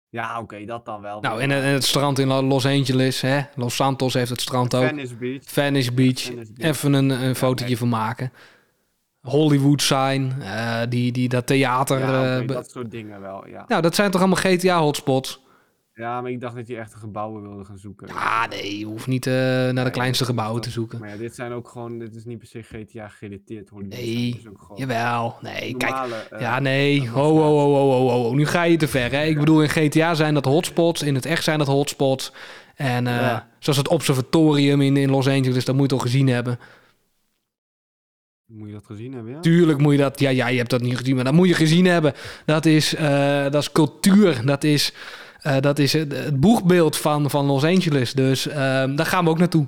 Ja, 0.09 0.41
oké, 0.41 0.65
dat 0.65 0.85
dan 0.85 1.01
wel. 1.01 1.21
Nou, 1.21 1.41
en, 1.41 1.51
en 1.51 1.63
het 1.63 1.85
strand 1.85 2.19
in 2.19 2.29
Los 2.29 2.67
Angeles, 2.67 3.21
hè? 3.21 3.41
Los 3.55 3.75
Santos 3.77 4.15
heeft 4.15 4.31
het 4.31 4.41
strand 4.41 4.75
ook. 4.75 4.87
Venice 4.87 5.15
Beach. 5.15 5.43
Venice 5.45 5.93
Beach, 5.93 6.21
Venice 6.21 6.53
Beach. 6.53 6.69
even 6.71 6.93
een, 6.93 7.11
een 7.11 7.35
fotootje 7.37 7.65
nee. 7.67 7.77
van 7.77 7.89
maken. 7.89 8.33
Hollywood 9.21 9.83
sign, 9.83 10.33
eh, 10.41 10.81
die, 10.89 11.13
die, 11.13 11.29
dat 11.29 11.47
theater. 11.47 11.99
Ja, 11.99 12.39
eh, 12.41 12.47
dat 12.47 12.71
soort 12.71 12.91
dingen 12.91 13.21
wel, 13.21 13.49
ja. 13.49 13.65
Nou, 13.69 13.83
dat 13.83 13.95
zijn 13.95 14.11
toch 14.11 14.21
allemaal 14.21 14.43
GTA-hotspots? 14.43 15.46
Ja, 15.99 16.21
maar 16.21 16.31
ik 16.31 16.41
dacht 16.41 16.55
dat 16.57 16.67
je 16.67 16.77
echt 16.77 16.95
gebouwen 16.95 17.43
wilde 17.43 17.65
gaan 17.65 17.79
zoeken. 17.79 18.09
Ah, 18.09 18.45
nee, 18.51 18.79
je 18.79 18.85
hoeft 18.85 19.07
niet 19.07 19.27
eh, 19.27 19.33
naar 19.71 19.85
de 19.85 19.91
kleinste 19.91 20.25
gebouwen 20.25 20.63
te 20.63 20.71
zoeken. 20.71 20.99
Maar 20.99 21.09
ja, 21.09 21.17
dit 21.17 21.35
zijn 21.35 21.53
ook 21.53 21.69
gewoon... 21.69 21.99
Dit 21.99 22.15
is 22.15 22.25
niet 22.25 22.39
per 22.39 22.47
se 22.47 22.63
GTA 22.63 23.09
gerelateerd, 23.09 23.69
hoor. 23.69 23.85
Nee, 23.85 24.43
ook 24.49 24.61
gewoon 24.61 24.79
Jawel, 24.79 25.35
nee, 25.43 25.77
kijk. 25.77 25.93
normale... 25.93 26.15
eh, 26.15 26.41
Ja, 26.41 26.59
nee, 26.61 27.09
ho, 27.09 27.23
ho, 27.23 27.43
ho, 27.43 27.59
ho, 27.73 27.91
ho, 27.91 28.09
ho, 28.09 28.23
ho. 28.23 28.35
Nu 28.35 28.47
ga 28.47 28.63
je 28.63 28.77
te 28.77 28.89
ver, 28.89 29.11
hè? 29.13 29.25
Ik 29.25 29.39
bedoel, 29.39 29.63
in 29.63 29.69
GTA 29.69 30.15
zijn 30.15 30.35
dat 30.35 30.45
hotspots, 30.45 31.03
in 31.03 31.15
het 31.15 31.27
echt 31.27 31.45
zijn 31.45 31.59
dat 31.59 31.67
hotspots. 31.67 32.33
En 32.75 33.07
eh, 33.07 33.15
Ja. 33.15 33.49
zoals 33.59 33.79
het 33.79 33.89
observatorium 33.89 34.81
in, 34.81 34.97
in 34.97 35.11
Los 35.11 35.29
Angeles, 35.29 35.65
dat 35.65 35.75
moet 35.75 35.91
je 35.91 35.97
toch 35.97 36.03
gezien 36.03 36.27
hebben. 36.29 36.59
Moet 38.47 38.67
je 38.69 38.75
dat 38.75 38.87
gezien 38.87 39.13
hebben, 39.13 39.33
ja? 39.33 39.41
Tuurlijk 39.41 39.79
moet 39.79 39.93
je 39.93 39.99
dat, 39.99 40.21
ja, 40.21 40.31
ja, 40.31 40.47
je 40.49 40.57
hebt 40.59 40.71
dat 40.71 40.81
niet 40.83 40.97
gezien, 40.97 41.15
maar 41.15 41.25
dat 41.25 41.33
moet 41.33 41.49
je 41.49 41.55
gezien 41.55 41.85
hebben. 41.85 42.13
Dat 42.45 42.67
is, 42.67 42.95
eh, 42.95 43.43
dat 43.43 43.55
is 43.63 43.73
cultuur, 43.73 44.47
dat 44.47 44.65
is, 44.65 44.93
eh, 45.47 45.61
dat 45.61 45.79
is 45.79 45.93
het, 45.93 46.13
het 46.13 46.41
boegbeeld 46.41 46.97
van, 46.97 47.31
van 47.31 47.47
Los 47.47 47.65
Angeles. 47.65 48.13
Dus 48.13 48.47
ehm, 48.49 48.95
daar 48.97 49.07
gaan 49.07 49.25
we 49.25 49.31
ook 49.31 49.39
naartoe. 49.39 49.67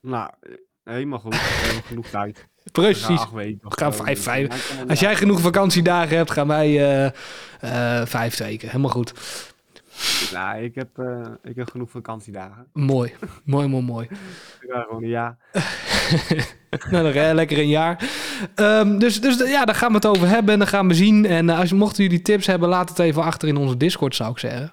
Nou, 0.00 0.30
helemaal 0.84 1.18
goed. 1.18 1.34
Hebben 1.40 1.82
genoeg 1.92 2.06
tijd. 2.06 2.46
Precies. 2.72 3.20
gaan 3.60 3.94
vijf- 3.94 4.22
vijf- 4.22 4.74
Als 4.88 5.00
jij 5.00 5.16
genoeg 5.16 5.40
vakantiedagen 5.40 6.16
hebt, 6.16 6.30
gaan 6.30 6.46
wij 6.46 6.66
eh, 6.68 7.04
eh, 8.00 8.06
vijf 8.06 8.36
weken. 8.36 8.68
Helemaal 8.68 8.90
goed. 8.90 9.12
Uit. 9.94 10.30
Nou, 10.32 10.62
ik 10.62 10.74
heb, 10.74 10.98
eh, 10.98 11.32
ik 11.42 11.56
heb 11.56 11.70
genoeg 11.70 11.90
vakantiedagen. 11.90 12.66
Mooi, 12.72 13.12
mooi, 13.44 13.68
mooi, 13.68 13.84
mooi. 13.84 14.08
Ga 14.60 14.82
gewoon 14.82 15.02
een 15.02 15.08
jaar. 15.08 15.36
nou, 16.90 17.12
dan 17.12 17.34
lekker 17.34 17.58
een 17.58 17.68
jaar. 17.68 18.10
Ehm, 18.54 18.98
dus, 18.98 19.20
dus 19.20 19.50
ja, 19.50 19.64
daar 19.64 19.74
gaan 19.74 19.88
we 19.88 19.94
het 19.94 20.06
over 20.06 20.28
hebben 20.28 20.52
en 20.52 20.58
dan 20.58 20.68
gaan 20.68 20.88
we 20.88 20.94
zien. 20.94 21.26
En 21.26 21.50
eh, 21.50 21.58
als 21.58 21.72
mochten 21.72 22.02
jullie 22.02 22.22
tips 22.22 22.46
hebben, 22.46 22.68
laat 22.68 22.88
het 22.88 22.98
even 22.98 23.22
achter 23.22 23.48
in 23.48 23.56
onze 23.56 23.76
Discord, 23.76 24.14
zou 24.14 24.30
ik 24.30 24.38
zeggen. 24.38 24.72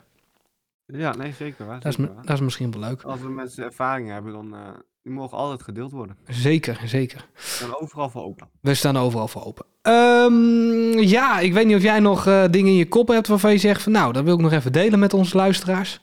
Ja, 0.86 1.15
nee, 1.15 1.34
zeker 1.34 1.65
waar. 1.65 1.79
Dat 1.79 1.99
is, 1.99 2.05
dat 2.21 2.29
is 2.29 2.39
misschien 2.39 2.71
wel 2.71 2.81
leuk. 2.81 3.01
Als 3.01 3.21
er 3.21 3.29
mensen 3.29 3.63
ervaring 3.63 4.10
hebben, 4.10 4.34
dan 4.34 4.55
eh 4.55 4.60
die 5.03 5.13
mogen 5.13 5.37
altijd 5.37 5.63
gedeeld 5.63 5.91
worden. 5.91 6.17
Zeker, 6.27 6.81
zeker. 6.85 7.27
En 7.61 7.79
overal 7.81 8.09
voor 8.09 8.23
open. 8.23 8.49
We 8.61 8.73
staan 8.73 8.97
overal 8.97 9.27
voor 9.27 9.45
open. 9.45 9.65
Ehm, 9.81 10.99
ja, 10.99 11.39
ik 11.39 11.53
weet 11.53 11.65
niet 11.65 11.75
of 11.75 11.81
jij 11.81 11.99
nog 11.99 12.27
eh, 12.27 12.45
dingen 12.49 12.71
in 12.71 12.77
je 12.77 12.87
kop 12.87 13.07
hebt 13.07 13.27
waarvan 13.27 13.51
je 13.51 13.57
zegt 13.57 13.81
van 13.81 13.91
nou, 13.91 14.13
dat 14.13 14.23
wil 14.23 14.33
ik 14.33 14.39
nog 14.39 14.51
even 14.51 14.71
delen 14.71 14.99
met 14.99 15.13
onze 15.13 15.37
luisteraars. 15.37 15.99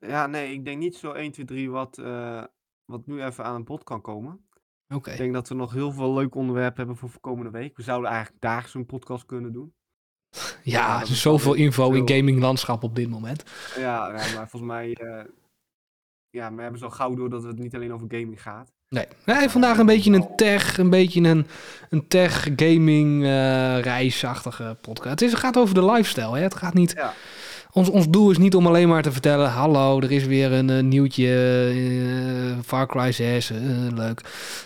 Ja, 0.00 0.26
nee, 0.26 0.52
ik 0.52 0.64
denk 0.64 0.78
niet 0.78 0.96
zo 0.96 1.12
1, 1.12 1.32
2, 1.32 1.46
3 1.46 1.70
wat, 1.70 1.98
eh, 1.98 2.42
wat 2.84 3.06
nu 3.06 3.24
even 3.24 3.44
aan 3.44 3.54
een 3.54 3.64
bod 3.64 3.84
kan 3.84 4.00
komen. 4.00 4.46
Oké. 4.94 5.10
Ik 5.10 5.16
denk 5.16 5.32
dat 5.32 5.48
we 5.48 5.54
nog 5.54 5.72
heel 5.72 5.92
veel 5.92 6.14
leuke 6.14 6.38
onderwerpen 6.38 6.76
hebben 6.76 6.96
voor 6.96 7.20
komende 7.20 7.50
week. 7.50 7.76
We 7.76 7.82
zouden 7.82 8.10
eigenlijk 8.10 8.42
dagelijks 8.42 8.74
een 8.74 8.86
podcast 8.86 9.26
kunnen 9.26 9.52
doen. 9.52 9.74
Ja, 10.62 11.00
er 11.00 11.10
is 11.10 11.20
zoveel 11.20 11.54
info 11.54 11.92
in 11.92 12.08
gaminglandschap 12.08 12.82
op 12.82 12.94
dit 12.94 13.10
moment. 13.10 13.44
Ja, 13.76 14.06
ja, 14.06 14.12
maar 14.12 14.48
volgens 14.48 14.72
mij... 14.72 14.92
eh, 14.94 15.24
ja, 16.32 16.54
we 16.54 16.62
hebben 16.62 16.80
zo 16.80 16.90
gauw 16.90 17.14
door 17.14 17.30
dat 17.30 17.42
het 17.42 17.58
niet 17.58 17.74
alleen 17.74 17.92
over 17.92 18.06
gaming 18.10 18.42
gaat. 18.42 18.72
Nee, 18.88 19.06
nee 19.24 19.48
vandaag 19.48 19.78
een 19.78 19.86
beetje 19.86 20.12
een 20.12 20.36
tech, 20.36 20.78
een 20.78 20.90
beetje 20.90 21.20
een, 21.20 21.46
een 21.90 22.08
tech 22.08 22.48
gaming 22.56 23.24
eh, 23.24 23.80
reisachtige 23.80 24.76
podcast. 24.80 25.10
Het, 25.10 25.22
is, 25.22 25.30
het 25.30 25.40
gaat 25.40 25.56
over 25.56 25.74
de 25.74 25.84
lifestyle, 25.84 26.36
hè? 26.36 26.42
Het 26.42 26.54
gaat 26.54 26.74
niet... 26.74 26.92
Ja. 26.96 27.12
Ons, 27.74 27.88
ons 27.88 28.08
doel 28.08 28.30
is 28.30 28.38
niet 28.38 28.54
om 28.54 28.66
alleen 28.66 28.88
maar 28.88 29.02
te 29.02 29.12
vertellen... 29.12 29.50
hallo, 29.50 30.00
er 30.00 30.10
is 30.10 30.26
weer 30.26 30.52
een 30.52 30.70
eh, 30.70 30.82
nieuwtje, 30.82 31.28
eh, 31.74 32.64
Far 32.64 32.86
Cry 32.86 33.12
6, 33.12 33.50
eh, 33.50 33.58
leuk. 33.94 34.20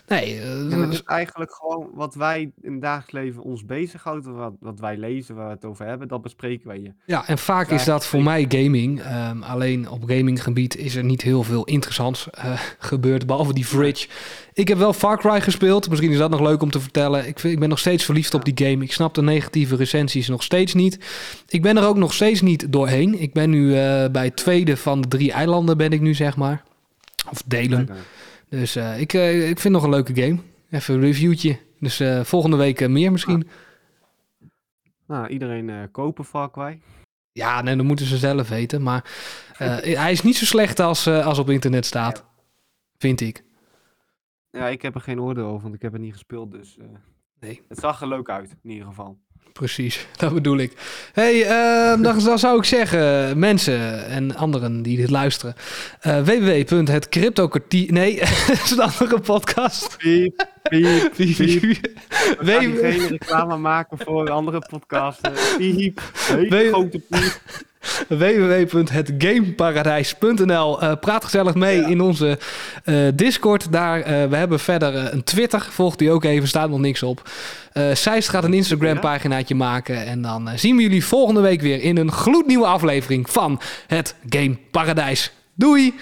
Nee, 0.06 0.34
Ja, 0.34 0.80
het 0.80 0.92
is 0.92 1.02
eigenlijk 1.02 1.54
gewoon 1.54 1.88
wat 1.94 2.14
wij 2.14 2.52
in 2.62 2.72
het 2.72 2.82
dagelijks 2.82 3.12
leven 3.12 3.42
ons 3.42 3.64
bezighoudt. 3.64 4.26
Wat, 4.26 4.52
wat 4.60 4.80
wij 4.80 4.96
lezen, 4.96 5.34
waar 5.34 5.46
we 5.46 5.52
het 5.52 5.64
over 5.64 5.86
hebben, 5.86 6.08
dat 6.08 6.22
bespreken 6.22 6.68
wij 6.68 6.80
je. 6.80 6.92
Ja, 7.04 7.28
en 7.28 7.38
vaak 7.38 7.70
is 7.70 7.84
dat 7.84 8.06
voor 8.06 8.22
mij 8.22 8.44
gaming. 8.48 9.00
Ehm, 9.00 9.42
alleen 9.42 9.90
op 9.90 10.02
gaminggebied 10.06 10.76
is 10.76 10.94
er 10.94 11.04
niet 11.04 11.22
heel 11.22 11.42
veel 11.42 11.64
interessants 11.64 12.28
gebeurd, 12.78 13.26
behalve 13.26 13.54
die 13.54 13.64
fridge. 13.64 14.08
Ik 14.52 14.68
heb 14.68 14.78
wel 14.78 14.92
Far 14.92 15.18
Cry 15.18 15.40
gespeeld. 15.40 15.88
Misschien 15.88 16.10
is 16.10 16.18
dat 16.18 16.30
nog 16.30 16.40
leuk 16.40 16.62
om 16.62 16.70
te 16.70 16.80
vertellen. 16.80 17.26
Ik, 17.26 17.38
vind, 17.38 17.52
ik 17.52 17.58
ben 17.60 17.68
nog 17.68 17.78
steeds 17.78 18.04
verliefd 18.04 18.34
op 18.34 18.44
die 18.44 18.66
game. 18.66 18.84
Ik 18.84 18.92
snap 18.92 19.14
de 19.14 19.22
negatieve 19.22 19.76
recensies 19.76 20.28
nog 20.28 20.42
steeds 20.42 20.74
niet. 20.74 20.98
Ik 21.48 21.62
ben 21.62 21.76
er 21.76 21.86
ook 21.86 21.96
nog 21.96 22.12
steeds 22.12 22.40
niet 22.40 22.72
doorheen. 22.72 22.95
Ik 23.02 23.32
ben 23.32 23.50
nu 23.50 23.68
eh, 23.68 24.10
bij 24.10 24.24
het 24.24 24.36
tweede 24.36 24.76
van 24.76 25.00
de 25.00 25.08
drie 25.08 25.32
eilanden 25.32 25.76
ben 25.76 25.90
ik 25.90 26.00
nu, 26.00 26.14
zeg 26.14 26.36
maar. 26.36 26.62
Of 27.30 27.42
delen. 27.42 27.88
Dus 28.48 28.76
eh, 28.76 29.00
ik, 29.00 29.12
eh, 29.12 29.48
ik 29.48 29.60
vind 29.60 29.62
het 29.62 29.72
nog 29.72 29.82
een 29.82 29.90
leuke 29.90 30.22
game. 30.22 30.38
Even 30.70 30.94
een 30.94 31.00
reviewtje. 31.00 31.58
Dus 31.80 32.02
volgende 32.22 32.56
week 32.56 32.88
meer 32.88 33.12
misschien. 33.12 33.48
Nou, 35.06 35.28
iedereen 35.28 35.90
kopen 35.90 36.24
Far. 36.24 36.76
Ja, 37.32 37.62
nee, 37.62 37.76
dat 37.76 37.84
moeten 37.86 38.06
ze 38.06 38.16
zelf 38.16 38.48
weten. 38.48 38.82
Maar 38.82 39.10
hij 39.58 40.12
is 40.12 40.22
niet 40.22 40.36
zo 40.36 40.44
slecht 40.44 40.80
als, 40.80 41.06
als 41.06 41.38
op 41.38 41.50
internet 41.50 41.86
staat. 41.86 42.24
Vind 42.98 43.20
ik. 43.20 43.44
Ja, 44.50 44.68
ik 44.68 44.82
heb 44.82 44.94
er 44.94 45.00
geen 45.00 45.20
oordeel 45.20 45.46
over, 45.46 45.62
want 45.62 45.74
ik 45.74 45.82
heb 45.82 45.92
het 45.92 46.00
niet 46.00 46.12
gespeeld. 46.12 46.50
Dus 46.50 46.78
Nee. 47.40 47.62
het 47.68 47.78
zag 47.78 48.00
er 48.00 48.08
leuk 48.08 48.28
uit, 48.28 48.56
in 48.62 48.70
ieder 48.70 48.86
geval. 48.86 49.18
Precies, 49.52 50.06
dat 50.16 50.34
bedoel 50.34 50.58
ik. 50.58 50.72
hey, 51.12 51.44
ehm, 51.46 52.02
dan, 52.02 52.38
zou 52.38 52.58
ik 52.58 52.64
zeggen, 52.64 53.38
mensen 53.38 54.06
en 54.06 54.36
anderen 54.36 54.82
die 54.82 54.96
dit 54.96 55.10
luisteren. 55.10 55.54
eh 56.00 56.20
www.hetcryptokwartier... 56.20 57.92
Nee, 57.92 58.18
dat 58.46 58.60
is 58.64 58.70
een 58.70 58.80
andere 58.80 59.20
podcast. 59.20 59.96
Piep, 60.68 61.12
piep, 61.16 61.36
piep. 61.36 61.90
We 62.40 62.52
gaan 62.52 62.76
geen 62.76 63.08
reclame 63.08 63.56
maken 63.56 63.98
voor 64.04 64.30
andere 64.30 64.58
podcasten. 64.70 65.32
Piep, 65.58 66.00
hele 66.26 66.48
Wee- 66.48 66.68
grote 66.68 66.98
piep. 67.10 67.40
www.hetgameparadijs.nl 68.08 70.80
Eh, 70.82 70.92
Praat 71.00 71.24
gezellig 71.24 71.54
mee 71.54 71.80
Ja. 71.80 71.86
in 71.86 72.00
onze 72.00 72.38
eh, 72.84 72.94
Discord. 73.14 73.72
Daar, 73.72 74.00
eh, 74.00 74.28
we 74.28 74.36
hebben 74.36 74.60
verder 74.60 74.94
eh, 74.94 75.12
een 75.12 75.24
Twitter. 75.24 75.66
Volgt 75.70 75.98
die 75.98 76.10
ook 76.10 76.24
even, 76.24 76.48
staat 76.48 76.68
nog 76.70 76.78
niks 76.78 77.02
op. 77.02 77.30
Eh 77.72 77.84
Sijst 77.94 78.28
gaat 78.28 78.44
een 78.44 78.54
Instagram 78.54 79.00
paginaatje 79.00 79.54
maken. 79.54 80.06
En 80.06 80.22
dan 80.22 80.48
eh, 80.48 80.58
zien 80.58 80.76
we 80.76 80.82
jullie 80.82 81.04
volgende 81.04 81.40
week 81.40 81.60
weer 81.60 81.82
in 81.82 81.96
een 81.96 82.12
gloednieuwe 82.12 82.66
aflevering 82.66 83.30
van 83.30 83.60
het 83.86 84.14
Game 84.28 84.56
Paradijs. 84.70 85.32
Doei! 85.54 85.94